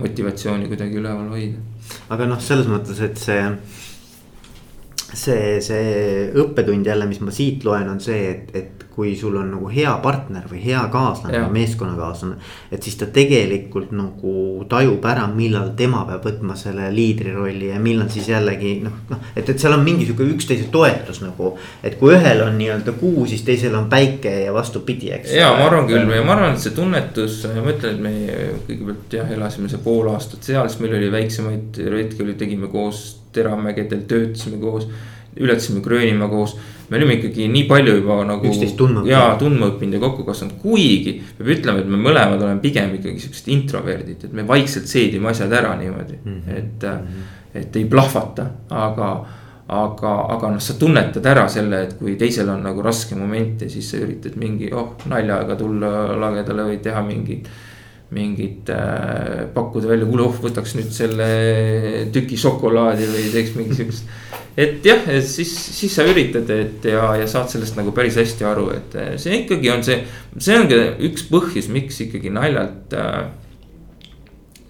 motivatsiooni 0.01 0.69
kuidagi 0.71 0.99
üleval 1.01 1.31
hoida. 1.33 1.63
aga 2.13 2.29
noh, 2.29 2.43
selles 2.43 2.69
mõttes, 2.71 3.01
et 3.03 3.19
see 3.19 3.41
see, 5.11 5.57
see 5.63 6.29
õppetund 6.39 6.87
jälle, 6.87 7.07
mis 7.09 7.19
ma 7.23 7.33
siit 7.35 7.65
loen, 7.67 7.89
on 7.91 7.99
see, 8.03 8.21
et, 8.31 8.55
et 8.55 8.85
kui 8.95 9.13
sul 9.15 9.35
on 9.39 9.51
nagu 9.53 9.69
hea 9.71 9.91
partner 10.03 10.47
või 10.51 10.59
hea 10.65 10.81
kaaslane 10.91 11.41
meeskonnakaaslane. 11.53 12.35
et 12.71 12.83
siis 12.83 12.97
ta 12.99 13.07
tegelikult 13.13 13.93
nagu 13.95 14.65
tajub 14.69 15.05
ära, 15.07 15.27
millal 15.31 15.71
tema 15.77 16.03
peab 16.09 16.25
võtma 16.27 16.57
selle 16.59 16.89
liidri 16.93 17.31
rolli 17.35 17.69
ja 17.71 17.79
millal 17.79 18.09
siis 18.11 18.27
jällegi 18.31 18.73
noh, 18.83 18.97
noh. 19.09 19.21
et, 19.35 19.47
et 19.47 19.59
seal 19.59 19.77
on 19.77 19.85
mingi 19.85 20.07
sihuke 20.09 20.27
üksteise 20.33 20.67
toetus 20.73 21.21
nagu, 21.23 21.53
et 21.83 21.95
kui 21.99 22.13
ühel 22.17 22.43
on 22.45 22.57
nii-öelda 22.59 22.95
kuu, 22.99 23.25
siis 23.31 23.45
teisel 23.47 23.77
on 23.79 23.87
päike 23.91 24.33
ja 24.45 24.53
vastupidi, 24.55 25.13
eks. 25.15 25.33
ja 25.39 25.53
ma 25.55 25.69
arvan 25.69 25.87
küll 25.89 26.11
ja 26.11 26.25
ma 26.27 26.35
arvan, 26.35 26.57
et 26.57 26.65
see 26.65 26.75
tunnetus, 26.75 27.41
ma 27.55 27.71
ütlen, 27.71 27.95
et 27.95 28.03
me 28.03 28.13
kõigepealt 28.67 29.17
jah, 29.21 29.31
elasime 29.37 29.71
see 29.71 29.81
pool 29.83 30.11
aastat 30.11 30.51
seal, 30.51 30.67
siis 30.67 30.83
meil 30.83 30.99
oli 30.99 31.11
väiksemaid 31.13 31.81
retki 31.95 32.27
oli, 32.27 32.37
tegime 32.39 32.71
koos 32.71 33.07
Teramägedel, 33.31 34.01
töötasime 34.11 34.57
koos 34.59 34.89
ületasime 35.39 35.81
Gröönimaa 35.81 36.29
koos 36.29 36.57
me 36.91 36.97
olime 36.97 37.15
ikkagi 37.19 37.47
nii 37.47 37.63
palju 37.69 37.95
juba 38.01 38.17
nagu. 38.27 38.47
üksteist 38.47 38.75
tundma 38.79 39.03
jaa, 39.07 39.35
tundma 39.39 39.69
õppinud 39.71 39.95
ja 39.95 40.01
kokku 40.03 40.25
kasvanud, 40.27 40.57
kuigi 40.59 41.13
peab 41.37 41.51
ütlema, 41.55 41.83
et 41.83 41.91
me 41.91 41.99
mõlemad 42.01 42.41
oleme 42.41 42.59
pigem 42.63 42.97
ikkagi 42.97 43.23
siuksed 43.25 43.47
introverdid, 43.53 44.25
et 44.27 44.33
me 44.35 44.43
vaikselt 44.47 44.91
seedime 44.91 45.31
asjad 45.31 45.53
ära 45.55 45.75
niimoodi 45.79 46.19
mm, 46.19 46.33
-hmm. 46.33 46.57
et 46.57 46.87
mm. 46.89 47.05
-hmm. 47.07 47.61
et 47.61 47.75
ei 47.75 47.85
plahvata, 47.85 48.49
aga 48.69 49.11
aga, 49.71 50.11
aga 50.35 50.49
noh, 50.51 50.59
sa 50.59 50.73
tunnetad 50.79 51.25
ära 51.25 51.47
selle, 51.47 51.83
et 51.85 51.93
kui 51.99 52.17
teisel 52.19 52.49
on 52.49 52.63
nagu 52.63 52.81
raske 52.83 53.15
moment 53.15 53.61
ja 53.61 53.69
siis 53.69 53.91
sa 53.91 53.97
üritad 54.03 54.35
mingi, 54.35 54.73
oh 54.73 54.97
naljaga 55.07 55.55
tulla 55.55 55.91
lagedale 56.19 56.65
või 56.67 56.79
teha 56.83 57.01
mingit 57.07 57.47
mingit 58.11 58.69
äh, 58.69 59.47
pakkuda 59.53 59.87
välja, 59.87 60.05
kuule 60.05 60.25
oh 60.27 60.39
võtaks 60.43 60.75
nüüd 60.75 60.91
selle 60.91 61.27
tüki 62.11 62.35
šokolaadi 62.37 63.07
või 63.07 63.29
teeks 63.31 63.55
mingi 63.55 63.77
siukest. 63.77 64.09
Et 64.57 64.85
jah, 64.85 65.05
siis, 65.23 65.51
siis 65.79 65.93
sa 65.95 66.05
üritad, 66.07 66.49
et 66.51 66.87
ja, 66.91 67.05
ja 67.21 67.27
saad 67.29 67.51
sellest 67.51 67.77
nagu 67.79 67.93
päris 67.95 68.17
hästi 68.19 68.47
aru, 68.47 68.67
et 68.75 68.97
äh, 68.99 69.13
see 69.21 69.43
ikkagi 69.43 69.71
on 69.71 69.85
see, 69.87 70.01
see 70.37 70.57
ongi 70.59 70.81
üks 71.07 71.27
põhjus, 71.31 71.71
miks 71.71 72.03
ikkagi 72.07 72.33
naljalt 72.33 72.97
äh,. 72.97 73.21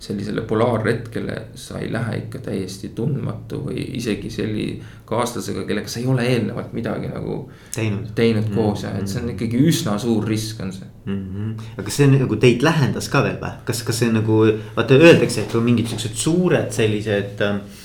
sellisele 0.02 0.42
polaarretkele 0.50 1.36
sa 1.56 1.78
ei 1.78 1.92
lähe 1.94 2.16
ikka 2.24 2.40
täiesti 2.48 2.88
tundmatu 2.98 3.60
või 3.68 3.84
isegi 4.00 4.32
selli 4.34 4.66
kaaslasega, 5.06 5.62
kellega 5.68 5.92
sa 5.94 6.00
ei 6.00 6.08
ole 6.10 6.26
eelnevalt 6.26 6.72
midagi 6.74 7.12
nagu. 7.12 7.52
teinud, 7.76 8.08
teinud 8.16 8.48
mm 8.48 8.50
-hmm. 8.50 8.56
koos 8.56 8.84
ja, 8.84 8.96
et 8.98 9.08
see 9.08 9.22
on 9.22 9.30
ikkagi 9.36 9.62
üsna 9.62 10.00
suur 10.02 10.26
risk 10.26 10.60
on 10.60 10.74
see 10.74 10.88
mm. 11.06 11.20
-hmm. 11.36 11.54
aga 11.74 11.84
kas 11.84 11.98
see 12.02 12.08
nagu 12.08 12.36
teid 12.36 12.66
lähendas 12.66 13.10
ka 13.10 13.22
veel 13.24 13.38
või, 13.42 13.54
kas, 13.66 13.84
kas 13.84 14.00
see 14.00 14.12
nagu 14.12 14.42
vaata 14.76 14.98
öeldakse, 14.98 15.42
et 15.42 15.52
kui 15.52 15.62
mingid 15.62 15.88
siuksed 15.94 16.18
suured 16.18 16.74
sellised 16.74 17.46
äh, 17.46 17.62
Eh, 17.62 17.81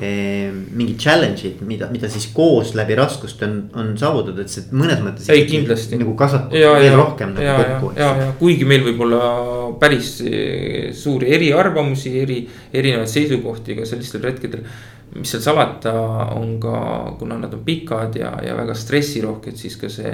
mingid 0.00 0.98
challenge'id, 1.02 1.62
mida, 1.66 1.88
mida 1.90 2.08
siis 2.10 2.28
koos 2.34 2.74
läbi 2.78 2.96
raskuste 2.98 3.46
on, 3.48 3.56
on 3.78 3.92
saavutatud, 3.98 4.40
et 4.44 4.52
see 4.52 4.66
mõnes 4.76 5.00
mõttes. 5.04 5.28
ei 5.34 5.46
kindlasti. 5.48 5.98
nagu 6.00 6.14
kasvatab 6.18 6.54
veel 6.54 6.96
rohkem 6.98 7.34
nagu 7.34 7.46
ja, 7.46 7.56
kokku. 7.58 7.92
ja, 7.98 8.10
ja 8.22 8.28
kuigi 8.38 8.68
meil 8.68 8.84
võib 8.86 9.02
olla 9.06 9.22
päris 9.80 10.12
eh, 10.26 10.90
suuri 10.94 11.32
eriarvamusi, 11.34 12.14
eri, 12.22 12.42
erinevaid 12.72 13.10
seisukohti 13.10 13.78
ka 13.78 13.86
sellistel 13.88 14.22
retkedel. 14.24 14.66
mis 15.18 15.30
seal 15.32 15.42
salata, 15.42 15.94
on 16.36 16.58
ka, 16.60 16.80
kuna 17.18 17.38
nad 17.40 17.54
on 17.54 17.64
pikad 17.64 18.18
ja, 18.20 18.34
ja 18.44 18.54
väga 18.58 18.76
stressirohked, 18.76 19.56
siis 19.56 19.78
ka 19.80 19.90
see 19.90 20.12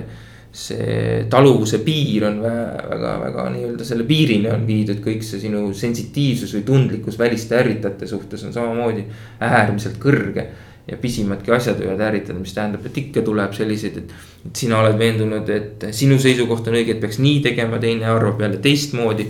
see 0.55 1.25
taluvuse 1.31 1.81
piir 1.83 2.29
on 2.29 2.37
väga, 2.43 3.15
väga 3.25 3.47
nii-öelda 3.57 3.87
selle 3.87 4.05
piirini 4.07 4.53
on 4.55 4.63
viidud 4.69 5.01
kõik 5.03 5.25
see 5.27 5.41
sinu 5.43 5.65
sensitiivsus 5.75 6.53
või 6.55 6.63
tundlikkus 6.69 7.19
väliste 7.19 7.59
ärritajate 7.59 8.07
suhtes 8.07 8.45
on 8.47 8.55
samamoodi 8.55 9.03
äärmiselt 9.43 9.99
kõrge. 10.03 10.47
ja 10.85 10.99
pisimadki 11.01 11.49
asjad 11.49 11.79
võivad 11.81 12.01
ärritada, 12.05 12.37
mis 12.37 12.53
tähendab, 12.53 12.83
et 12.85 12.99
ikka 13.01 13.23
tuleb 13.25 13.55
selliseid, 13.57 13.95
et, 14.03 14.11
et 14.45 14.59
sina 14.61 14.83
oled 14.83 14.99
veendunud, 15.01 15.49
et 15.49 15.87
sinu 15.97 16.19
seisukoht 16.21 16.69
on 16.69 16.77
õige, 16.77 16.93
et 16.93 17.01
peaks 17.01 17.17
nii 17.25 17.39
tegema, 17.47 17.79
teine 17.81 18.05
arvab 18.13 18.45
jälle 18.45 18.61
teistmoodi. 18.61 19.25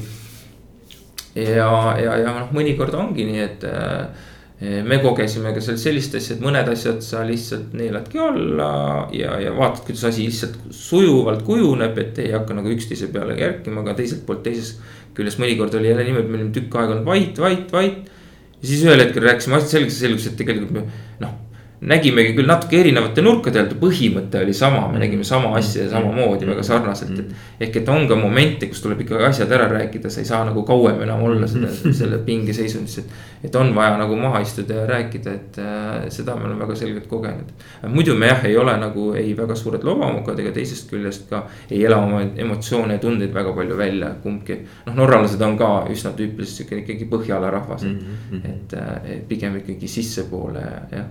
ja, 1.38 1.68
ja, 2.02 2.16
ja 2.24 2.32
noh, 2.40 2.50
mõnikord 2.58 2.98
ongi 2.98 3.28
nii, 3.28 3.44
et 3.46 3.68
äh, 3.70 4.26
me 4.60 4.98
kogesime 5.02 5.50
ka 5.54 5.60
seal 5.64 5.78
sellist 5.80 6.14
asja, 6.14 6.36
et 6.36 6.42
mõned 6.44 6.68
asjad 6.70 7.02
sa 7.02 7.24
lihtsalt 7.26 7.74
neeladki 7.76 8.20
alla 8.22 8.68
ja, 9.12 9.34
ja 9.42 9.52
vaatad, 9.56 9.82
kuidas 9.88 10.04
asi 10.12 10.28
lihtsalt 10.28 10.58
sujuvalt 10.70 11.42
kujuneb, 11.46 11.98
et 11.98 12.20
ei 12.22 12.30
hakka 12.36 12.56
nagu 12.56 12.70
üksteise 12.70 13.10
peale 13.12 13.34
kerkima, 13.38 13.82
aga 13.82 13.96
teiselt 13.98 14.22
poolt 14.26 14.44
teisest 14.46 14.82
küljest 15.14 15.42
mõnikord 15.42 15.74
oli 15.78 15.90
jälle 15.90 16.06
niimoodi, 16.06 16.30
me 16.30 16.40
olime 16.40 16.54
tükk 16.54 16.78
aega 16.78 16.96
olnud 16.96 17.08
vait, 17.08 17.38
vait, 17.38 17.72
vait. 17.74 18.12
ja 18.60 18.68
siis 18.70 18.86
ühel 18.86 19.02
hetkel 19.02 19.26
rääkisime 19.26 19.58
asjad 19.58 19.76
selgeks 19.76 19.98
ja 19.98 20.06
selgus, 20.06 20.30
et 20.30 20.38
tegelikult 20.38 20.78
me 20.78 20.86
noh 21.22 21.43
nägimegi 21.84 22.32
küll 22.36 22.48
natuke 22.48 22.78
erinevate 22.80 23.22
nurkade 23.24 23.60
alt, 23.60 23.74
põhimõte 23.80 24.40
oli 24.40 24.54
sama, 24.56 24.86
me 24.92 25.00
nägime 25.02 25.24
sama 25.26 25.52
asja 25.58 25.84
ja 25.84 25.90
samamoodi 25.92 26.48
väga 26.48 26.64
sarnaselt, 26.64 27.18
et. 27.20 27.32
ehk 27.66 27.78
et 27.80 27.88
on 27.92 28.06
ka 28.08 28.16
momente, 28.18 28.68
kus 28.70 28.80
tuleb 28.84 29.02
ikkagi 29.04 29.26
asjad 29.28 29.52
ära 29.52 29.66
rääkida, 29.72 30.10
sa 30.12 30.22
ei 30.22 30.28
saa 30.28 30.42
nagu 30.48 30.64
kauem 30.66 31.02
enam 31.04 31.24
olla 31.26 31.48
seda, 31.50 31.68
selle 32.00 32.20
pingeseisundis, 32.24 32.98
et. 33.02 33.16
et 33.48 33.58
on 33.60 33.74
vaja 33.76 33.98
nagu 34.00 34.16
maha 34.20 34.40
istuda 34.44 34.80
ja 34.80 34.86
rääkida, 34.88 35.34
et 35.34 35.58
äh, 35.60 36.06
seda 36.14 36.36
me 36.38 36.48
oleme 36.48 36.64
väga 36.64 36.78
selgelt 36.80 37.08
kogenud. 37.10 37.52
muidu 37.88 38.16
me 38.18 38.32
jah, 38.32 38.46
ei 38.48 38.56
ole 38.56 38.76
nagu 38.80 39.10
ei 39.20 39.34
väga 39.36 39.56
suured 39.58 39.84
lobamokad 39.84 40.40
ega 40.40 40.54
teisest 40.56 40.88
küljest 40.90 41.28
ka 41.30 41.44
ei 41.70 41.84
ela 41.84 42.00
oma 42.04 42.22
emotsioone 42.22 42.96
ja 42.96 43.02
tundeid 43.02 43.34
väga 43.34 43.52
palju 43.52 43.76
välja, 43.76 44.14
kumbki. 44.22 44.60
noh, 44.86 44.96
norralased 45.02 45.42
on 45.44 45.58
ka 45.60 45.74
üsna 45.92 46.14
tüüpiliselt 46.16 46.64
sihuke 46.64 46.80
ikkagi 46.84 47.10
Põhjala 47.14 47.50
rahvas, 47.50 47.84
et 47.84 47.92
mm, 47.92 48.16
-hmm. 48.30 48.50
et, 48.50 48.74
et 49.12 49.28
pigem 49.28 49.56
ikkagi 49.60 49.88
sissepoole 49.88 50.64
jah 50.90 51.06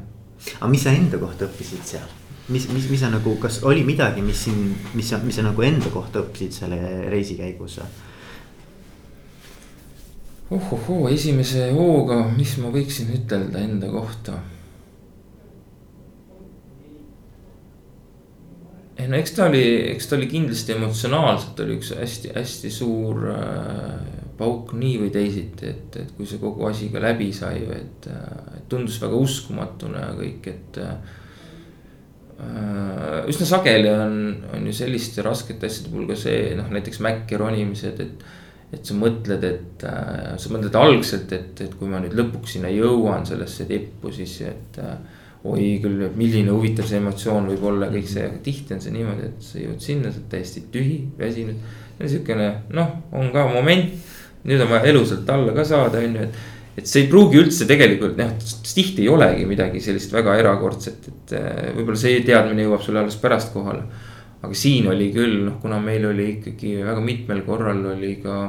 aga 0.60 0.70
mis 0.72 0.84
sa 0.84 0.94
enda 0.96 1.20
kohta 1.22 1.48
õppisid 1.48 1.84
seal? 1.88 2.10
mis, 2.50 2.68
mis, 2.70 2.88
mis 2.91 3.00
sa 3.00 3.12
nagu, 3.12 3.36
kas 3.39 3.62
oli 3.64 3.86
midagi, 3.88 4.24
mis 4.24 4.41
siin, 4.46 4.74
mis 4.98 5.10
sa, 5.10 5.20
mis 5.24 5.38
sa 5.39 5.46
nagu 5.46 5.64
enda 5.64 5.91
kohta 5.94 6.24
õppisid 6.24 6.58
selle 6.64 6.80
reisi 7.12 7.38
käigus? 7.39 7.80
ohohoo, 10.54 11.08
esimese 11.10 11.72
hooga, 11.74 12.20
mis 12.36 12.58
ma 12.62 12.74
võiksin 12.74 13.14
ütelda 13.16 13.64
enda 13.64 13.89
kohta? 13.94 14.41
ei 19.00 19.10
no 19.10 19.18
eks 19.18 19.34
ta 19.36 19.48
oli, 19.50 19.64
eks 19.96 20.08
ta 20.08 20.16
oli 20.20 20.28
kindlasti 20.32 20.76
emotsionaalselt 20.76 21.60
oli 21.64 21.80
üks 21.80 21.89
hästi-hästi 21.98 22.70
suur 22.72 23.26
äh, 23.34 24.22
pauk 24.44 24.74
nii 24.78 25.00
või 25.02 25.12
teisiti, 25.14 25.72
et, 25.72 25.98
et 26.02 26.14
kui 26.18 26.28
see 26.28 26.41
kogu 26.41 26.68
asi 26.68 26.89
ka 26.91 27.02
läbi 27.04 27.32
sai, 27.36 27.64
et, 27.72 28.08
et 28.58 28.68
tundus 28.72 29.00
väga 29.02 29.16
uskumatuna 29.20 30.08
ja 30.08 30.14
kõik, 30.20 30.50
et 30.52 30.80
äh,. 30.84 30.96
üsna 33.30 33.46
sageli 33.48 33.88
on, 33.94 34.16
on 34.58 34.66
ju 34.68 34.74
selliste 34.76 35.24
raskete 35.24 35.70
asjade 35.70 35.91
puhul 35.94 36.10
ka 36.10 36.18
see 36.20 36.56
noh, 36.60 36.68
näiteks 36.74 37.00
mäkke 37.06 37.39
ronimised, 37.39 38.00
et. 38.04 38.32
et 38.74 38.89
sa 38.89 38.96
mõtled, 38.98 39.44
et 39.46 39.84
äh, 39.86 40.32
sa 40.41 40.50
mõtled 40.50 40.76
algselt, 40.76 41.30
et, 41.36 41.60
et 41.62 41.76
kui 41.78 41.86
ma 41.91 42.00
nüüd 42.02 42.16
lõpuks 42.18 42.56
sinna 42.56 42.72
jõuan 42.74 43.22
sellesse 43.30 43.68
tippu, 43.70 44.10
siis 44.16 44.34
et 44.50 44.80
äh, 44.82 44.96
oi 45.44 45.68
küll, 45.84 46.08
milline 46.18 46.50
huvitav 46.56 46.88
see 46.88 46.98
emotsioon 47.02 47.50
võib 47.52 47.68
olla, 47.70 47.89
kõik 47.94 48.08
see, 48.10 48.26
aga 48.26 48.39
tihti 48.44 48.74
on 48.74 48.82
see 48.82 48.96
niimoodi, 48.96 49.30
et 49.30 49.46
sa 49.46 49.62
jõuad 49.62 49.84
sinna, 49.84 50.10
sa 50.10 50.22
oled 50.22 50.30
täiesti 50.32 50.66
tühi, 50.74 50.98
väsinud. 51.20 51.72
niisugune 52.00 52.48
noh, 52.74 52.96
on 53.14 53.30
ka 53.36 53.46
moment 53.52 53.94
nüüd 54.50 54.64
on 54.64 54.72
vaja 54.72 54.91
elusalt 54.91 55.30
alla 55.30 55.54
ka 55.56 55.66
saada, 55.68 56.02
on 56.04 56.18
ju, 56.18 56.26
et. 56.28 56.41
et 56.74 56.89
see 56.89 57.04
ei 57.04 57.10
pruugi 57.12 57.38
üldse 57.38 57.68
tegelikult 57.70 58.18
noh, 58.18 58.32
tihti 58.66 59.06
ei 59.06 59.12
olegi 59.14 59.46
midagi 59.46 59.82
sellist 59.84 60.14
väga 60.16 60.39
erakordset, 60.41 61.12
et 61.12 61.36
eh, 61.38 61.70
võib-olla 61.78 62.00
see 62.02 62.24
teadmine 62.26 62.66
jõuab 62.66 62.82
sulle 62.82 63.04
alles 63.04 63.20
pärast 63.22 63.54
kohale. 63.54 63.86
aga 64.44 64.58
siin 64.58 64.89
oli 64.91 65.12
küll 65.14 65.46
noh, 65.46 65.60
kuna 65.62 65.80
meil 65.80 66.10
oli 66.10 66.26
ikkagi 66.38 66.76
väga 66.84 67.02
mitmel 67.02 67.46
korral 67.46 67.86
oli 67.94 68.18
ka 68.24 68.39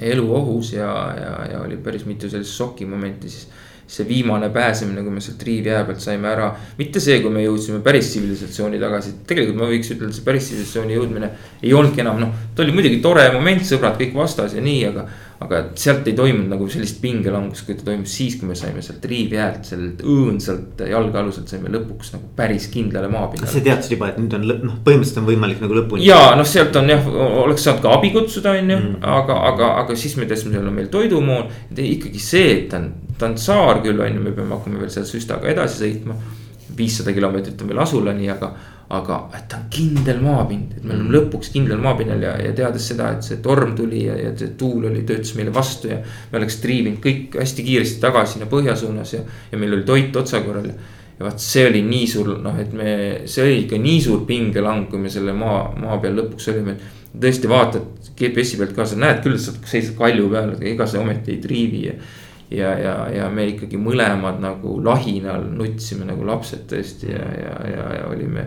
elu 0.00 0.24
ohus 0.34 0.72
ja, 0.72 0.90
ja, 1.18 1.34
ja 1.52 1.60
oli 1.62 1.76
päris 1.76 2.06
mitu 2.06 2.30
sellist 2.30 2.56
šokimomenti, 2.56 3.30
siis 3.30 3.50
see 3.86 4.06
viimane 4.08 4.48
pääsemine, 4.50 5.02
kui 5.02 5.12
me 5.12 5.20
sealt 5.20 5.42
Riivi 5.42 5.68
jää 5.68 5.84
pealt 5.84 6.00
saime 6.00 6.28
ära. 6.28 6.54
mitte 6.78 7.00
see, 7.00 7.20
kui 7.20 7.30
me 7.30 7.42
jõudsime 7.44 7.82
päris 7.84 8.08
tsivilisatsiooni 8.10 8.80
tagasi, 8.80 9.14
tegelikult 9.28 9.60
ma 9.60 9.68
võiks 9.70 9.92
ütelda, 9.92 10.12
see 10.16 10.24
päris 10.24 10.48
tsivilisatsiooni 10.48 10.96
jõudmine 10.96 11.30
ei 11.62 11.74
olnudki 11.74 12.00
enam 12.00 12.20
noh. 12.20 12.32
ta 12.54 12.64
oli 12.64 12.72
muidugi 12.72 13.00
tore 13.04 13.26
moment, 13.32 13.62
sõbrad 13.68 13.98
kõik 14.00 14.16
vastas 14.16 14.56
ja 14.56 14.64
nii, 14.64 14.80
aga, 14.88 15.06
aga 15.44 15.60
sealt 15.78 16.08
ei 16.10 16.16
toimunud 16.18 16.50
nagu 16.54 16.68
sellist 16.72 17.00
pingelangust, 17.02 17.66
kui 17.66 17.78
ta 17.78 17.86
toimus 17.90 18.16
siis, 18.18 18.38
kui 18.40 18.50
me 18.50 18.58
saime 18.58 18.82
sealt 18.84 19.04
Riivi 19.10 19.38
jäält, 19.38 19.68
sellelt 19.68 20.02
õõnsalt 20.02 20.84
jalgealuselt 20.90 21.52
saime 21.52 21.72
lõpuks 21.74 22.14
nagu 22.16 22.32
päris 22.36 22.68
kindlale 22.72 23.10
maapinnale. 23.12 23.52
sa 23.52 23.64
teadsid 23.64 23.96
juba, 23.96 24.10
et 24.12 24.20
nüüd 24.22 24.36
on 24.38 24.48
noh, 24.50 24.76
põhimõtteliselt 24.86 25.22
on 25.22 25.30
võimalik 25.30 25.62
nagu 25.64 25.78
lõpuni. 25.80 26.06
ja 26.08 26.34
noh, 26.38 26.48
sealt 26.48 26.76
on 26.80 26.92
jah, 26.92 27.08
oleks 27.44 27.68
saanud 27.68 27.84
ka 27.84 27.96
abi 27.98 28.12
kutsuda, 28.16 28.56
on 28.58 28.76
ju, 28.76 28.82
mm. 28.82 29.00
aga, 29.14 29.40
aga, 29.52 29.72
aga 29.84 29.98
siis 29.98 30.18
me 30.18 30.28
teadsime, 30.30 30.56
seal 30.56 30.68
on 30.68 30.78
meil 30.82 30.92
toidumoon. 30.92 31.50
ikkagi 31.74 32.22
see, 32.22 32.50
et 32.58 32.70
ta 32.72 32.82
on 32.82 32.92
ta 33.18 33.28
on 33.30 33.36
saar 33.38 33.80
küll, 33.84 34.00
on 34.00 34.16
ju, 34.16 34.22
me 34.22 34.32
peame 34.34 34.56
hakkama 34.56 34.82
veel 34.82 34.92
selle 34.92 35.08
süstaga 35.08 35.50
edasi 35.52 35.82
sõitma. 35.82 36.18
viissada 36.74 37.12
kilomeetrit 37.14 37.60
on 37.62 37.68
veel 37.70 37.80
asulani, 37.84 38.30
aga, 38.32 38.48
aga 38.92 39.18
et 39.36 39.46
ta 39.48 39.58
on 39.62 39.68
kindel 39.72 40.18
maapind, 40.20 40.74
et 40.76 40.82
me 40.84 40.92
oleme 40.92 41.06
mm. 41.06 41.14
lõpuks 41.14 41.52
kindlal 41.54 41.80
maapinnal 41.82 42.20
ja, 42.22 42.34
ja 42.44 42.50
teades 42.56 42.88
seda, 42.90 43.14
et 43.14 43.24
see 43.24 43.38
torm 43.44 43.72
tuli 43.76 44.02
ja, 44.04 44.16
ja 44.20 44.32
see 44.36 44.52
tuul 44.60 44.90
oli, 44.90 45.04
töötas 45.08 45.32
meile 45.38 45.54
vastu 45.54 45.88
ja. 45.88 46.00
me 46.32 46.40
oleks 46.40 46.58
triivinud 46.60 47.00
kõik 47.04 47.38
hästi 47.40 47.64
kiiresti 47.64 48.02
tagasi 48.02 48.36
sinna 48.36 48.48
põhja 48.50 48.76
suunas 48.76 49.14
ja, 49.16 49.22
ja 49.52 49.60
meil 49.60 49.78
oli 49.78 49.86
toit 49.88 50.16
otsakorral 50.20 50.68
ja 50.68 51.24
vaat 51.24 51.40
see 51.40 51.64
oli 51.68 51.80
nii 51.86 52.10
suur, 52.10 52.34
noh, 52.44 52.58
et 52.60 52.74
me, 52.76 52.90
see 53.30 53.46
oli 53.46 53.62
ikka 53.62 53.78
nii 53.80 54.02
suur 54.04 54.26
pingelang, 54.28 54.88
kui 54.90 55.00
me 55.00 55.12
selle 55.12 55.32
maa, 55.36 55.70
maa 55.80 55.96
peal 56.02 56.18
lõpuks 56.20 56.50
olime. 56.52 56.76
tõesti 57.14 57.48
vaatad 57.48 58.10
GPS-i 58.18 58.58
pealt 58.58 58.74
ka, 58.76 58.84
sa 58.90 58.98
näed 58.98 59.22
küll, 59.24 59.38
sa 59.38 59.54
seisad 59.64 59.94
kalju 59.96 60.28
peal, 60.32 60.52
aga 60.56 60.68
ega 60.68 60.86
sa 60.90 61.00
ometi 61.00 61.36
ei 61.36 61.40
triivi 61.42 61.86
ja 61.86 61.96
ja, 62.50 62.74
ja, 62.78 62.94
ja 63.08 63.28
me 63.32 63.46
ikkagi 63.48 63.78
mõlemad 63.80 64.36
nagu 64.42 64.76
lahinal 64.84 65.46
nutsime 65.56 66.04
nagu 66.06 66.26
lapsed 66.28 66.66
tõesti 66.70 67.08
ja, 67.10 67.24
ja, 67.40 67.54
ja, 67.70 67.86
ja 67.98 68.04
olime 68.10 68.44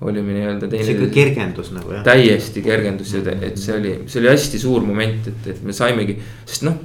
olime 0.00 0.32
nii-öelda 0.32 0.68
teine. 0.68 0.84
sihuke 0.84 1.10
kergendus 1.14 1.72
nagu 1.76 1.92
jah. 1.92 2.04
täiesti 2.04 2.62
kergendus 2.64 3.12
ja 3.14 3.20
et 3.34 3.58
see 3.60 3.76
oli, 3.76 3.92
see 4.06 4.22
oli 4.22 4.30
hästi 4.32 4.60
suur 4.62 4.86
moment, 4.86 5.28
et, 5.28 5.50
et 5.52 5.60
me 5.66 5.76
saimegi, 5.76 6.16
sest 6.46 6.64
noh. 6.68 6.78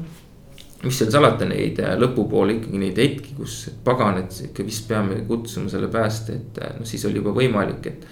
mis 0.84 1.00
seal 1.00 1.10
salata, 1.14 1.48
neid 1.50 1.80
äh, 1.82 1.96
lõpupoole 1.98 2.60
ikkagi 2.60 2.82
neid 2.82 3.00
hetki, 3.02 3.34
kus 3.38 3.56
pagan, 3.86 4.20
et 4.22 4.36
ikka 4.50 4.66
vist 4.68 4.86
peame 4.90 5.22
kutsuma 5.30 5.72
selle 5.72 5.90
pääste, 5.92 6.36
et 6.36 6.62
äh, 6.62 6.76
noh, 6.80 6.88
siis 6.88 7.06
oli 7.10 7.22
juba 7.22 7.34
võimalik, 7.36 7.90
et. 7.90 8.06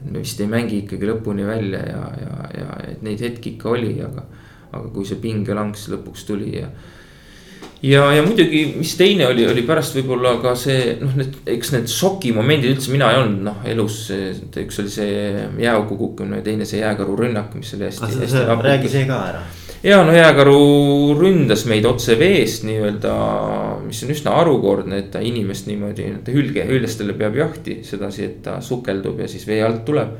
et 0.00 0.10
me 0.10 0.20
vist 0.24 0.40
ei 0.40 0.48
mängi 0.50 0.82
ikkagi 0.82 1.08
lõpuni 1.08 1.46
välja 1.46 1.84
ja, 1.86 2.02
ja, 2.20 2.34
ja 2.56 2.80
et 2.90 3.04
neid 3.04 3.22
hetki 3.22 3.54
ikka 3.54 3.70
oli, 3.76 3.94
aga. 4.04 4.26
aga 4.76 4.88
kui 4.92 5.06
see 5.08 5.20
pingelangs 5.22 5.86
lõpuks 5.88 6.26
tuli 6.28 6.50
ja 6.58 6.66
ja, 7.86 8.06
ja 8.14 8.22
muidugi, 8.26 8.62
mis 8.78 8.94
teine 8.98 9.28
oli, 9.30 9.44
oli 9.48 9.62
pärast 9.66 9.96
võib-olla 9.96 10.36
ka 10.42 10.54
see 10.58 10.96
noh, 11.00 11.14
need, 11.18 11.36
eks 11.56 11.72
need 11.74 11.90
šokimomendid 11.92 12.74
üldse 12.74 12.92
mina 12.94 13.10
ei 13.12 13.20
olnud 13.20 13.44
noh 13.46 13.68
elus. 13.68 13.98
üks 14.62 14.80
oli 14.82 14.92
see 14.92 15.44
jääauku 15.62 15.98
kukkumine 16.00 16.42
teine 16.46 16.68
see 16.68 16.82
jääkaru 16.82 17.18
rünnak, 17.22 17.54
mis 17.58 17.74
oli 17.76 17.88
hästi, 17.88 18.08
ah, 18.08 18.18
hästi. 18.24 18.66
räägi 18.68 18.92
see 18.92 19.04
ka 19.08 19.20
ära. 19.30 19.42
ja 19.86 20.00
no 20.06 20.14
jääkaru 20.16 20.56
ründas 21.20 21.66
meid 21.70 21.86
otse 21.88 22.18
veest 22.18 22.66
nii-öelda, 22.68 23.14
mis 23.86 24.02
on 24.06 24.16
üsna 24.16 24.34
harukordne, 24.40 25.04
et 25.04 25.12
ta 25.14 25.22
inimest 25.22 25.70
niimoodi, 25.70 26.08
ta 26.24 26.34
hülge, 26.34 26.66
hüljestele 26.66 27.14
peab 27.18 27.38
jahti 27.38 27.80
sedasi, 27.86 28.26
et 28.30 28.42
ta 28.46 28.58
sukeldub 28.64 29.22
ja 29.22 29.30
siis 29.30 29.46
vee 29.48 29.62
alt 29.64 29.84
tuleb 29.86 30.18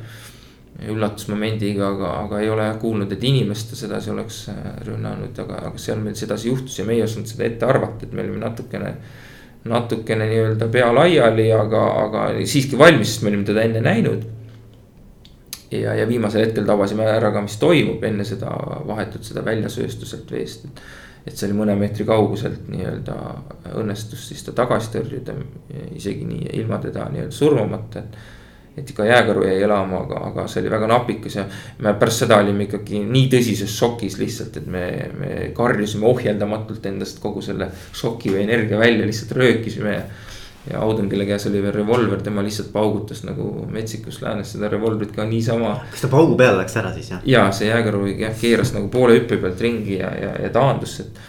üllatusmomendiga, 0.84 1.88
aga, 1.88 2.10
aga 2.26 2.40
ei 2.42 2.50
ole 2.52 2.66
kuulnud, 2.80 3.12
et 3.12 3.24
inimest 3.24 3.70
ta 3.72 3.78
sedasi 3.78 4.10
oleks 4.12 4.42
rünnanud, 4.84 5.38
aga, 5.44 5.62
aga 5.70 5.80
seal 5.80 6.02
meil 6.02 6.16
sedasi 6.18 6.50
juhtus 6.50 6.78
ja 6.78 6.84
me 6.84 6.96
ei 6.96 7.04
osanud 7.04 7.30
seda 7.30 7.46
ette 7.48 7.68
arvata, 7.68 8.04
et 8.04 8.12
me 8.12 8.24
olime 8.24 8.42
natukene. 8.42 8.96
natukene 9.66 10.28
nii-öelda 10.30 10.68
pea 10.70 10.92
laiali, 10.94 11.48
aga, 11.52 11.80
aga 12.04 12.26
siiski 12.46 12.78
valmis, 12.78 13.14
sest 13.14 13.24
me 13.24 13.32
olime 13.32 13.44
teda 13.44 13.64
enne 13.66 13.80
näinud. 13.82 14.22
ja, 15.70 15.94
ja 15.94 16.04
viimasel 16.08 16.44
hetkel 16.44 16.66
tabasime 16.66 17.08
ära 17.10 17.32
ka, 17.32 17.42
mis 17.42 17.56
toimub 17.58 18.04
enne 18.04 18.24
seda 18.24 18.52
vahetut 18.86 19.24
seda 19.24 19.42
väljasööstuselt 19.44 20.30
veest, 20.30 20.68
et 20.68 20.84
et 21.26 21.34
see 21.34 21.48
oli 21.48 21.58
mõne 21.58 21.74
meetri 21.78 22.06
kauguselt 22.06 22.68
nii-öelda 22.70 23.16
õnnestus 23.80 24.28
siis 24.30 24.44
ta 24.46 24.54
tagasi 24.54 24.92
tõrjuda, 24.94 25.34
isegi 25.98 26.26
nii 26.28 26.52
ilma 26.60 26.78
teda 26.82 27.08
nii-öelda 27.10 27.34
surmamata, 27.34 28.04
et. 28.04 28.18
Et 28.76 28.90
ikka 28.90 29.06
jääkaru 29.08 29.46
jäi 29.46 29.62
elama, 29.64 30.02
aga, 30.04 30.20
aga 30.30 30.46
see 30.52 30.60
oli 30.62 30.70
väga 30.70 30.90
napikas 30.90 31.38
ja 31.38 31.46
me 31.80 31.94
pärast 31.96 32.24
seda 32.24 32.40
olime 32.42 32.66
ikkagi 32.68 33.00
nii 33.06 33.30
tõsises 33.32 33.72
šokis 33.72 34.18
lihtsalt, 34.20 34.60
et 34.60 34.66
me, 34.70 34.86
me 35.16 35.32
karjusime 35.56 36.06
ohjeldamatult 36.10 36.86
endast 36.92 37.22
kogu 37.22 37.42
selle 37.44 37.70
šoki 37.96 38.34
või 38.34 38.44
energia 38.44 38.80
välja, 38.80 39.08
lihtsalt 39.08 39.36
röökisime 39.40 39.94
ja 39.96 40.06
ja 40.70 40.80
Audun, 40.82 41.08
kelle 41.08 41.26
käes 41.26 41.46
oli 41.46 41.60
veel 41.62 41.74
revolver, 41.74 42.20
tema 42.22 42.42
lihtsalt 42.42 42.72
paugutas 42.72 43.22
nagu 43.26 43.66
metsikus 43.70 44.18
läänes 44.22 44.52
seda 44.56 44.68
revolvrit 44.68 45.12
ka 45.14 45.24
niisama. 45.24 45.76
kas 45.90 46.02
ta 46.02 46.10
paugu 46.10 46.34
peale 46.36 46.58
läks 46.58 46.76
ära 46.80 46.92
siis 46.94 47.10
jah? 47.12 47.22
ja 47.24 47.46
see 47.54 47.70
jääkaru 47.70 48.06
jah 48.10 48.34
keeras 48.40 48.74
nagu 48.74 48.90
poole 48.90 49.14
hüppe 49.20 49.38
pealt 49.42 49.60
ringi 49.62 50.00
ja, 50.00 50.10
ja, 50.22 50.34
ja 50.42 50.50
taandus, 50.50 51.00
et. 51.04 51.24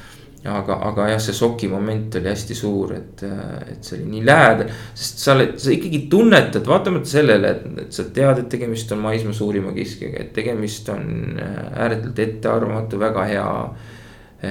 Aga, 0.48 0.78
aga 0.90 1.10
jah, 1.12 1.20
see 1.22 1.36
šoki 1.36 1.70
moment 1.72 2.16
oli 2.20 2.32
hästi 2.32 2.56
suur, 2.58 2.94
et, 2.98 3.24
et 3.72 3.84
see 3.84 3.98
oli 3.98 4.08
nii 4.14 4.24
lähedal, 4.28 4.72
sest 4.98 5.24
sa 5.24 5.36
oled, 5.36 5.54
sa 5.62 5.74
ikkagi 5.74 6.04
tunnetad, 6.12 6.66
vaatamata 6.68 7.12
sellele, 7.12 7.54
et, 7.54 7.92
sa 7.96 8.08
tead, 8.14 8.44
et 8.44 8.50
tegemist 8.52 8.92
on 8.96 9.04
maismaa 9.04 9.36
suurima 9.36 9.74
kiskjaga, 9.76 10.24
et 10.24 10.34
tegemist 10.36 10.90
on 10.94 11.06
ääretult 11.42 12.24
ettearvamatu, 12.28 13.02
väga 13.02 13.28
hea 13.32 13.48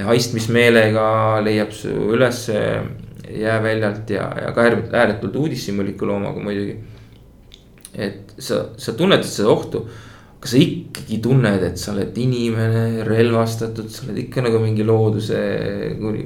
haistmismeelega 0.06 1.06
leiab 1.46 1.70
su 1.74 1.92
ülesse 2.16 2.58
jääväljalt 3.30 4.10
ja, 4.10 4.26
ja 4.42 4.52
ka 4.54 4.66
ääretult 4.92 5.36
uudishimuliku 5.36 6.06
loomaga 6.06 6.42
muidugi. 6.42 6.76
et 7.94 8.34
sa, 8.38 8.66
sa 8.76 8.92
tunnetad 8.92 9.28
seda 9.30 9.48
ohtu, 9.48 9.86
aga 10.36 10.50
sa 10.50 10.58
ikkagi 10.60 11.18
tunned, 11.24 11.62
et 11.64 11.80
sa 11.80 11.92
oled 11.94 12.16
inimene, 12.20 13.04
relvastatud, 13.08 13.88
sa 13.92 14.06
oled 14.06 14.22
ikka 14.26 14.44
nagu 14.44 14.60
mingi 14.62 14.84
looduse 14.86 15.38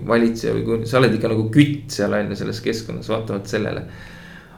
valitseja 0.06 0.54
või 0.56 0.64
kuni, 0.66 0.88
sa 0.90 0.98
oled 0.98 1.14
ikka 1.16 1.30
nagu 1.30 1.46
kütt 1.54 1.94
seal 1.94 2.16
on 2.18 2.32
ju 2.32 2.40
selles 2.40 2.62
keskkonnas, 2.64 3.10
vaatamata 3.12 3.54
sellele 3.54 3.84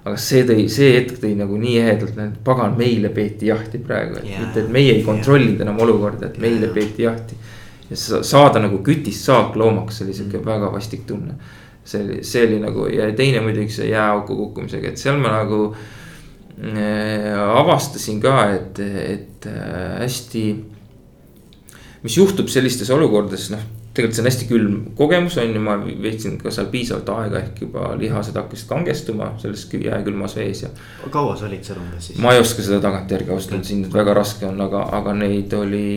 aga 0.03 0.18
see 0.18 0.42
tõi, 0.46 0.66
see 0.72 0.96
hetk 0.96 1.20
tõi 1.22 1.36
nagu 1.38 1.57
nii 1.61 1.76
ehedalt, 1.78 2.16
et 2.18 2.38
pagan, 2.44 2.74
meile 2.78 3.12
peeti 3.14 3.53
jahti 3.53 3.78
praegu, 3.78 4.18
et 4.18 4.32
yeah, 4.32 4.40
mitte, 4.42 4.64
et 4.64 4.72
meie 4.74 4.96
ei 4.96 5.05
kontrollinud 5.07 5.61
yeah. 5.61 5.68
enam 5.68 5.82
olukorda, 5.84 6.32
et 6.32 6.40
meile 6.42 6.66
yeah. 6.66 6.74
peeti 6.74 7.07
jahti. 7.07 7.38
ja 7.90 7.98
saada 8.24 8.62
nagu 8.64 8.80
kütist 8.82 9.28
saakloomaks, 9.28 10.00
see 10.00 10.09
oli 10.09 10.16
sihuke 10.16 10.40
mm. 10.40 10.48
väga 10.48 10.72
vastik 10.74 11.05
tunne 11.07 11.36
see 11.84 12.03
oli, 12.03 12.24
see 12.24 12.46
oli 12.46 12.61
nagu 12.62 12.86
ja 12.90 13.09
teine 13.16 13.40
muidugi 13.42 13.74
see 13.74 13.90
jääauku 13.90 14.36
kukkumisega, 14.36 14.92
et 14.92 15.03
seal 15.03 15.18
ma 15.22 15.34
nagu 15.34 15.74
avastasin 16.62 18.20
ka, 18.22 18.36
et, 18.54 18.78
et 18.78 19.46
äh, 19.50 20.00
hästi. 20.02 20.44
mis 22.02 22.16
juhtub 22.16 22.48
sellistes 22.50 22.90
olukordades, 22.90 23.48
noh, 23.50 23.62
tegelikult 23.92 24.16
see 24.16 24.22
on 24.22 24.28
hästi 24.30 24.46
külm 24.48 24.78
kogemus 24.98 25.36
on 25.38 25.52
ju, 25.52 25.60
ma 25.62 25.76
veetsin 25.78 26.38
ka 26.40 26.50
seal 26.54 26.70
piisavalt 26.72 27.10
aega, 27.12 27.42
ehk 27.42 27.60
juba 27.66 27.92
lihased 28.00 28.38
hakkasid 28.38 28.70
kangestuma 28.70 29.34
selles 29.42 29.66
jääkülmas 29.68 30.36
vees 30.38 30.64
ja. 30.64 30.70
kaua 31.12 31.36
sa 31.36 31.46
olid 31.50 31.66
seal 31.66 31.82
umbes 31.82 32.08
siis? 32.08 32.18
ma 32.22 32.32
ei 32.32 32.40
oska 32.40 32.64
seda 32.64 32.80
tagantjärgi 32.84 33.34
ausalt 33.34 33.58
öelda, 33.58 33.68
siin 33.68 33.84
väga 33.92 34.16
raske 34.16 34.48
on, 34.48 34.60
aga, 34.64 34.86
aga 34.98 35.14
neid 35.18 35.52
oli 35.58 35.90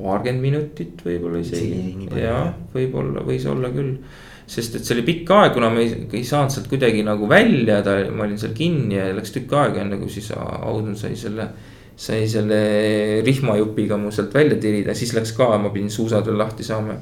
paarkümmend 0.00 0.42
minutit 0.42 1.04
võib-olla 1.04 1.44
isegi. 1.44 2.08
jah, 2.16 2.52
võib-olla, 2.74 3.24
võis 3.26 3.46
olla 3.50 3.70
küll. 3.74 3.96
Sest 4.50 4.74
et 4.74 4.86
see 4.86 4.96
oli 4.96 5.04
pikk 5.06 5.30
aeg, 5.36 5.52
kuna 5.54 5.68
me 5.70 5.84
ei, 5.84 5.92
ei 6.18 6.24
saanud 6.26 6.50
sealt 6.50 6.66
kuidagi 6.70 7.04
nagu 7.06 7.28
välja, 7.30 7.80
ta, 7.86 7.96
ma 8.10 8.26
olin 8.26 8.38
seal 8.40 8.54
kinni 8.56 8.98
ja 8.98 9.10
läks 9.14 9.34
tükk 9.36 9.54
aega, 9.54 9.84
enne 9.84 10.00
kui 10.00 10.10
siis 10.10 10.32
Audun 10.34 10.96
sai 10.98 11.16
selle. 11.18 11.50
sai 12.00 12.24
selle 12.32 12.58
rihmajupiga 13.20 13.98
mu 14.00 14.08
sealt 14.08 14.32
välja 14.32 14.56
tirida, 14.56 14.94
siis 14.96 15.10
läks 15.12 15.34
ka, 15.36 15.50
ma 15.60 15.68
pidin 15.68 15.90
suusad 15.92 16.24
veel 16.26 16.38
lahti 16.40 16.64
saama. 16.64 16.96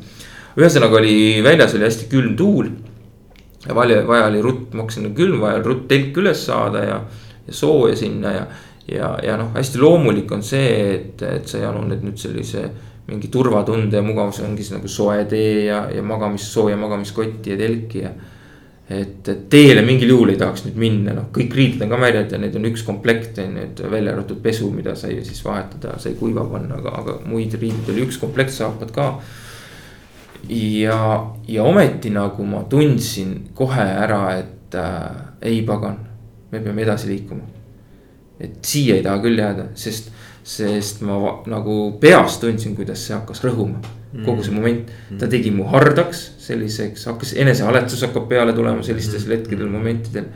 ühesõnaga 0.59 0.99
oli 0.99 1.40
väljas 1.44 1.76
oli 1.78 1.86
hästi 1.86 2.09
külm 2.11 2.36
tuul. 2.36 2.70
ja 3.66 3.74
vaja, 3.74 4.03
vaja 4.07 4.26
oli 4.26 4.42
rutt, 4.42 4.74
ma 4.74 4.82
hakkasin 4.82 5.14
külm, 5.14 5.40
vaja 5.40 5.61
oli 5.61 5.68
rutt 5.70 5.88
telk 5.88 6.18
üles 6.18 6.44
saada 6.46 6.84
ja, 6.84 7.01
ja 7.46 7.55
sooja 7.55 7.96
sinna 7.96 8.32
ja 8.32 8.46
ja, 8.88 9.18
ja 9.22 9.36
noh, 9.36 9.53
hästi 9.55 9.78
loomulik 9.78 10.30
on 10.32 10.42
see, 10.42 10.68
et, 10.94 11.22
et 11.22 11.49
sa 11.49 11.61
jaluned 11.61 12.05
nüüd 12.05 12.18
sellise 12.20 12.64
mingi 13.09 13.31
turvatunde 13.33 13.97
ja 13.97 14.05
mugavus 14.05 14.41
ongi 14.45 14.65
see 14.65 14.77
nagu 14.77 14.91
soe 14.93 15.23
tee 15.31 15.65
ja, 15.69 15.87
ja 15.95 16.03
magamis, 16.05 16.45
sooja 16.53 16.77
magamiskotti 16.77 17.55
ja 17.55 17.57
telki 17.61 18.03
ja. 18.03 18.13
et, 18.89 19.29
et 19.29 19.47
teele 19.53 19.83
mingil 19.87 20.13
juhul 20.13 20.35
ei 20.35 20.41
tahaks 20.41 20.67
nüüd 20.67 20.79
minna, 20.81 21.17
noh, 21.17 21.29
kõik 21.35 21.57
riided 21.57 21.85
on 21.87 21.93
ka 21.95 22.01
märjad 22.05 22.37
ja 22.37 22.41
neid 22.43 22.57
on 22.61 22.69
üks 22.69 22.85
komplekt 22.87 23.41
on 23.43 23.57
ju, 23.57 23.67
et 23.71 23.83
välja 23.97 24.15
arvatud 24.15 24.41
pesu, 24.45 24.71
mida 24.75 24.97
sai 24.99 25.21
siis 25.27 25.41
vahetada, 25.45 25.97
sai 26.03 26.17
kuiva 26.21 26.45
panna, 26.49 26.81
aga, 26.83 26.95
aga 27.03 27.19
muid 27.29 27.57
riideid 27.57 27.93
oli 27.95 28.05
üks 28.09 28.21
komplekt, 28.21 28.53
saapad 28.57 28.93
ka. 28.95 29.11
ja, 30.53 31.03
ja 31.49 31.69
ometi 31.69 32.13
nagu 32.13 32.45
ma 32.49 32.65
tundsin 32.69 33.39
kohe 33.57 33.89
ära, 34.07 34.25
et 34.37 34.77
äh, 34.77 35.23
ei 35.49 35.63
pagan, 35.67 35.97
me 36.53 36.61
peame 36.61 36.85
edasi 36.85 37.09
liikuma 37.13 37.57
et 38.41 38.63
siia 38.65 38.99
ei 38.99 39.05
taha 39.05 39.21
küll 39.23 39.41
jääda, 39.41 39.69
sest, 39.79 40.13
sest 40.49 41.03
ma 41.05 41.18
nagu 41.51 41.76
peas 42.01 42.38
tundsin, 42.40 42.74
kuidas 42.76 43.03
see 43.07 43.16
hakkas 43.16 43.42
rõhuma. 43.44 43.82
kogu 44.24 44.40
see 44.40 44.55
mm. 44.55 44.57
moment, 44.57 44.92
ta 45.18 45.26
mm. 45.26 45.30
tegi 45.34 45.51
mu 45.53 45.66
hardaks 45.68 46.22
selliseks, 46.40 47.03
hakkas 47.11 47.34
enesehaletsus 47.36 48.07
hakkab 48.07 48.24
peale 48.30 48.55
tulema 48.57 48.80
sellistel 48.82 49.20
mm. 49.20 49.34
hetkedel, 49.36 49.68
momentidel. 49.68 50.30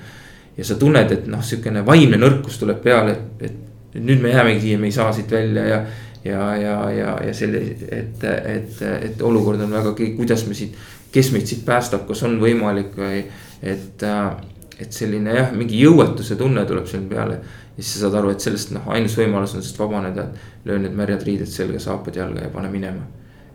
ja 0.58 0.66
sa 0.68 0.76
tunned, 0.76 1.14
et 1.14 1.28
noh, 1.32 1.40
sihukene 1.40 1.80
vaimne 1.86 2.20
nõrkus 2.20 2.60
tuleb 2.60 2.82
peale, 2.84 3.14
et, 3.16 3.48
et 3.48 3.96
nüüd 4.04 4.20
me 4.20 4.34
jäämegi 4.34 4.60
siia, 4.66 4.80
me 4.80 4.90
ei 4.90 4.96
saa 4.98 5.08
siit 5.16 5.32
välja 5.32 5.64
ja. 5.64 5.80
ja, 6.24 6.42
ja, 6.60 6.76
ja, 6.92 7.16
ja 7.28 7.32
selle, 7.34 7.64
et, 7.88 8.24
et, 8.28 8.84
et 9.08 9.24
olukord 9.24 9.64
on 9.64 9.72
väga, 9.72 9.94
kuidas 10.18 10.44
me 10.48 10.56
siit, 10.58 10.76
kes 11.12 11.32
meid 11.32 11.48
siit 11.48 11.64
päästab, 11.64 12.04
kas 12.08 12.22
on 12.28 12.36
võimalik 12.42 12.92
või 13.00 13.24
et 13.62 14.04
et 14.82 14.94
selline 14.96 15.34
jah, 15.36 15.50
mingi 15.54 15.78
jõuetuse 15.78 16.34
tunne 16.40 16.64
tuleb 16.66 16.88
siin 16.90 17.04
peale 17.10 17.36
ja 17.76 17.82
siis 17.82 17.94
sa 17.94 18.06
saad 18.06 18.18
aru, 18.20 18.32
et 18.34 18.44
sellest 18.44 18.72
noh, 18.74 18.84
ainus 18.92 19.16
võimalus 19.16 19.56
on 19.56 19.62
sellest 19.62 19.80
vabaneda, 19.80 20.26
et 20.28 20.68
löö 20.68 20.78
need 20.82 20.96
märjad 20.96 21.24
riided 21.26 21.48
selga, 21.48 21.80
saapad 21.80 22.16
jalga 22.16 22.44
ja 22.44 22.52
pane 22.52 22.70
minema. 22.72 23.04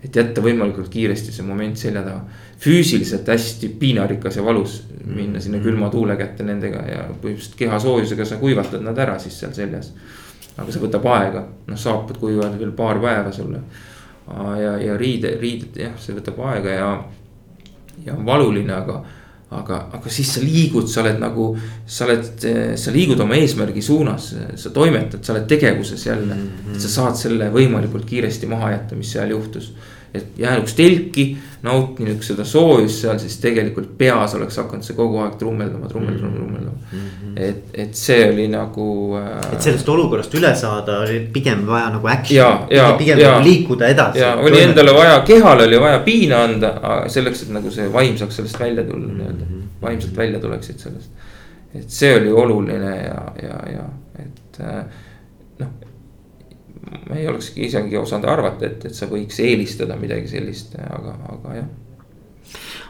et 0.04 0.16
jätta 0.16 0.42
võimalikult 0.46 0.92
kiiresti 0.94 1.32
see 1.34 1.46
moment 1.46 1.78
selja 1.78 2.04
taha. 2.06 2.22
füüsiliselt 2.62 3.28
hästi 3.28 3.70
piinarikas 3.80 4.36
ja 4.38 4.44
valus 4.46 4.84
minna 5.06 5.40
sinna 5.40 5.60
külma 5.60 5.90
tuule 5.90 6.16
kätte 6.16 6.44
nendega 6.44 6.84
ja 6.86 7.04
põhimõtteliselt 7.22 7.56
keha 7.58 7.80
soojusega 7.80 8.26
sa 8.26 8.38
kuivatad 8.38 8.82
nad 8.82 8.98
ära 8.98 9.20
siis 9.20 9.40
seal 9.40 9.54
seljas. 9.54 9.94
aga 10.58 10.72
see 10.72 10.82
võtab 10.82 11.06
aega, 11.14 11.44
noh 11.68 11.78
saapad 11.78 12.18
kuivavad 12.18 12.58
veel 12.60 12.72
paar 12.72 13.00
päeva 13.02 13.32
sulle. 13.32 13.62
ja, 14.62 14.78
ja 14.78 14.98
riide, 14.98 15.38
riided 15.42 15.78
jah, 15.78 15.94
see 16.00 16.16
võtab 16.18 16.42
aega 16.52 16.70
ja, 16.70 16.90
ja 18.06 18.14
on 18.14 18.26
valuline, 18.26 18.74
aga 18.74 19.04
aga, 19.56 19.78
aga 19.96 20.12
siis 20.12 20.34
sa 20.36 20.42
liigud, 20.44 20.90
sa 20.92 21.02
oled 21.04 21.20
nagu, 21.22 21.50
sa 21.86 22.08
oled, 22.08 22.48
sa 22.80 22.94
liigud 22.94 23.20
oma 23.24 23.38
eesmärgi 23.40 23.84
suunas, 23.86 24.32
sa 24.60 24.72
toimetad, 24.76 25.24
sa 25.24 25.34
oled 25.36 25.48
tegevuses 25.48 26.06
jälle 26.06 26.36
mm. 26.36 26.50
-hmm. 26.50 26.76
et 26.76 26.82
sa 26.82 26.90
saad 26.90 27.16
selle 27.16 27.50
võimalikult 27.54 28.06
kiiresti 28.06 28.48
maha 28.48 28.72
jätta, 28.72 28.96
mis 28.96 29.12
seal 29.12 29.32
juhtus. 29.32 29.74
Et 30.18 30.40
jäänuks 30.42 30.74
telki, 30.78 31.26
nautinud 31.64 32.22
seda 32.24 32.46
soojust 32.46 33.02
seal, 33.02 33.18
siis 33.22 33.38
tegelikult 33.42 33.90
peas 33.98 34.36
oleks 34.38 34.60
hakanud 34.62 34.86
see 34.86 34.96
kogu 34.98 35.22
aeg 35.24 35.38
trummeldama, 35.40 35.90
trummeldama, 35.90 36.34
trummeldama 36.36 36.76
mm. 36.92 37.00
-hmm. 37.00 37.40
et, 37.48 37.64
et 37.74 37.96
see 37.98 38.20
oli 38.30 38.48
nagu 38.52 38.88
äh.... 39.18 39.54
et 39.54 39.62
sellest 39.66 39.90
olukorrast 39.90 40.38
üle 40.38 40.54
saada 40.56 41.00
oli 41.06 41.20
pigem 41.34 41.66
vaja 41.68 41.90
nagu 41.96 42.08
action, 42.08 42.68
pigem 42.98 43.20
ja, 43.20 43.32
nagu 43.32 43.48
liikuda 43.48 43.88
edasi. 43.96 44.20
ja 44.20 44.36
oli 44.36 44.62
endale 44.62 44.94
vaja, 44.94 45.20
kehale 45.26 45.66
oli 45.68 45.80
vaja 45.82 46.00
piina 46.06 46.44
anda 46.44 46.74
selleks, 47.08 47.48
et 47.48 47.56
nagu 47.58 47.72
see 47.72 47.90
vaim 47.94 48.18
saaks 48.18 48.42
sellest 48.42 48.60
välja 48.60 48.84
tulla 48.84 49.08
mm 49.08 49.12
-hmm. 49.12 49.18
nii-öelda 49.18 49.66
vaimselt 49.82 50.18
välja 50.18 50.40
tuleksid 50.40 50.80
sellest. 50.80 51.12
et 51.76 51.90
see 51.90 52.16
oli 52.16 52.32
oluline 52.32 52.96
ja, 52.96 53.22
ja, 53.44 53.60
ja 53.74 53.90
et 54.20 54.62
äh. 54.62 54.86
Ma 56.92 57.18
ei 57.18 57.28
olekski 57.28 57.66
isegi 57.68 57.98
osanud 57.98 58.30
arvata, 58.30 58.70
et, 58.70 58.88
et 58.90 58.96
sa 58.96 59.10
võiks 59.12 59.42
eelistada 59.44 59.98
midagi 60.00 60.30
sellist, 60.32 60.76
aga, 60.80 61.18
aga 61.34 61.60
jah 61.62 61.76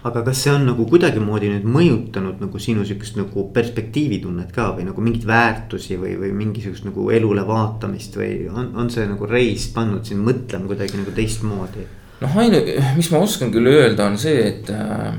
aga 0.08 0.22
kas 0.24 0.42
see 0.44 0.52
on 0.54 0.66
nagu 0.68 0.86
kuidagimoodi 0.90 1.50
nüüd 1.52 1.66
mõjutanud 1.74 2.42
nagu 2.44 2.60
sinu 2.62 2.86
sihukest 2.88 3.18
nagu 3.20 3.48
perspektiivitunnet 3.54 4.52
ka 4.56 4.70
või 4.78 4.86
nagu 4.88 5.04
mingeid 5.04 5.26
väärtusi 5.28 5.98
või, 6.00 6.14
või 6.22 6.34
mingisugust 6.38 6.86
nagu 6.88 7.08
elule 7.14 7.44
vaatamist 7.48 8.18
või 8.20 8.46
on, 8.52 8.72
on 8.78 8.92
see 8.94 9.08
nagu 9.10 9.30
reis 9.30 9.68
pannud 9.74 10.06
sind 10.08 10.24
mõtlema 10.28 10.70
kuidagi 10.70 11.02
nagu 11.02 11.16
teistmoodi? 11.18 11.88
noh, 12.22 12.38
ainu-, 12.44 12.62
mis 12.98 13.10
ma 13.14 13.24
oskan 13.26 13.52
küll 13.54 13.70
öelda, 13.72 14.08
on 14.08 14.18
see, 14.22 14.38
et 14.52 14.72
äh, 14.74 15.18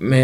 me 0.00 0.22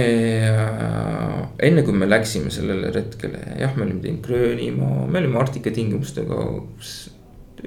enne 1.62 1.84
kui 1.86 1.94
me 1.94 2.08
läksime 2.10 2.50
sellele 2.50 2.90
retkele, 2.94 3.40
jah, 3.60 3.76
me 3.76 3.86
olime 3.86 4.02
teinud 4.02 4.26
Gröönimaa, 4.26 5.06
me 5.06 5.22
olime 5.22 5.38
Arktika 5.40 5.70
tingimustega 5.74 6.42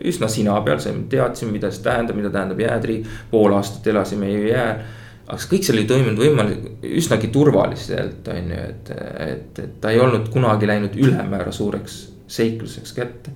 üsna 0.05 0.27
sina 0.27 0.57
peal, 0.65 0.81
teadsime, 1.09 1.55
mida 1.55 1.71
see 1.71 1.85
tähendab, 1.85 2.17
mida 2.19 2.29
tähendab 2.33 2.59
jäätrii, 2.59 2.99
pool 3.31 3.55
aastat 3.55 3.87
elasime 3.93 4.31
ju 4.33 4.47
jääl 4.49 4.85
aga 5.25 5.41
see 5.41 5.51
kõik 5.55 5.65
seal 5.65 5.81
ei 5.81 5.87
toimunud 5.89 6.21
võimalik, 6.21 6.65
üsnagi 6.99 7.31
turvaliselt, 7.33 8.27
on 8.29 8.51
ju, 8.53 8.65
et, 8.69 8.91
et, 9.25 9.61
et 9.63 9.77
ta 9.81 9.93
ei 9.93 10.01
olnud 10.01 10.29
kunagi 10.33 10.69
läinud 10.69 10.97
ülemäära 11.01 11.53
suureks 11.55 11.97
seikluseks 12.35 12.93
kätte. 12.93 13.33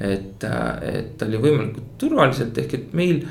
et, 0.00 0.42
et 0.42 1.12
ta 1.18 1.26
oli 1.28 1.38
võimalikult 1.38 1.94
turvaliselt, 2.02 2.58
ehk 2.58 2.74
et 2.80 2.96
meil 2.98 3.22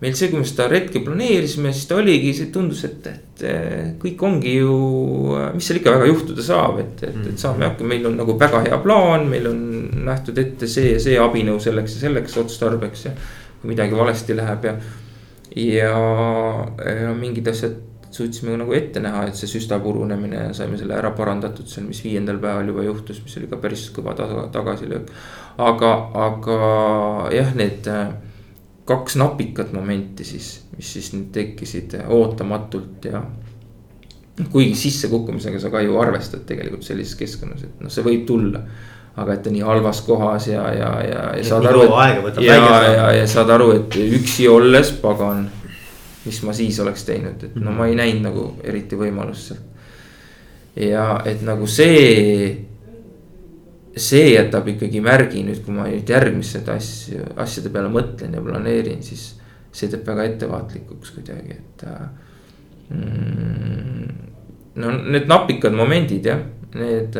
meil 0.00 0.14
see, 0.16 0.30
kui 0.32 0.40
me 0.40 0.46
seda 0.48 0.66
retke 0.70 1.02
planeerisime, 1.04 1.74
siis 1.76 1.88
ta 1.90 1.98
oligi, 2.00 2.32
see 2.36 2.48
tundus, 2.52 2.80
et, 2.88 3.08
et 3.10 3.42
kõik 4.00 4.22
ongi 4.24 4.54
ju, 4.56 4.76
mis 5.56 5.68
seal 5.68 5.80
ikka 5.80 5.92
väga 5.98 6.08
juhtuda 6.08 6.46
saab, 6.46 6.80
et, 6.80 7.04
et, 7.08 7.18
et 7.32 7.42
saame 7.42 7.68
hakkama, 7.68 7.92
meil 7.92 8.08
on 8.08 8.16
nagu 8.20 8.36
väga 8.40 8.62
hea 8.64 8.80
plaan, 8.80 9.28
meil 9.28 9.50
on 9.50 9.60
nähtud 10.08 10.40
ette 10.40 10.68
see 10.70 10.94
ja 10.94 11.02
see 11.02 11.20
abinõu 11.20 11.60
selleks 11.60 11.98
ja 11.98 12.06
selleks 12.06 12.38
otstarbeks 12.40 13.06
ja. 13.10 13.14
kui 13.60 13.74
midagi 13.74 13.96
valesti 13.96 14.36
läheb 14.38 14.66
ja, 14.70 14.74
ja, 15.60 15.92
ja 17.04 17.12
mingid 17.16 17.52
asjad 17.52 17.76
suutsime 18.10 18.56
nagu 18.58 18.72
ette 18.74 19.02
näha, 19.04 19.26
et 19.28 19.36
see 19.38 19.52
süsta 19.52 19.78
purunemine, 19.82 20.48
saime 20.56 20.80
selle 20.80 20.96
ära 20.96 21.12
parandatud 21.14 21.68
seal, 21.70 21.84
mis 21.86 22.00
viiendal 22.02 22.40
päeval 22.42 22.72
juba 22.72 22.88
juhtus, 22.88 23.20
mis 23.22 23.36
oli 23.38 23.52
ka 23.52 23.60
päris 23.62 23.84
kõva 23.94 24.16
tagasilöök. 24.16 25.12
aga, 25.60 25.92
aga 26.24 26.58
jah, 27.36 27.54
need 27.54 27.86
kaks 28.90 29.16
napikat 29.20 29.72
momenti 29.72 30.24
siis, 30.26 30.48
mis 30.76 30.92
siis 30.96 31.12
nüüd 31.14 31.30
tekkisid 31.34 31.94
ootamatult 32.08 33.06
ja. 33.10 33.22
kuigi 34.50 34.74
sissekukkumisega 34.74 35.60
sa 35.62 35.70
ka 35.70 35.82
ju 35.84 35.98
arvestad 36.00 36.42
tegelikult 36.48 36.86
sellises 36.86 37.18
keskkonnas, 37.20 37.66
et 37.68 37.84
noh, 37.84 37.92
see 37.92 38.06
võib 38.06 38.26
tulla. 38.28 38.64
aga 39.20 39.34
et 39.34 39.42
ta 39.42 39.50
nii 39.50 39.62
halvas 39.66 40.00
kohas 40.06 40.46
ja, 40.48 40.62
ja, 40.72 40.90
ja, 41.04 41.22
ja 41.36 41.44
saad 41.44 41.66
aru, 41.66 41.82
et 42.28 42.38
ja, 42.46 42.54
ja, 42.54 43.08
ja 43.18 43.26
saad 43.28 43.50
aru, 43.50 43.72
et 43.76 43.96
üksi 44.00 44.48
olles 44.48 44.92
pagan. 45.02 45.48
mis 46.24 46.42
ma 46.46 46.52
siis 46.52 46.78
oleks 46.80 47.04
teinud, 47.04 47.42
et 47.42 47.56
no 47.56 47.72
ma 47.74 47.86
ei 47.90 47.94
näinud 47.98 48.26
nagu 48.28 48.46
eriti 48.64 48.96
võimalust 48.96 49.52
seal. 49.52 49.62
ja 50.90 51.06
et 51.26 51.42
nagu 51.46 51.66
see 51.66 52.69
see 53.96 54.34
jätab 54.34 54.68
ikkagi 54.70 55.00
märgi 55.02 55.42
nüüd, 55.46 55.62
kui 55.64 55.74
ma 55.74 55.88
nüüd 55.88 56.08
järgmiste 56.08 56.62
asju, 56.72 57.24
asjade 57.40 57.72
peale 57.74 57.90
mõtlen 57.92 58.36
ja 58.36 58.42
planeerin, 58.44 59.02
siis 59.02 59.32
see 59.74 59.90
teeb 59.90 60.06
väga 60.06 60.26
ettevaatlikuks 60.30 61.14
kuidagi, 61.16 61.58
et 61.58 61.84
mm,. 62.90 64.12
no 64.82 64.94
need 65.00 65.26
napikad 65.30 65.74
momendid 65.76 66.26
jah, 66.30 66.42
need, 66.78 67.16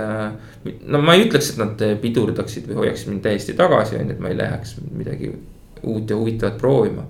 no 0.86 1.00
ma 1.02 1.16
ei 1.16 1.26
ütleks, 1.26 1.52
et 1.52 1.62
nad 1.62 1.82
pidurdaksid 2.02 2.68
või 2.70 2.84
hoiaksid 2.84 3.10
mind 3.10 3.24
täiesti 3.26 3.56
tagasi, 3.58 3.98
on 3.98 4.06
ju, 4.06 4.14
et 4.14 4.22
ma 4.22 4.30
ei 4.30 4.38
läheks 4.38 4.76
midagi 4.90 5.32
uut 5.82 6.10
ja 6.10 6.18
huvitavat 6.18 6.58
proovima. 6.60 7.06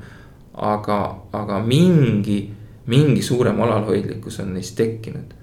aga, 0.61 0.97
aga 1.33 1.61
mingi, 1.65 2.43
mingi 2.87 3.23
suurem 3.23 3.61
alalhoidlikkus 3.63 4.41
on 4.43 4.55
neis 4.55 4.73
tekkinud 4.77 5.37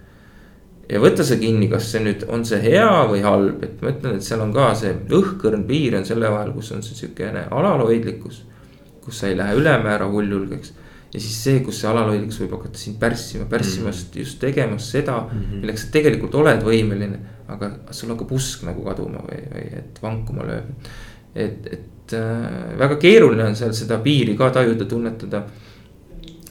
ja 0.90 1.00
võtta 1.04 1.26
see 1.28 1.40
kinni, 1.42 1.68
kas 1.72 1.92
see 1.92 2.04
nüüd 2.06 2.26
on 2.32 2.46
see 2.48 2.60
hea 2.64 2.90
või 3.10 3.22
halb, 3.26 3.64
et 3.66 3.82
ma 3.84 3.92
ütlen, 3.92 4.18
et 4.18 4.26
seal 4.26 4.44
on 4.44 4.54
ka 4.56 4.72
see 4.78 4.94
õhkõrn 5.18 5.66
piir 5.68 5.98
on 6.00 6.06
selle 6.08 6.32
vahel, 6.32 6.54
kus 6.56 6.72
on 6.76 6.84
see 6.86 6.96
sihukene 6.96 7.48
alalhoidlikkus. 7.52 8.44
kus 9.08 9.20
sa 9.22 9.30
ei 9.30 9.38
lähe 9.40 9.56
ülemäära 9.56 10.08
hulljulgeks 10.12 10.74
ja 11.14 11.20
siis 11.20 11.36
see, 11.44 11.60
kus 11.64 11.82
see 11.82 11.90
alalhoidlikkus 11.92 12.40
võib 12.44 12.56
hakata 12.58 12.80
sind 12.80 12.98
pärssima, 13.00 13.46
pärssimast 13.50 14.10
mm. 14.12 14.24
just 14.24 14.40
tegemas 14.40 14.90
seda 14.92 15.18
mm, 15.22 15.44
-hmm. 15.44 15.62
milleks 15.64 15.86
sa 15.86 15.92
tegelikult 15.92 16.36
oled 16.36 16.64
võimeline. 16.64 17.20
aga 17.48 17.70
sul 17.96 18.10
hakkab 18.12 18.32
usk 18.36 18.66
nagu 18.68 18.84
kaduma 18.84 19.22
või, 19.24 19.40
või 19.54 19.70
et 19.78 20.02
vankuma 20.04 20.44
lööb. 20.44 20.90
et, 21.36 21.68
et 21.72 22.14
äh, 22.14 22.78
väga 22.80 22.96
keeruline 22.96 23.44
on 23.44 23.56
seal 23.56 23.74
seda 23.74 24.00
piiri 24.04 24.36
ka 24.36 24.50
tajuda, 24.50 24.86
tunnetada. 24.86 25.44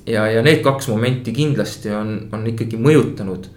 ja, 0.06 0.26
ja 0.26 0.42
need 0.42 0.62
kaks 0.64 0.88
momenti 0.88 1.32
kindlasti 1.32 1.90
on, 1.90 2.28
on 2.32 2.46
ikkagi 2.46 2.76
mõjutanud 2.76 3.48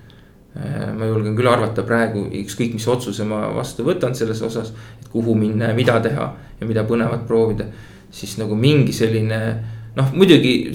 ma 0.97 1.07
julgen 1.07 1.36
küll 1.38 1.47
arvata 1.47 1.84
praegu, 1.88 2.26
ükskõik 2.41 2.74
mis 2.76 2.88
otsuse 2.88 3.24
ma 3.28 3.45
vastu 3.55 3.86
võtan 3.88 4.16
selles 4.16 4.41
osas, 4.41 4.74
et 4.99 5.07
kuhu 5.14 5.36
minna 5.36 5.72
ja 5.72 5.78
mida 5.78 5.99
teha 6.03 6.30
ja 6.60 6.68
mida 6.68 6.84
põnevat 6.84 7.28
proovida. 7.28 7.66
siis 8.12 8.38
nagu 8.38 8.55
mingi 8.55 8.93
selline 8.93 9.39
noh, 9.95 10.14
muidugi 10.14 10.72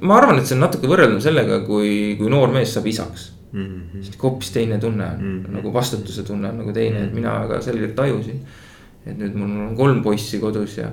ma 0.00 0.20
arvan, 0.20 0.38
et 0.38 0.46
see 0.46 0.54
on 0.54 0.62
natuke 0.66 0.86
võrreldav 0.90 1.20
sellega, 1.24 1.60
kui, 1.66 2.14
kui 2.18 2.30
noor 2.30 2.52
mees 2.54 2.72
saab 2.74 2.86
isaks 2.86 3.32
mm. 3.52 3.64
-hmm. 3.64 4.02
siis 4.02 4.22
hoopis 4.22 4.50
teine 4.50 4.78
tunne 4.78 5.04
on 5.04 5.20
mm, 5.20 5.42
-hmm. 5.44 5.56
nagu 5.56 5.72
vastutuse 5.74 6.22
tunne 6.22 6.48
on 6.48 6.58
nagu 6.58 6.72
teine, 6.72 7.04
et 7.04 7.12
mina 7.12 7.40
väga 7.40 7.60
selgelt 7.60 7.94
tajusin. 7.94 8.40
et 9.06 9.18
nüüd 9.18 9.34
mul 9.34 9.68
on 9.68 9.76
kolm 9.76 10.02
poissi 10.02 10.38
kodus 10.38 10.78
ja, 10.78 10.88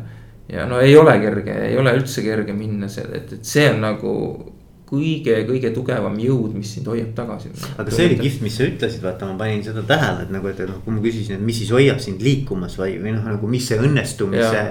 ja 0.50 0.66
no 0.66 0.80
ei 0.80 0.98
ole 0.98 1.20
kerge, 1.20 1.54
ei 1.68 1.78
ole 1.78 1.96
üldse 1.98 2.22
kerge 2.22 2.54
minna 2.54 2.88
seal, 2.88 3.10
et, 3.14 3.34
et 3.34 3.46
see 3.46 3.70
on 3.70 3.82
nagu 3.82 4.12
kõige-kõige 4.94 5.72
tugevam 5.74 6.16
jõud, 6.22 6.54
mis 6.58 6.76
sind 6.76 6.88
hoiab 6.92 7.14
tagasi. 7.18 7.50
aga 7.82 7.94
see 7.94 8.10
oli 8.10 8.20
kihvt, 8.20 8.44
mis 8.46 8.58
sa 8.60 8.68
ütlesid, 8.68 9.02
vaata, 9.04 9.30
ma 9.30 9.40
panin 9.40 9.64
seda 9.66 9.82
tähele, 9.90 10.28
et 10.28 10.34
nagu, 10.34 10.50
et 10.52 10.62
noh, 10.70 10.82
kui 10.86 10.94
ma 10.94 11.02
küsisin, 11.04 11.40
et 11.40 11.48
mis 11.48 11.58
siis 11.62 11.72
hoiab 11.74 12.02
sind 12.04 12.22
liikumas 12.24 12.78
või, 12.80 13.00
või 13.02 13.16
noh, 13.16 13.26
nagu 13.34 13.50
mis 13.50 13.66
see 13.72 13.80
õnnestumise. 13.82 14.64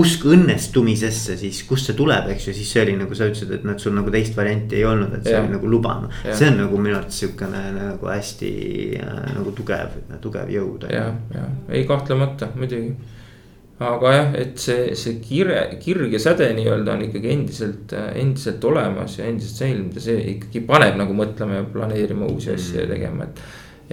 usk 0.00 0.24
õnnestumisesse 0.30 1.34
siis, 1.40 1.64
kust 1.66 1.90
see 1.90 1.98
tuleb, 1.98 2.28
eks 2.30 2.48
ju, 2.48 2.52
siis 2.54 2.72
see 2.72 2.84
oli 2.84 2.96
nagu 3.00 3.16
sa 3.18 3.26
ütlesid, 3.26 3.56
et 3.58 3.64
noh, 3.66 3.74
et 3.74 3.82
sul 3.82 3.96
nagu 3.96 4.12
teist 4.14 4.36
varianti 4.38 4.78
ei 4.78 4.84
olnud, 4.86 5.16
et 5.18 5.26
see 5.26 5.34
ja. 5.34 5.42
oli 5.42 5.56
nagu 5.56 5.70
lubama. 5.70 6.10
see 6.30 6.46
on 6.46 6.60
nagu 6.62 6.78
minu 6.78 6.94
arvates 6.94 7.18
sihukene 7.24 7.64
nagu 7.74 8.12
hästi 8.12 8.52
äh, 9.02 9.22
nagu 9.34 9.54
tugev, 9.56 9.98
tugev 10.22 10.52
jõud. 10.54 10.86
ja, 10.94 11.08
ja 11.34 11.48
ei 11.74 11.82
kahtlemata 11.90 12.52
muidugi 12.54 12.94
aga 13.80 14.12
jah, 14.12 14.34
et 14.36 14.60
see, 14.60 14.92
see 14.98 15.16
kire, 15.24 15.62
kirg 15.80 16.12
ja 16.12 16.20
säde 16.20 16.50
nii-öelda 16.56 16.92
on 16.98 17.06
ikkagi 17.06 17.32
endiselt, 17.32 17.94
endiselt 17.96 18.64
olemas 18.68 19.16
ja 19.16 19.24
endiselt 19.30 19.62
säilinud 19.62 19.96
ja 19.96 20.02
see 20.04 20.20
ikkagi 20.34 20.60
paneb 20.68 20.98
nagu 21.00 21.16
mõtlema 21.16 21.62
ja 21.62 21.66
planeerima 21.72 22.28
uusi 22.28 22.52
asju 22.52 22.82
ja 22.82 22.84
mm. 22.84 22.90
tegema, 22.92 23.28
et. 23.28 23.40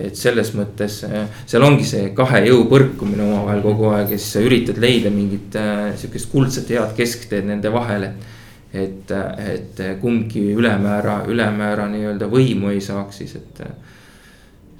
et 0.08 0.20
selles 0.20 0.52
mõttes 0.58 0.98
seal 1.08 1.64
ongi 1.66 1.88
see 1.88 2.10
kahe 2.18 2.44
jõu 2.50 2.66
põrkumine 2.70 3.24
omavahel 3.30 3.64
kogu 3.64 3.88
aeg 3.94 4.12
ja 4.12 4.20
siis 4.20 4.34
sa 4.36 4.44
üritad 4.44 4.82
leida 4.84 5.12
mingit 5.14 5.56
äh, 5.58 5.94
sihukest 5.98 6.30
kuldset 6.34 6.74
head 6.76 6.92
keskteed 6.98 7.48
nende 7.48 7.72
vahel, 7.74 8.10
et. 8.12 8.34
et, 8.76 9.14
et 9.54 9.80
kumbki 10.02 10.50
ülemäära, 10.52 11.22
ülemäära 11.32 11.88
nii-öelda 11.94 12.28
võimu 12.28 12.74
ei 12.76 12.84
saaks 12.84 13.24
siis, 13.24 13.38
et. 13.40 13.64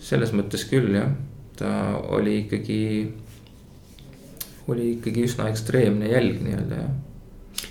selles 0.04 0.36
mõttes 0.36 0.68
küll 0.68 1.00
jah, 1.00 1.08
ta 1.58 1.72
oli 2.20 2.42
ikkagi 2.44 2.82
oli 4.68 4.94
ikkagi 4.98 5.28
üsna 5.28 5.50
ekstreemne 5.52 6.10
jälg 6.12 6.42
nii-öelda 6.44 6.82
jah 6.82 6.96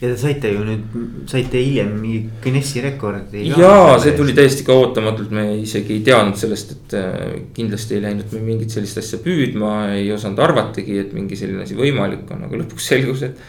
ja 0.01 0.11
te 0.11 0.17
saite 0.21 0.51
ju 0.53 0.63
nüüd, 0.67 0.97
saite 1.31 1.61
hiljem 1.63 1.93
mingi 1.97 2.19
Guinessi 2.43 2.83
rekordi. 2.85 3.47
jaa, 3.49 3.97
see 4.03 4.15
tuli 4.19 4.35
täiesti 4.37 4.67
ka 4.67 4.77
ootamatult, 4.77 5.31
me 5.35 5.47
isegi 5.63 5.97
ei 5.97 6.03
teadnud 6.07 6.39
sellest, 6.41 6.75
et 6.77 6.97
äh, 6.99 7.37
kindlasti 7.57 7.97
ei 7.97 8.03
läinud 8.05 8.35
me 8.37 8.43
mingit 8.45 8.75
sellist 8.75 9.01
asja 9.01 9.21
püüdma, 9.25 9.77
ei 9.97 10.11
osanud 10.15 10.43
arvatagi, 10.45 10.99
et 11.05 11.15
mingi 11.17 11.39
selline 11.39 11.65
asi 11.65 11.79
võimalik 11.79 12.29
on, 12.35 12.45
aga 12.49 12.61
lõpuks 12.65 12.91
selgus, 12.93 13.25
et. 13.29 13.47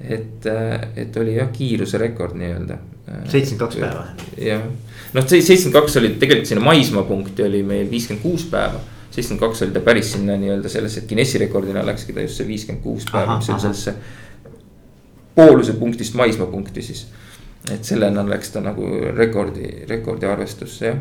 et, 0.00 0.46
äh, 0.48 0.78
et 1.04 1.16
oli 1.20 1.36
jah, 1.36 1.50
kiiruserekord 1.52 2.38
nii-öelda. 2.40 2.78
Äh, 3.10 3.26
seitsekümmend 3.34 3.66
kaks 3.66 3.82
päeva. 3.82 4.06
jah, 4.40 4.64
noh, 5.12 5.26
see 5.26 5.42
seitsekümmend 5.42 5.82
kaks 5.82 6.00
oli 6.00 6.14
tegelikult 6.22 6.54
sinna 6.54 6.64
maismaapunkti 6.64 7.44
oli 7.44 7.60
meil 7.66 7.90
viiskümmend 7.92 8.24
kuus 8.24 8.48
päeva 8.48 8.80
seitsekümmend 9.10 9.40
kaks 9.40 9.62
oli 9.62 9.74
ta 9.74 9.80
päris 9.84 10.12
sinna 10.12 10.36
nii-öelda 10.38 10.68
sellesse, 10.68 11.02
et 11.02 11.08
Guinessi 11.08 11.38
rekordina 11.42 11.84
läkski 11.86 12.14
ta 12.14 12.24
just 12.24 12.40
see 12.40 12.48
viiskümmend 12.48 12.82
kuus 12.84 13.06
päeva, 13.12 13.36
mis 13.36 13.50
oli 13.50 13.60
sellesse. 13.60 13.94
pooluse 15.34 15.72
punktist 15.72 16.14
maismaa 16.14 16.46
punkti 16.46 16.82
siis. 16.82 17.06
et 17.70 17.84
sellena 17.84 18.24
läks 18.28 18.50
ta 18.50 18.60
nagu 18.60 18.86
rekordi, 19.16 19.84
rekordi 19.88 20.26
arvestusse 20.26 20.86
jah 20.86 20.96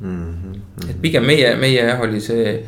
mm. 0.00 0.34
-hmm. 0.34 0.90
et 0.90 1.02
pigem 1.02 1.24
meie, 1.24 1.56
meie 1.56 1.84
jah, 1.84 2.00
oli 2.00 2.20
see 2.20 2.64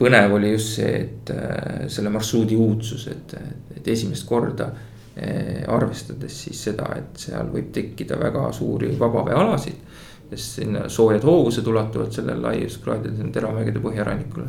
põnev 0.00 0.32
oli 0.32 0.52
just 0.52 0.76
see, 0.78 0.92
et 1.00 1.30
äh, 1.34 1.88
selle 1.88 2.10
marsruudi 2.10 2.56
uudsus, 2.56 3.06
et, 3.06 3.34
et 3.76 3.88
esimest 3.88 4.26
korda 4.28 4.70
äh, 4.70 5.64
arvestades 5.68 6.42
siis 6.44 6.62
seda, 6.64 6.88
et 6.96 7.20
seal 7.20 7.50
võib 7.52 7.72
tekkida 7.72 8.18
väga 8.20 8.52
suuri 8.56 8.94
vabaveealasid 8.98 9.99
sest 10.30 10.60
sinna 10.60 10.88
soojad 10.88 11.24
hoovused 11.26 11.66
ulatuvad 11.66 12.12
sellel 12.14 12.42
laiuskraadil 12.42 13.30
teramägede 13.32 13.82
põhjarannikule. 13.82 14.46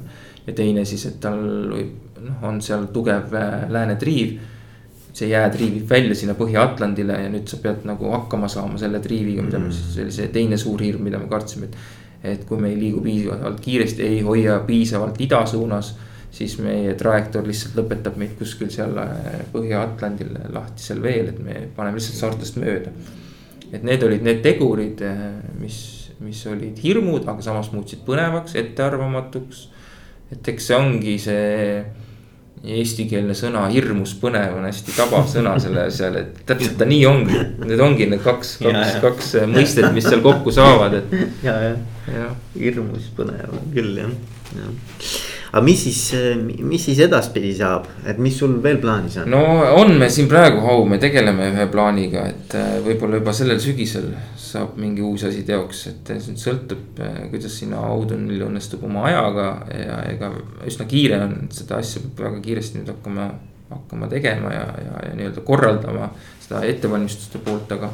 ja 0.47 0.53
teine 0.53 0.85
siis, 0.85 1.05
et 1.05 1.19
tal 1.21 1.41
võib, 1.71 1.93
noh, 2.21 2.43
on 2.49 2.61
seal 2.61 2.87
tugev 2.93 3.33
äh, 3.37 3.69
läänetriiv. 3.69 4.39
see 5.13 5.27
jää 5.27 5.49
triivib 5.51 5.89
välja 5.89 6.15
sinna 6.15 6.33
Põhja-Atlandile 6.39 7.17
ja 7.19 7.29
nüüd 7.29 7.49
sa 7.51 7.57
pead 7.59 7.81
nagu 7.83 8.13
hakkama 8.13 8.47
saama 8.47 8.77
selle 8.79 9.01
triiviga, 9.03 9.43
mida 9.43 9.59
me 9.59 9.67
mm. 9.67 9.73
siis, 9.75 9.89
see 9.95 10.03
oli 10.05 10.13
see 10.15 10.27
teine 10.31 10.57
suur 10.57 10.79
hirm, 10.81 11.03
mida 11.03 11.19
me 11.19 11.27
kartsime, 11.27 11.67
et. 11.67 11.75
et 12.23 12.45
kui 12.47 12.61
me 12.61 12.69
ei 12.69 12.77
liigu 12.79 13.01
piisavalt 13.01 13.59
kiiresti, 13.59 14.03
ei 14.05 14.21
hoia 14.21 14.59
piisavalt 14.65 15.19
ida 15.21 15.45
suunas 15.45 15.95
siis 16.31 16.53
meie 16.63 16.93
trajektoor 16.95 17.47
lihtsalt 17.47 17.75
lõpetab 17.75 18.15
meid 18.17 18.37
kuskil 18.39 18.69
seal 18.71 18.95
äh, 19.01 19.41
Põhja-Atlandil 19.51 20.37
lahtisel 20.53 21.01
veel, 21.03 21.33
et 21.33 21.43
me 21.43 21.57
paneme 21.75 21.99
lihtsalt 21.99 22.21
saartest 22.21 22.61
mööda 22.61 22.93
et 23.71 23.83
need 23.87 24.03
olid 24.03 24.23
need 24.25 24.43
tegurid, 24.43 25.01
eh, 25.05 25.25
mis, 25.61 25.79
mis 26.23 26.43
olid 26.51 26.79
hirmud, 26.83 27.25
aga 27.27 27.43
samas 27.45 27.71
muutsid 27.73 28.05
põnevaks, 28.07 28.55
ettearvamatuks. 28.59 29.67
et 30.31 30.47
eks 30.47 30.69
see 30.69 30.77
ongi 30.77 31.17
see 31.19 31.81
eestikeelne 32.61 33.33
sõna 33.33 33.63
hirmus 33.73 34.13
põnev 34.21 34.53
on 34.59 34.67
hästi 34.67 34.93
tabav 34.93 35.25
sõna 35.27 35.55
selle 35.59 35.87
seal, 35.91 36.19
et 36.21 36.43
täpselt 36.45 36.77
ta 36.77 36.85
nii 36.85 37.01
ongi. 37.09 37.39
Need 37.65 37.81
ongi 37.81 38.05
need 38.11 38.21
kaks, 38.21 38.57
kaks, 38.61 38.95
kaks 39.01 39.33
mõistet, 39.49 39.89
mis 39.95 40.05
seal 40.05 40.21
kokku 40.21 40.53
saavad, 40.53 40.99
et. 41.01 41.17
ja, 41.43 41.57
ja, 41.65 41.75
ja 42.13 42.31
hirmus 42.53 43.09
põnev 43.17 43.49
on 43.57 43.69
küll 43.73 43.97
jah, 44.03 44.13
jah 44.59 45.30
aga 45.51 45.61
mis 45.65 45.81
siis, 45.83 46.01
mis 46.63 46.83
siis 46.85 47.01
edaspidi 47.03 47.51
saab, 47.57 47.87
et 48.07 48.19
mis 48.23 48.37
sul 48.39 48.53
veel 48.63 48.79
plaanis 48.83 49.17
on? 49.21 49.31
no 49.33 49.41
on 49.75 49.93
me 49.99 50.07
siin 50.09 50.29
praegu, 50.31 50.61
Hau, 50.63 50.85
me 50.87 50.99
tegeleme 51.01 51.49
ühe 51.51 51.67
plaaniga, 51.71 52.23
et 52.31 52.55
äh, 52.55 52.77
võib-olla 52.85 53.19
juba 53.19 53.35
sellel 53.35 53.59
sügisel 53.63 54.11
saab 54.39 54.77
mingi 54.79 55.03
uus 55.05 55.25
asi 55.27 55.43
teoks, 55.47 55.85
et 55.91 56.11
see 56.13 56.33
nüüd 56.33 56.41
sõltub, 56.41 57.01
kuidas 57.31 57.55
sinna 57.59 57.83
Audunil 57.91 58.45
õnnestub 58.47 58.83
oma 58.87 59.05
ajaga 59.09 59.47
ja 59.75 60.01
ega 60.11 60.31
üsna 60.67 60.87
kiire 60.91 61.21
on, 61.25 61.35
seda 61.55 61.79
asja 61.83 62.03
peab 62.03 62.25
väga 62.27 62.41
kiiresti 62.47 62.79
nüüd 62.79 62.91
hakkama, 62.93 63.27
hakkama 63.71 64.09
tegema 64.11 64.53
ja, 64.55 64.65
ja, 64.85 65.03
ja 65.07 65.13
nii-öelda 65.19 65.43
korraldama 65.47 66.11
seda 66.43 66.63
ettevalmistuste 66.67 67.43
poolt, 67.45 67.71
aga 67.75 67.91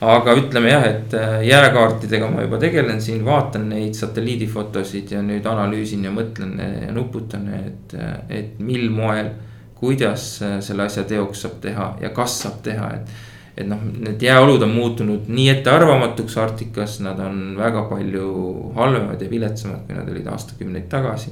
aga 0.00 0.34
ütleme 0.38 0.70
jah, 0.70 0.84
et 0.86 1.14
äh, 1.18 1.40
jääkaartidega 1.48 2.28
ma 2.30 2.44
juba 2.44 2.58
tegelen 2.62 3.00
siin, 3.02 3.24
vaatan 3.26 3.68
neid 3.72 3.96
satelliidifotosid 3.98 5.10
ja 5.16 5.22
nüüd 5.26 5.46
analüüsin 5.50 6.04
ja 6.06 6.12
mõtlen 6.14 6.54
ja 6.86 6.92
nuputan, 6.94 7.48
et, 7.58 7.96
et 8.28 8.58
mil 8.62 8.88
moel. 8.94 9.34
kuidas 9.78 10.42
äh, 10.42 10.56
selle 10.60 10.88
asja 10.88 11.04
teoks 11.06 11.44
saab 11.44 11.60
teha 11.62 11.84
ja 12.02 12.08
kas 12.10 12.40
saab 12.42 12.62
teha, 12.62 12.88
et. 12.96 13.10
et 13.58 13.66
noh, 13.66 13.78
need 13.78 14.22
jääolud 14.22 14.62
on 14.62 14.70
muutunud 14.70 15.28
nii 15.30 15.48
ettearvamatuks 15.52 16.36
Arktikas, 16.38 17.00
nad 17.02 17.18
on 17.18 17.56
väga 17.58 17.84
palju 17.90 18.72
halvemad 18.74 19.22
ja 19.22 19.30
viletsamad, 19.30 19.84
kui 19.86 19.94
nad 19.94 20.10
olid 20.10 20.26
aastakümneid 20.26 20.88
tagasi. 20.90 21.30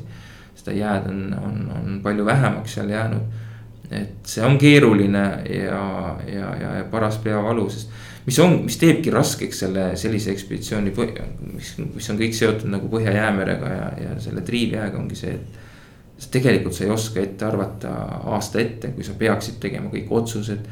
seda 0.55 0.75
jääd 0.75 1.07
on, 1.11 1.21
on, 1.43 1.59
on 1.75 2.01
palju 2.03 2.27
vähemaks 2.27 2.75
seal 2.75 2.91
jäänud. 2.91 3.23
et 3.91 4.27
see 4.27 4.45
on 4.45 4.59
keeruline 4.59 5.27
ja, 5.51 6.17
ja, 6.27 6.55
ja, 6.61 6.75
ja 6.79 6.85
paras 6.91 7.19
peavalu, 7.19 7.71
sest 7.71 7.91
mis 8.27 8.39
on, 8.43 8.59
mis 8.67 8.77
teebki 8.81 9.13
raskeks 9.15 9.63
selle 9.65 9.87
sellise 9.99 10.33
ekspeditsiooni, 10.35 10.93
mis, 11.53 11.73
mis 11.79 12.11
on 12.11 12.19
kõik 12.21 12.35
seotud 12.35 12.71
nagu 12.73 12.91
Põhja-Jäämerega 12.93 13.73
ja, 13.73 13.87
ja 14.03 14.17
selle 14.23 14.43
triivjääga 14.47 14.99
ongi 14.99 15.19
see, 15.19 15.37
et. 15.37 15.63
tegelikult 16.33 16.75
sa 16.75 16.85
ei 16.85 16.91
oska 16.91 17.21
ette 17.21 17.45
arvata 17.45 17.93
aasta 18.35 18.61
ette, 18.61 18.95
kui 18.97 19.05
sa 19.05 19.15
peaksid 19.19 19.61
tegema 19.61 19.91
kõik 19.93 20.11
otsused. 20.11 20.69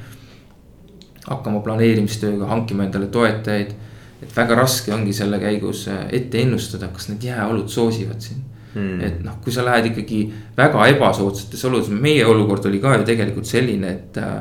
hakkama 1.25 1.61
planeerimistööga, 1.65 2.47
hankima 2.47 2.85
endale 2.85 3.07
toetajaid. 3.07 3.75
et 4.23 4.37
väga 4.37 4.55
raske 4.55 4.93
ongi 4.95 5.13
selle 5.13 5.39
käigus 5.39 5.89
ette 5.89 6.43
ennustada, 6.43 6.89
kas 6.89 7.09
need 7.09 7.23
jääolud 7.23 7.69
soosivad 7.69 8.21
sind 8.21 8.55
Hmm. 8.75 9.01
et 9.01 9.21
noh, 9.23 9.37
kui 9.39 9.53
sa 9.55 9.63
lähed 9.63 9.87
ikkagi 9.93 10.33
väga 10.57 10.87
ebasoodsates 10.91 11.61
oludes, 11.69 11.93
meie 11.95 12.25
olukord 12.27 12.65
oli 12.67 12.81
ka 12.83 12.97
ju 12.99 13.05
tegelikult 13.07 13.47
selline, 13.47 13.93
et 13.93 14.17
äh, 14.19 14.41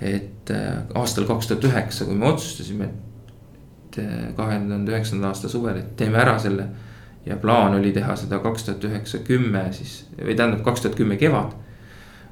et 0.00 0.50
äh, 0.50 0.82
aastal 0.94 1.26
kaks 1.28 1.50
tuhat 1.50 1.64
üheksa, 1.68 2.06
kui 2.08 2.16
me 2.16 2.30
otsustasime, 2.30 2.88
et 3.88 3.98
äh, 4.00 4.30
kahe 4.36 4.60
tuhande 4.62 4.94
üheksanda 4.94 5.28
aasta 5.28 5.48
suvel, 5.52 5.82
et 5.82 5.96
teeme 5.96 6.20
ära 6.20 6.38
selle. 6.38 6.68
ja 7.26 7.36
plaan 7.36 7.74
oli 7.76 7.90
teha 7.92 8.14
seda 8.16 8.38
kaks 8.40 8.62
tuhat 8.64 8.84
üheksa, 8.88 9.18
kümme 9.24 9.66
siis 9.76 10.06
või 10.16 10.32
tähendab 10.36 10.62
kaks 10.64 10.80
tuhat 10.80 10.96
kümme 10.96 11.18
kevad. 11.20 11.52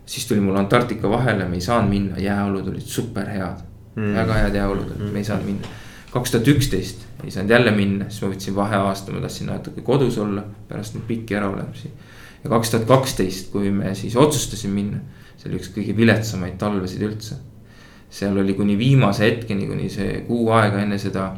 siis 0.06 0.26
tuli 0.26 0.40
mul 0.40 0.56
Antarktika 0.56 1.10
vahele, 1.10 1.44
me 1.48 1.60
ei 1.60 1.60
saanud 1.60 1.90
minna, 1.90 2.16
jääolud 2.18 2.68
olid 2.68 2.86
super 2.86 3.28
head 3.28 3.60
mm., 3.96 4.14
väga 4.14 4.38
head 4.42 4.56
jääolud 4.56 4.94
olid, 4.94 5.12
me 5.12 5.18
ei 5.18 5.28
saanud 5.28 5.44
minna. 5.44 5.74
kaks 6.12 6.30
tuhat 6.30 6.48
üksteist 6.48 7.04
ei 7.24 7.30
saanud 7.30 7.50
jälle 7.50 7.70
minna, 7.70 8.08
siis 8.08 8.22
ma 8.22 8.32
võtsin 8.32 8.56
vaheaasta, 8.56 9.12
ma 9.12 9.20
tahtsin 9.20 9.52
natuke 9.52 9.84
kodus 9.84 10.18
olla 10.18 10.46
pärast 10.68 10.96
neid 10.96 11.04
pikki 11.10 11.36
äraolemisi. 11.36 11.92
ja 12.44 12.50
kaks 12.50 12.70
tuhat 12.70 12.88
kaksteist, 12.88 13.52
kui 13.52 13.70
me 13.70 13.94
siis 13.94 14.16
otsustasime 14.16 14.74
minna, 14.74 15.04
see 15.36 15.50
oli 15.50 15.60
üks 15.60 15.68
kõige 15.76 15.96
viletsamaid 15.96 16.56
talvesid 16.58 17.04
üldse 17.04 17.36
seal 18.10 18.38
oli 18.40 18.54
kuni 18.54 18.78
viimase 18.78 19.26
hetkeni, 19.26 19.66
kuni 19.68 19.88
see 19.92 20.22
kuu 20.26 20.48
aega 20.56 20.80
enne 20.80 20.98
seda 20.98 21.30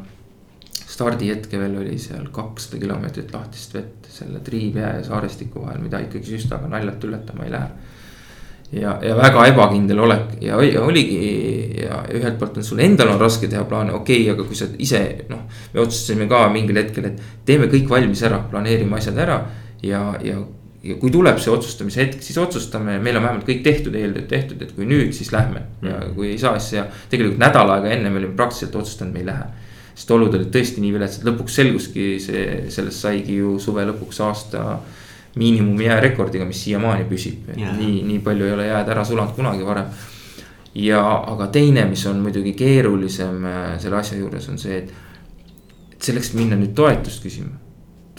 stardihetke 0.91 1.59
veel 1.59 1.77
oli 1.81 1.97
seal 1.99 2.27
kakssada 2.33 2.79
kilomeetrit 2.81 3.33
lahtist 3.33 3.73
vett 3.75 4.11
selle 4.11 4.39
Triivjää 4.43 4.95
ja 4.97 5.03
Saarestiku 5.03 5.65
vahel, 5.65 5.81
mida 5.83 5.99
ikkagi 6.03 6.35
süstaga 6.35 6.67
naljalt 6.71 7.03
ületama 7.07 7.47
ei 7.47 7.51
lähe. 7.51 7.67
ja, 8.71 8.97
ja 9.03 9.15
väga 9.17 9.45
ebakindel 9.51 9.99
olek 9.99 10.37
ja, 10.41 10.61
ja 10.63 10.81
oligi 10.81 11.17
ja 11.81 12.03
ühelt 12.13 12.37
poolt 12.39 12.57
on 12.57 12.63
sul 12.63 12.79
endal 12.79 13.11
on 13.11 13.19
raske 13.19 13.47
teha 13.51 13.63
plaane, 13.67 13.91
okei 13.93 14.21
okay,, 14.21 14.33
aga 14.33 14.47
kui 14.47 14.55
sa 14.55 14.67
ise 14.79 15.01
noh. 15.29 15.43
me 15.73 15.83
otsustasime 15.83 16.27
ka 16.31 16.45
mingil 16.49 16.79
hetkel, 16.79 17.09
et 17.11 17.19
teeme 17.45 17.67
kõik 17.71 17.89
valmis 17.89 18.23
ära, 18.23 18.39
planeerime 18.51 18.95
asjad 18.95 19.19
ära 19.19 19.41
ja, 19.83 20.05
ja 20.23 20.39
ja 20.83 20.97
kui 20.97 21.11
tuleb 21.13 21.37
see 21.41 21.53
otsustamise 21.53 22.01
hetk, 22.01 22.23
siis 22.25 22.37
otsustame, 22.41 22.97
meil 23.03 23.19
on 23.19 23.25
vähemalt 23.25 23.45
kõik 23.47 23.61
tehtud, 23.65 23.95
eeltööd 23.97 24.27
tehtud, 24.29 24.61
et 24.65 24.71
kui 24.77 24.87
nüüd, 24.89 25.11
siis 25.13 25.29
lähme. 25.33 25.61
ja 25.83 25.97
mm. 25.97 26.15
kui 26.15 26.31
ei 26.31 26.39
saa, 26.41 26.57
siis 26.59 26.79
ja 26.79 26.87
tegelikult 27.11 27.41
nädal 27.41 27.69
aega 27.75 27.91
enne 27.93 28.09
me 28.09 28.21
olime 28.21 28.37
praktiliselt 28.37 28.79
otsustanud, 28.81 29.13
me 29.13 29.21
ei 29.21 29.27
lähe. 29.29 29.45
sest 29.93 30.11
olud 30.15 30.33
olid 30.33 30.49
tõesti 30.53 30.81
nii 30.81 30.95
viletsad, 30.95 31.27
lõpuks 31.27 31.59
selguski 31.61 32.07
see, 32.23 32.45
sellest 32.73 33.05
saigi 33.05 33.37
ju 33.37 33.57
suve 33.61 33.85
lõpuks 33.91 34.21
aasta 34.25 34.65
miinimumi 35.35 35.85
jäärekordiga, 35.85 36.47
mis 36.47 36.63
siiamaani 36.65 37.05
püsib 37.07 37.51
yeah., 37.53 37.75
nii, 37.77 38.01
nii 38.07 38.19
palju 38.25 38.47
ei 38.47 38.55
ole 38.57 38.67
jääd 38.67 38.89
ära 38.91 39.05
sulanud 39.07 39.35
kunagi 39.37 39.67
varem. 39.67 39.93
ja, 40.75 41.03
aga 41.35 41.51
teine, 41.53 41.85
mis 41.85 42.05
on 42.09 42.23
muidugi 42.25 42.55
keerulisem 42.57 43.45
äh, 43.45 43.73
selle 43.79 44.01
asja 44.01 44.17
juures 44.17 44.49
on 44.49 44.57
see, 44.59 44.81
et, 44.81 44.93
et 45.93 46.09
selleks 46.09 46.33
minna 46.39 46.57
nüüd 46.57 46.73
toetust 46.75 47.21
küsima 47.21 47.60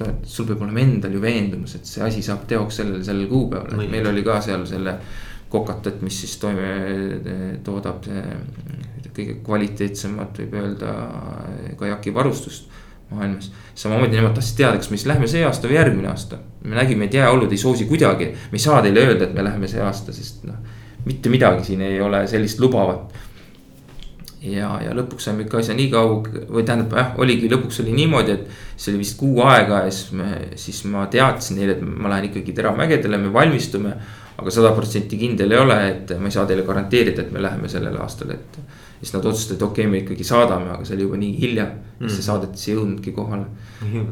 et 0.09 0.29
sul 0.29 0.47
peab 0.49 0.63
olema 0.67 0.83
endal 0.83 1.15
ju 1.17 1.21
veendumus, 1.23 1.77
et 1.79 1.89
see 1.89 2.05
asi 2.05 2.23
saab 2.25 2.47
teoks 2.51 2.81
sellel, 2.81 3.03
sellel 3.07 3.29
kuupäeval, 3.31 3.85
et 3.85 3.93
meil 3.93 4.09
oli 4.13 4.25
ka 4.27 4.41
seal 4.45 4.67
selle. 4.69 4.99
kokatat, 5.53 5.99
mis 6.01 6.17
siis 6.17 6.39
toime, 6.41 6.69
toodab 7.65 8.07
kõige 9.13 9.35
kvaliteetsemat, 9.45 10.39
võib 10.39 10.55
öelda 10.57 10.95
kajaki 11.77 12.15
varustust 12.15 12.71
maailmas. 13.15 13.51
samamoodi 13.75 14.17
nemad 14.17 14.35
tahtsid 14.35 14.57
teada, 14.57 14.77
kas 14.81 14.91
me 14.91 14.97
siis 14.97 15.11
lähme 15.11 15.29
see 15.29 15.45
aasta 15.45 15.69
või 15.69 15.77
järgmine 15.77 16.09
aasta. 16.09 16.39
me 16.65 16.77
nägime, 16.77 17.05
et 17.05 17.15
jääolud 17.15 17.53
ei 17.53 17.59
soosi 17.59 17.85
kuidagi, 17.85 18.31
me 18.33 18.61
ei 18.61 18.65
saa 18.65 18.83
teile 18.83 19.05
öelda, 19.07 19.29
et 19.29 19.35
me 19.35 19.45
läheme 19.45 19.69
see 19.69 19.83
aasta, 19.83 20.13
sest 20.13 20.45
noh. 20.49 20.57
mitte 21.05 21.29
midagi 21.29 21.65
siin 21.65 21.81
ei 21.85 22.01
ole 22.01 22.27
sellist 22.31 22.61
lubavat 22.61 23.12
ja, 24.43 24.73
ja 24.83 24.95
lõpuks 24.97 25.29
saime 25.29 25.47
ikka 25.47 25.61
asja 25.63 25.77
nii 25.79 25.89
kaug- 25.93 26.31
või 26.51 26.65
tähendab 26.67 26.97
jah, 26.99 27.13
oligi 27.23 27.51
lõpuks 27.51 27.83
oli 27.85 27.95
niimoodi, 27.97 28.37
et. 28.37 28.61
see 28.77 28.93
oli 28.93 29.03
vist 29.05 29.19
kuu 29.21 29.43
aega 29.47 29.85
ja 29.87 29.91
siis 29.95 30.13
me, 30.19 30.31
siis 30.59 30.83
ma 30.91 31.07
teatasin 31.07 31.61
neile, 31.61 31.77
et 31.77 31.83
ma 31.83 32.11
lähen 32.11 32.31
ikkagi 32.31 32.55
Teramägedele, 32.57 33.19
me 33.19 33.33
valmistume. 33.33 33.95
aga 34.43 34.51
sada 34.51 34.73
protsenti 34.75 35.19
kindel 35.21 35.53
ei 35.53 35.59
ole, 35.61 35.77
et 35.91 36.13
ma 36.19 36.27
ei 36.27 36.35
saa 36.35 36.47
teile 36.49 36.65
garanteerida, 36.67 37.23
et 37.23 37.31
me 37.31 37.43
läheme 37.43 37.69
sellel 37.69 37.97
aastal, 38.01 38.33
et 38.35 38.57
siis 39.03 39.17
nad 39.17 39.25
otsustasid, 39.27 39.57
et 39.59 39.65
okei 39.67 39.83
okay,, 39.83 39.91
me 39.91 40.01
ikkagi 40.05 40.25
saadame, 40.27 40.71
aga 40.77 40.87
see 40.87 40.95
oli 40.95 41.07
juba 41.09 41.19
nii 41.19 41.33
hilja 41.41 41.65
mm.. 41.67 42.11
see 42.13 42.23
saadetis 42.23 42.69
ei 42.69 42.77
jõudnudki 42.77 43.15
kohale. 43.17 43.49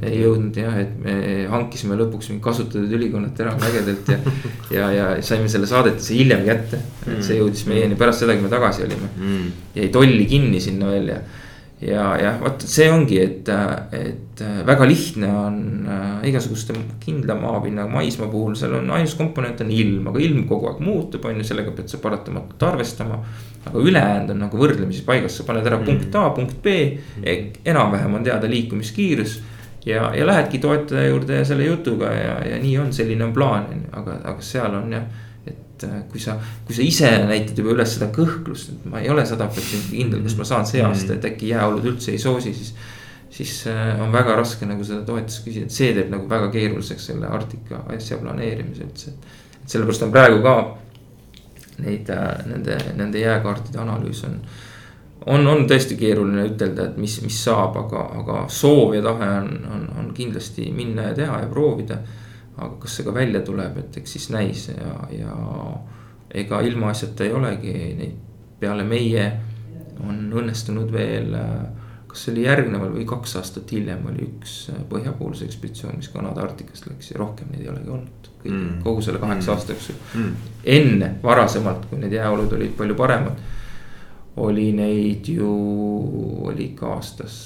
ei 0.03 0.16
jõudnud 0.18 0.57
jah, 0.59 0.78
et 0.82 0.97
me 1.05 1.14
hankisime 1.53 1.99
lõpuks 2.01 2.32
mingi 2.32 2.43
kasutatud 2.43 2.97
ülikonnad 2.99 3.36
teramägedelt 3.38 4.11
ja 4.11 4.18
ja, 4.78 4.88
ja 4.97 5.11
saime 5.22 5.47
selle 5.53 5.70
saadetise 5.70 6.16
hiljem 6.18 6.43
kätte. 6.49 6.82
et 7.07 7.22
see 7.22 7.36
mm. 7.36 7.45
jõudis 7.45 7.68
meieni 7.70 8.01
pärast 8.01 8.24
seda, 8.24 8.34
kui 8.34 8.49
me 8.49 8.51
tagasi 8.53 8.88
olime 8.88 9.12
mm.. 9.12 9.55
jäi 9.78 9.93
tolli 9.95 10.26
kinni 10.30 10.62
sinna 10.64 10.91
veel 10.91 11.14
ja 11.14 11.22
ja 11.80 12.05
jah, 12.20 12.36
vot 12.41 12.64
see 12.68 12.88
ongi, 12.93 13.16
et, 13.22 13.49
et 13.97 14.43
väga 14.68 14.86
lihtne 14.88 15.28
on 15.32 15.61
äh, 15.88 16.26
igasuguste 16.28 16.76
kindla 17.01 17.36
maapinnaga 17.41 17.88
maismaa 17.93 18.28
puhul, 18.32 18.57
seal 18.59 18.76
on 18.76 18.91
ainus 18.99 19.16
komponent 19.18 19.62
on 19.64 19.72
ilm, 19.72 20.11
aga 20.12 20.20
ilm 20.20 20.45
kogu 20.49 20.68
aeg 20.70 20.82
muutub, 20.84 21.24
on 21.24 21.41
ju, 21.41 21.47
sellega 21.49 21.72
pead 21.76 21.88
sa 21.93 22.01
paratamatult 22.03 22.68
arvestama. 22.68 23.22
Aga 23.66 23.78
ülejäänud 23.78 24.34
on 24.34 24.44
nagu 24.46 24.61
võrdlemisi 24.61 25.04
paigas, 25.04 25.36
sa 25.36 25.44
paned 25.48 25.66
ära 25.66 25.78
mm. 25.80 25.88
punkt 25.88 26.14
A, 26.16 26.26
punkt 26.36 26.61
B 26.64 26.76
ehk 27.22 27.61
enam-vähem 27.68 28.14
on 28.16 28.24
teada 28.24 28.48
liikumiskiirus. 28.50 29.40
ja, 29.86 30.11
ja 30.16 30.26
lähedki 30.26 30.58
toetaja 30.58 31.08
juurde 31.08 31.44
selle 31.44 31.64
jutuga 31.64 32.12
ja, 32.12 32.36
ja 32.50 32.62
nii 32.62 32.78
on, 32.78 32.92
selline 32.92 33.24
on 33.24 33.32
plaan, 33.32 33.66
on 33.72 33.82
ju, 33.84 33.90
aga, 34.00 34.20
aga 34.32 34.42
seal 34.44 34.74
on 34.82 34.96
jah 34.96 35.26
et 35.80 35.84
äh, 35.88 36.02
kui 36.11 36.20
sa, 36.20 36.36
kui 36.66 36.76
sa 36.76 36.84
ise 36.84 37.11
näitad 37.28 37.58
juba 37.58 37.74
üles 37.74 37.94
seda 37.96 38.11
kõhklust, 38.14 38.74
et 38.74 38.88
ma 38.90 39.00
ei 39.00 39.11
ole 39.12 39.24
sada 39.28 39.48
protsenti 39.50 39.96
kindel, 39.96 40.22
kas 40.26 40.36
ma 40.38 40.46
saan 40.48 40.68
see 40.68 40.82
mm. 40.82 40.90
aasta, 40.90 41.16
et 41.16 41.28
äkki 41.30 41.52
jääolud 41.54 41.86
üldse 41.92 42.12
ei 42.14 42.20
soosi, 42.20 42.54
siis. 42.56 42.74
siis 43.30 43.52
äh, 43.70 44.00
on 44.02 44.12
väga 44.12 44.34
raske 44.36 44.66
nagu 44.66 44.84
seda 44.84 45.04
toetust 45.06 45.44
küsida, 45.46 45.68
et 45.68 45.74
see 45.74 45.92
teeb 45.96 46.11
nagu 46.12 46.28
väga 46.28 46.50
keeruliseks 46.50 47.11
selle 47.12 47.28
Arktika 47.30 47.84
asja 47.94 48.18
planeerimise 48.18 48.84
üldse. 48.88 49.14
et 49.62 49.70
sellepärast 49.70 50.02
on 50.02 50.12
praegu 50.12 50.42
ka 50.44 50.54
neid, 51.85 52.11
äh, 52.11 52.43
nende, 52.47 52.78
nende 52.97 53.22
jääkaartide 53.22 53.81
analüüs 53.83 54.24
on 54.28 54.41
on, 55.26 55.47
on 55.47 55.66
tõesti 55.68 55.99
keeruline 56.01 56.47
ütelda, 56.49 56.87
et 56.89 56.97
mis, 57.01 57.18
mis 57.24 57.37
saab, 57.45 57.76
aga, 57.76 58.07
aga 58.22 58.37
soov 58.49 58.95
ja 58.97 59.03
tahe 59.05 59.28
on, 59.43 59.51
on, 59.68 59.83
on 60.01 60.11
kindlasti 60.16 60.70
minna 60.72 61.11
ja 61.11 61.16
teha 61.18 61.43
ja 61.43 61.51
proovida. 61.51 61.99
Aga 62.57 62.74
kas 62.81 62.97
see 62.97 63.05
ka 63.05 63.12
välja 63.14 63.43
tuleb, 63.45 63.76
et 63.81 63.99
eks 64.01 64.16
siis 64.16 64.31
näis 64.33 64.66
ja, 64.72 64.95
ja 65.12 65.37
ega 66.41 66.61
ilmaasjata 66.64 67.24
ei 67.26 67.37
olegi 67.37 67.74
neid 67.99 68.16
peale 68.61 68.85
meie 68.85 69.24
on 70.05 70.26
õnnestunud 70.41 70.93
veel 70.93 71.35
äh, 71.37 71.80
kas 72.11 72.24
see 72.26 72.34
oli 72.34 72.46
järgneval 72.46 72.92
või 72.94 73.06
kaks 73.08 73.36
aastat 73.40 73.70
hiljem 73.74 74.02
oli 74.11 74.26
üks 74.26 74.56
äh, 74.72 74.80
põhjapoolse 74.90 75.46
ekspeditsioon, 75.46 76.00
mis 76.00 76.11
Kanada 76.12 76.44
Arktikast 76.46 76.88
läks 76.90 77.12
ja 77.12 77.20
rohkem 77.20 77.52
neid 77.52 77.64
ei 77.64 77.72
olegi 77.72 77.94
olnud. 77.96 78.28
Mm. 78.40 78.78
kogu 78.80 79.02
selle 79.04 79.18
kaheksa 79.20 79.50
mm. 79.50 79.56
aasta 79.56 79.74
jooksul 79.74 79.96
mm., 80.16 80.52
enne 80.72 81.08
varasemalt, 81.22 81.82
kui 81.90 81.98
need 82.00 82.14
jääolud 82.16 82.54
olid 82.56 82.72
palju 82.78 82.94
paremad. 82.96 83.42
oli 84.40 84.70
neid 84.72 85.28
ju, 85.28 85.50
oli 86.48 86.70
ikka 86.70 86.94
aastas 86.94 87.36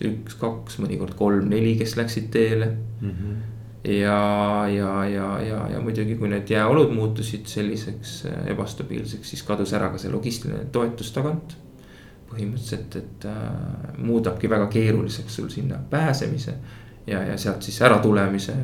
üks, 0.00 0.38
kaks, 0.40 0.78
mõnikord 0.80 1.12
kolm-neli, 1.18 1.74
kes 1.76 1.96
läksid 2.00 2.30
teele 2.32 2.70
mm. 2.72 3.10
-hmm 3.10 3.40
ja, 3.84 4.68
ja, 4.68 5.04
ja, 5.04 5.40
ja, 5.40 5.58
ja 5.72 5.80
muidugi, 5.80 6.16
kui 6.20 6.28
need 6.28 6.50
jääolud 6.50 6.92
muutusid 6.92 7.48
selliseks 7.48 8.26
äh, 8.28 8.46
ebastabiilseks, 8.52 9.30
siis 9.32 9.42
kadus 9.46 9.72
ära 9.76 9.88
ka 9.92 10.00
see 10.00 10.12
logistiline 10.12 10.66
toetus 10.72 11.12
tagant. 11.16 11.56
Põhimõtteliselt, 12.30 12.96
et 12.96 13.26
äh, 13.28 13.94
muudabki 13.98 14.50
väga 14.50 14.66
keeruliseks 14.70 15.36
sul 15.40 15.48
sinna 15.50 15.80
pääsemise 15.90 16.54
ja, 17.06 17.22
ja 17.32 17.38
sealt 17.38 17.62
siis 17.62 17.80
ära 17.82 17.98
tulemise. 17.98 18.54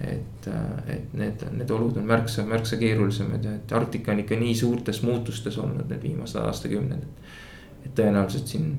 et, 0.00 0.48
äh, 0.48 0.94
et 0.96 1.12
need, 1.16 1.44
need 1.56 1.70
olud 1.70 1.96
on 1.96 2.04
märksa, 2.04 2.44
märksa 2.44 2.76
keerulisemad 2.76 3.44
ja 3.44 3.54
et 3.56 3.72
Arktika 3.72 4.12
on 4.12 4.20
ikka 4.20 4.36
nii 4.36 4.54
suurtes 4.54 5.02
muutustes 5.02 5.58
olnud 5.58 5.88
need 5.88 6.02
viimased 6.02 6.40
aastakümned. 6.40 7.04
et 7.84 7.94
tõenäoliselt 7.94 8.46
siin 8.46 8.74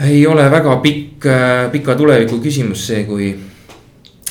ei 0.00 0.26
ole 0.26 0.50
väga 0.50 0.76
pikk, 0.76 1.26
äh, 1.26 1.70
pika 1.72 1.94
tuleviku 1.94 2.40
küsimus 2.40 2.86
see, 2.86 3.04
kui 3.04 3.34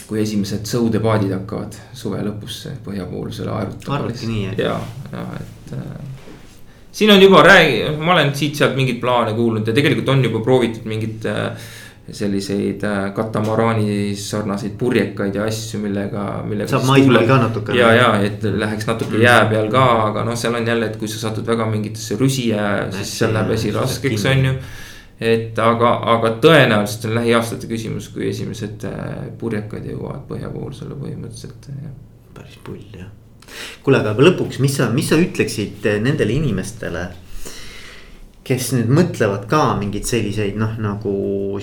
kui 0.05 0.21
esimesed 0.21 0.67
sõudepaadid 0.69 1.33
hakkavad 1.33 1.77
suve 1.97 2.19
lõpus 2.25 2.59
põhjapoolsele 2.85 3.49
aerutama. 3.49 3.95
arvati 3.97 4.29
nii, 4.29 4.43
et. 4.51 4.59
ja, 4.61 4.75
ja 5.11 5.23
et 5.39 5.73
äh, 5.77 6.14
siin 6.95 7.11
on 7.11 7.21
juba 7.21 7.43
räägi-, 7.43 7.95
ma 7.99 8.13
olen 8.13 8.35
siit-sealt 8.35 8.77
mingeid 8.77 9.01
plaane 9.01 9.33
kuulnud 9.35 9.67
ja 9.67 9.73
tegelikult 9.75 10.13
on 10.13 10.23
juba 10.23 10.39
proovitud 10.45 10.85
mingit 10.87 11.25
äh, 11.27 11.67
selliseid 12.11 12.83
äh, 12.85 13.13
katamaraani 13.17 14.15
sarnaseid 14.15 14.77
purjekaid 14.77 15.35
ja 15.35 15.47
asju, 15.49 15.81
millega, 15.81 16.25
millega. 16.45 16.69
saab 16.71 16.87
maismaal 16.87 17.27
ka 17.27 17.39
natuke. 17.41 17.75
ja, 17.75 17.91
ja 17.97 18.09
et 18.23 18.45
läheks 18.45 18.87
natuke 18.87 19.17
mm. 19.17 19.25
jää 19.25 19.45
peal 19.51 19.69
ka, 19.73 19.85
aga 20.05 20.23
noh, 20.27 20.37
seal 20.39 20.55
on 20.55 20.67
jälle, 20.67 20.91
et 20.91 20.97
kui 21.01 21.09
sa 21.11 21.19
satud 21.25 21.47
väga 21.47 21.67
mingitesse 21.71 22.19
rüsijää, 22.21 22.91
siis 22.99 23.17
seal 23.19 23.33
läheb 23.35 23.55
asi 23.57 23.73
raskeks, 23.75 24.27
on 24.31 24.49
ju 24.51 24.55
et 25.25 25.59
aga, 25.63 25.91
aga 26.15 26.33
tõenäoliselt 26.43 27.09
on 27.09 27.19
lähiaastate 27.19 27.67
küsimus, 27.71 28.09
kui 28.13 28.29
esimesed 28.29 28.87
äh, 28.87 29.11
purjekad 29.41 29.87
jõuavad 29.91 30.25
põhjapoolsele 30.31 30.97
põhimõtteliselt. 31.01 31.69
päris 32.35 32.59
pull 32.63 32.83
jah. 32.93 33.11
Kuule, 33.83 34.01
aga 34.01 34.15
lõpuks, 34.29 34.59
mis 34.63 34.79
sa, 34.79 34.89
mis 34.93 35.09
sa 35.11 35.19
ütleksid 35.21 35.85
äh, 35.89 36.01
nendele 36.03 36.35
inimestele? 36.37 37.05
kes 38.45 38.67
nüüd 38.75 38.91
mõtlevad 38.93 39.47
ka 39.49 39.61
mingeid 39.79 40.05
selliseid 40.05 40.57
noh, 40.61 40.75
nagu 40.77 41.11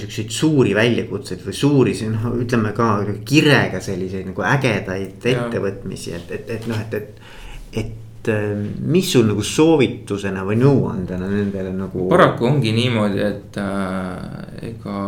siukseid 0.01 0.33
suuri 0.35 0.73
väljakutseid 0.75 1.45
või 1.47 1.55
suuri, 1.55 1.95
noh, 2.11 2.33
ütleme 2.43 2.73
ka 2.75 2.89
kirega 3.29 3.79
selliseid 3.83 4.27
nagu 4.33 4.43
ägedaid 4.43 5.29
ettevõtmisi, 5.33 6.17
et, 6.19 6.33
et, 6.35 6.51
et 6.57 6.67
noh, 6.71 6.81
et, 6.83 6.97
et. 6.99 7.29
et 7.83 8.31
äh, 8.33 8.51
mis 8.83 9.13
sul 9.15 9.29
nagu 9.31 9.43
soovitusena 9.47 10.43
või 10.47 10.59
nõuandena 10.59 11.31
nendele 11.31 11.71
nagu. 11.75 12.09
paraku 12.11 12.51
ongi 12.51 12.75
niimoodi, 12.75 13.23
et 13.31 13.63
äh, 13.63 14.73
ega, 14.73 14.99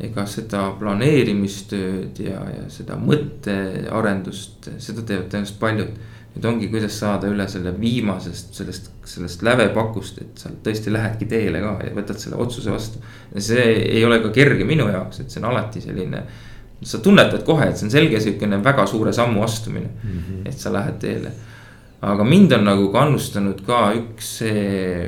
ega 0.00 0.26
seda 0.28 0.66
planeerimistööd 0.76 2.18
ja, 2.20 2.42
ja 2.52 2.66
seda 2.72 2.98
mõttearendust, 3.00 4.68
seda 4.82 5.04
teevad 5.06 5.30
tõenäoliselt 5.32 5.60
paljud. 5.62 5.96
nüüd 6.36 6.44
ongi, 6.50 6.66
kuidas 6.68 6.98
saada 7.00 7.30
üle 7.32 7.46
selle 7.48 7.72
viimasest, 7.80 8.50
sellest, 8.58 8.90
sellest 9.08 9.42
lävepakust, 9.42 10.18
et 10.20 10.42
sa 10.42 10.50
tõesti 10.52 10.92
lähedki 10.92 11.24
teele 11.30 11.62
ka 11.64 11.78
ja 11.86 11.94
võtad 11.96 12.20
selle 12.20 12.36
otsuse 12.36 12.70
vastu. 12.70 13.00
see 13.38 13.64
ei 13.96 14.04
ole 14.04 14.20
ka 14.20 14.34
kerge 14.36 14.64
minu 14.68 14.88
jaoks, 14.92 15.20
et 15.20 15.30
see 15.30 15.40
on 15.40 15.50
alati 15.50 15.80
selline 15.80 16.22
sa 16.84 16.98
tunnetad 17.00 17.40
kohe, 17.44 17.70
et 17.70 17.80
see 17.80 17.88
on 17.88 17.94
selge 17.94 18.20
sihukene 18.20 18.60
väga 18.64 18.84
suure 18.86 19.12
sammu 19.16 19.42
astumine 19.42 19.88
mm, 19.88 20.10
-hmm. 20.10 20.48
et 20.48 20.58
sa 20.60 20.72
lähed 20.72 20.98
teele 21.00 21.32
aga 22.00 22.24
mind 22.24 22.52
on 22.52 22.66
nagu 22.66 22.90
kannustanud 22.92 23.62
ka 23.66 23.80
üks 23.96 24.32
see, 24.42 25.06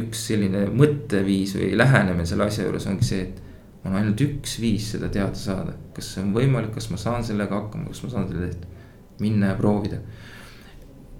üks 0.00 0.26
selline 0.28 0.66
mõtteviis 0.74 1.56
või 1.58 1.72
lähenemine 1.78 2.26
selle 2.28 2.48
asja 2.48 2.66
juures 2.66 2.86
ongi 2.90 3.08
see, 3.08 3.24
et. 3.28 3.40
On 3.84 3.96
ainult 3.98 4.20
üks 4.24 4.58
viis 4.60 4.86
seda 4.94 5.10
teada 5.12 5.36
saada, 5.38 5.74
kas 5.96 6.14
see 6.14 6.22
on 6.24 6.32
võimalik, 6.36 6.72
kas 6.74 6.88
ma 6.92 7.00
saan 7.00 7.24
sellega 7.26 7.58
hakkama, 7.58 7.90
kas 7.92 8.04
ma 8.04 8.12
saan 8.14 8.28
selle 8.30 8.48
tehtud, 8.48 8.70
minna 9.20 9.52
ja 9.52 9.58
proovida. 9.58 10.00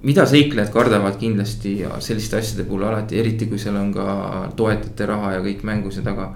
mida 0.04 0.26
seiklejad 0.28 0.72
kardavad 0.72 1.14
kindlasti 1.16 1.78
ja 1.78 2.00
selliste 2.00 2.36
asjade 2.36 2.66
puhul 2.68 2.82
alati, 2.84 3.18
eriti 3.18 3.46
kui 3.48 3.58
seal 3.58 3.76
on 3.80 3.92
ka 3.94 4.06
toetajate 4.56 5.06
raha 5.06 5.32
ja 5.36 5.44
kõik 5.44 5.62
mängus 5.64 5.96
ja 5.96 6.02
taga. 6.02 6.32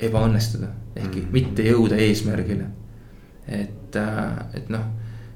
ebaõnnestuda, 0.00 0.66
ehk 0.96 1.14
mm 1.14 1.32
mitte 1.32 1.62
jõuda 1.62 1.96
eesmärgile. 1.96 2.66
et, 3.48 3.96
äh, 3.96 4.36
et 4.54 4.68
noh, 4.68 4.84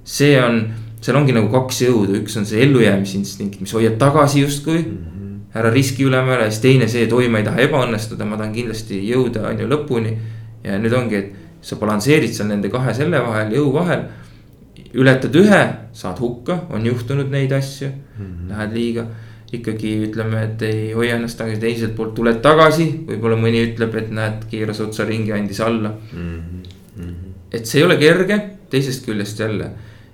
see 0.04 0.40
on 0.42 0.72
seal 1.00 1.16
ongi 1.16 1.34
nagu 1.36 1.50
kaks 1.52 1.82
jõudu, 1.82 2.16
üks 2.22 2.36
on 2.40 2.46
see 2.48 2.62
ellujäämisinstinkt, 2.64 3.60
mis 3.60 3.74
hoiab 3.76 3.98
tagasi 3.98 4.40
justkui 4.40 4.78
mm. 4.78 4.98
-hmm. 4.98 5.27
Ära 5.58 5.70
riski 5.74 6.06
ülemäära 6.06 6.46
ja 6.46 6.52
siis 6.52 6.62
teine 6.64 6.88
see, 6.90 7.04
et 7.06 7.12
oi, 7.12 7.28
ma 7.32 7.40
ei 7.42 7.46
taha 7.46 7.64
ebaõnnestuda, 7.66 8.26
ma 8.28 8.38
tahan 8.40 8.54
kindlasti 8.54 9.00
jõuda 9.08 9.46
on 9.50 9.62
ju 9.62 9.68
lõpuni. 9.70 10.16
ja 10.64 10.78
nüüd 10.78 10.94
ongi, 10.94 11.16
et 11.16 11.62
sa 11.62 11.76
balansseerid 11.76 12.34
seal 12.34 12.48
nende 12.50 12.70
kahe 12.70 12.94
selle 12.94 13.20
vahel, 13.24 13.54
jõu 13.54 13.72
vahel. 13.74 14.04
ületad 14.94 15.34
ühe, 15.36 15.62
saad 15.92 16.20
hukka, 16.20 16.62
on 16.70 16.86
juhtunud 16.86 17.30
neid 17.30 17.52
asju 17.52 17.88
mm, 17.88 18.24
-hmm. 18.24 18.48
lähed 18.48 18.72
liiga 18.72 19.06
ikkagi 19.52 19.90
ütleme, 20.08 20.42
et 20.44 20.62
ei 20.62 20.92
hoia 20.92 21.16
ennast 21.16 21.38
tagasi, 21.38 21.60
teiselt 21.60 21.94
poolt 21.96 22.14
tuled 22.14 22.40
tagasi, 22.44 23.04
võib-olla 23.08 23.36
mõni 23.36 23.62
ütleb, 23.64 23.94
et 23.96 24.10
näed, 24.10 24.44
keeras 24.50 24.80
otsa 24.80 25.04
ringi, 25.04 25.32
andis 25.32 25.60
alla 25.60 25.92
mm. 26.12 26.40
-hmm. 26.98 27.14
et 27.52 27.66
see 27.66 27.80
ei 27.80 27.84
ole 27.84 27.96
kerge, 27.96 28.40
teisest 28.70 29.06
küljest 29.06 29.40
jälle 29.40 29.70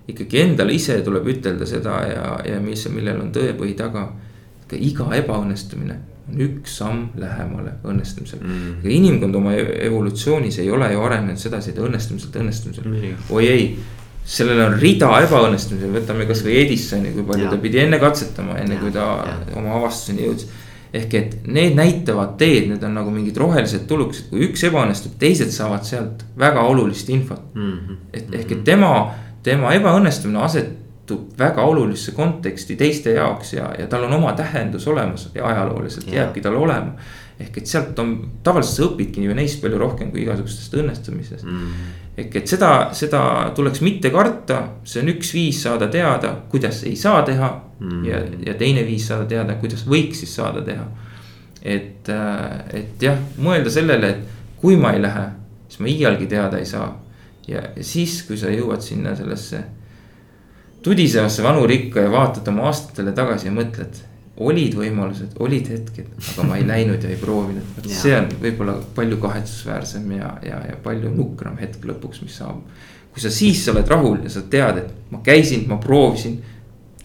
ikkagi 0.08 0.40
endale 0.42 0.74
ise 0.76 0.98
tuleb 1.04 1.28
ütelda 1.32 1.66
seda 1.68 1.98
ja, 2.08 2.24
ja 2.44 2.60
mis, 2.60 2.84
millel 2.92 3.22
on 3.22 3.32
tõepõhi 3.34 3.74
taga. 3.78 4.08
Ka 4.68 4.78
iga 4.80 5.08
ebaõnnestumine 5.18 5.96
on 6.24 6.40
üks 6.40 6.78
samm 6.80 7.08
lähemale 7.20 7.74
õnnestumisele 7.84 8.40
mm.. 8.40 8.78
aga 8.80 8.92
inimkond 8.94 9.36
oma 9.36 9.52
evolutsioonis 9.58 10.58
ei 10.62 10.70
ole 10.72 10.88
ju 10.94 11.02
arenenud 11.04 11.40
sedasi, 11.40 11.74
et 11.74 11.82
õnnestumiselt 11.84 12.38
õnnestumisele 12.40 12.88
mm., 12.88 13.26
oi 13.34 13.48
ei 13.50 13.66
sellel 14.24 14.62
on 14.64 14.76
rida 14.80 15.10
ebaõnnestumisi, 15.26 15.90
võtame 15.92 16.24
kasvõi 16.24 16.54
Edisoni, 16.62 17.10
kui 17.12 17.26
palju 17.28 17.44
ja. 17.44 17.50
ta 17.52 17.58
pidi 17.60 17.82
enne 17.82 17.98
katsetama, 18.00 18.56
enne 18.56 18.78
ja, 18.78 18.80
kui 18.80 18.92
ta 18.94 19.08
ja. 19.28 19.34
oma 19.60 19.74
avastuseni 19.76 20.24
jõudis. 20.24 20.46
ehk 20.94 21.16
et 21.18 21.34
need 21.44 21.76
näitavad 21.76 22.38
teed, 22.40 22.70
need 22.70 22.86
on 22.88 22.96
nagu 22.96 23.12
mingid 23.12 23.36
rohelised 23.36 23.84
tulukesed, 23.90 24.30
kui 24.30 24.46
üks 24.48 24.64
ebaõnnestub, 24.64 25.18
teised 25.20 25.52
saavad 25.52 25.84
sealt 25.84 26.24
väga 26.40 26.64
olulist 26.64 27.12
infot 27.12 27.52
mm. 27.52 27.76
-hmm. 27.76 28.00
et 28.14 28.34
ehk, 28.40 28.56
et 28.56 28.64
tema 28.64 28.94
tema 29.44 29.74
ebaõnnestumine 29.76 30.40
asetub 31.04 31.38
väga 31.38 31.62
olulisse 31.62 32.12
konteksti 32.12 32.76
teiste 32.76 33.12
jaoks 33.14 33.52
ja, 33.54 33.74
ja 33.78 33.86
tal 33.86 34.04
on 34.04 34.12
oma 34.12 34.32
tähendus 34.32 34.86
olemas 34.88 35.30
ja 35.34 35.46
ajalooliselt 35.46 36.06
ja. 36.06 36.22
jääbki 36.22 36.40
tal 36.40 36.56
olema. 36.56 36.94
ehk 37.40 37.58
et 37.58 37.66
sealt 37.66 37.98
on, 37.98 38.30
tavaliselt 38.42 38.76
sa 38.76 38.84
õpidki 38.86 39.24
ju 39.24 39.34
neist 39.34 39.60
palju 39.60 39.78
rohkem 39.78 40.10
kui 40.10 40.22
igasugustest 40.22 40.74
õnnestumisest 40.74 41.44
mm.. 41.44 41.70
ehk 42.16 42.36
et 42.36 42.46
seda, 42.46 42.90
seda 42.92 43.50
tuleks 43.54 43.80
mitte 43.80 44.10
karta, 44.10 44.60
see 44.84 45.02
on 45.02 45.10
üks 45.16 45.34
viis 45.34 45.62
saada 45.62 45.88
teada, 45.88 46.30
kuidas 46.50 46.84
ei 46.84 46.96
saa 46.96 47.22
teha 47.26 47.50
mm.. 47.80 48.04
ja, 48.06 48.22
ja 48.46 48.54
teine 48.54 48.86
viis 48.86 49.08
saada 49.08 49.26
teada, 49.26 49.58
kuidas 49.60 49.84
võiks 49.86 50.22
siis 50.22 50.34
saada 50.34 50.62
teha. 50.62 50.86
et, 51.62 52.08
et 52.72 53.02
jah, 53.02 53.18
mõelda 53.36 53.70
sellele, 53.70 54.08
et 54.14 54.60
kui 54.62 54.78
ma 54.78 54.94
ei 54.94 55.02
lähe, 55.02 55.28
siis 55.68 55.82
ma 55.82 55.90
iialgi 55.90 56.30
teada 56.30 56.62
ei 56.62 56.70
saa 56.70 56.92
ja 57.48 57.66
siis, 57.80 58.22
kui 58.28 58.38
sa 58.40 58.48
jõuad 58.48 58.80
sinna 58.80 59.12
sellesse 59.18 59.64
tudisevasse 60.84 61.42
vanurikka 61.42 62.04
ja 62.04 62.10
vaatad 62.12 62.48
oma 62.52 62.68
aastatele 62.70 63.12
tagasi 63.16 63.48
ja 63.48 63.54
mõtled. 63.54 64.02
olid 64.34 64.72
võimalused, 64.74 65.36
olid 65.38 65.68
hetked, 65.70 66.06
aga 66.32 66.44
ma 66.48 66.56
ei 66.58 66.64
läinud 66.66 67.04
ja 67.06 67.10
ei 67.12 67.18
proovinud, 67.20 67.68
vot 67.76 67.84
see 67.86 68.16
on 68.18 68.24
võib-olla 68.42 68.72
palju 68.96 69.18
kahetsusväärsem 69.22 70.08
ja, 70.16 70.32
ja, 70.42 70.58
ja 70.72 70.78
palju 70.82 71.12
nukram 71.14 71.54
hetk 71.60 71.86
lõpuks, 71.86 72.24
mis 72.24 72.40
saabub. 72.40 72.66
kui 73.14 73.22
sa 73.22 73.30
siis 73.30 73.62
oled 73.70 73.86
rahul 73.88 74.24
ja 74.26 74.32
sa 74.34 74.42
tead, 74.50 74.80
et 74.82 75.12
ma 75.14 75.22
käisin, 75.22 75.68
ma 75.70 75.78
proovisin, 75.78 76.40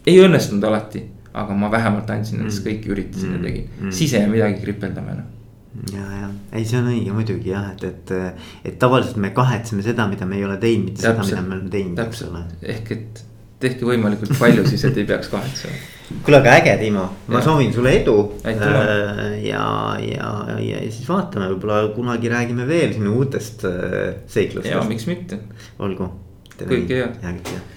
ei 0.02 0.18
õnnestunud 0.18 0.66
alati, 0.66 1.04
aga 1.30 1.54
ma 1.54 1.70
vähemalt 1.70 2.10
andsin 2.10 2.40
endast 2.40 2.64
mm. 2.64 2.66
kõik, 2.66 2.90
üritasin 2.90 3.30
mm. 3.30 3.38
ja 3.38 3.46
tegin, 3.46 3.70
mm. 3.78 3.94
siis 3.94 4.16
ei 4.16 4.24
jää 4.24 4.34
midagi 4.34 4.60
kripeldama 4.64 5.14
enam 5.14 5.30
ja, 5.94 6.02
ja 6.18 6.28
ei, 6.52 6.66
see 6.66 6.82
on 6.82 6.90
õige 6.90 7.14
muidugi 7.14 7.54
jah, 7.54 7.70
et, 7.76 7.84
et, 7.86 8.14
et 8.66 8.78
tavaliselt 8.82 9.22
me 9.22 9.30
kahetseme 9.30 9.86
seda, 9.86 10.10
mida 10.10 10.26
me 10.26 10.40
ei 10.40 10.44
ole 10.50 10.58
teinud, 10.58 10.90
mitte 10.90 11.06
seda, 11.06 11.22
mida 11.22 11.46
me 11.46 11.60
oleme 11.60 11.70
teinud. 11.70 11.98
täpselt, 12.00 12.56
ehk 12.74 12.96
et 12.96 13.26
tehke 13.60 13.88
võimalikult 13.88 14.36
palju 14.38 14.66
siis, 14.68 14.84
et 14.88 15.00
ei 15.00 15.08
peaks 15.08 15.30
kahetsema. 15.32 15.80
kuule, 16.24 16.40
aga 16.40 16.54
äge, 16.58 16.76
Timo, 16.80 17.04
ma 17.28 17.38
ja. 17.38 17.44
soovin 17.46 17.72
sulle 17.74 17.92
edu. 18.00 18.16
Äh, 18.44 18.62
ja, 19.46 19.64
ja, 20.04 20.30
ja, 20.58 20.84
siis 20.88 21.08
vaatame, 21.08 21.50
võib-olla 21.54 21.82
kunagi 21.96 22.32
räägime 22.32 22.68
veel 22.68 22.94
sinu 22.96 23.18
uutest 23.20 23.66
äh, 23.68 24.16
seiklustest. 24.26 24.74
ja 24.74 24.86
miks 24.88 25.06
mitte. 25.10 25.42
olgu. 25.78 26.08
kõike 26.56 27.02
head. 27.02 27.20
ja 27.22 27.36
kõike 27.36 27.58
head 27.58 27.76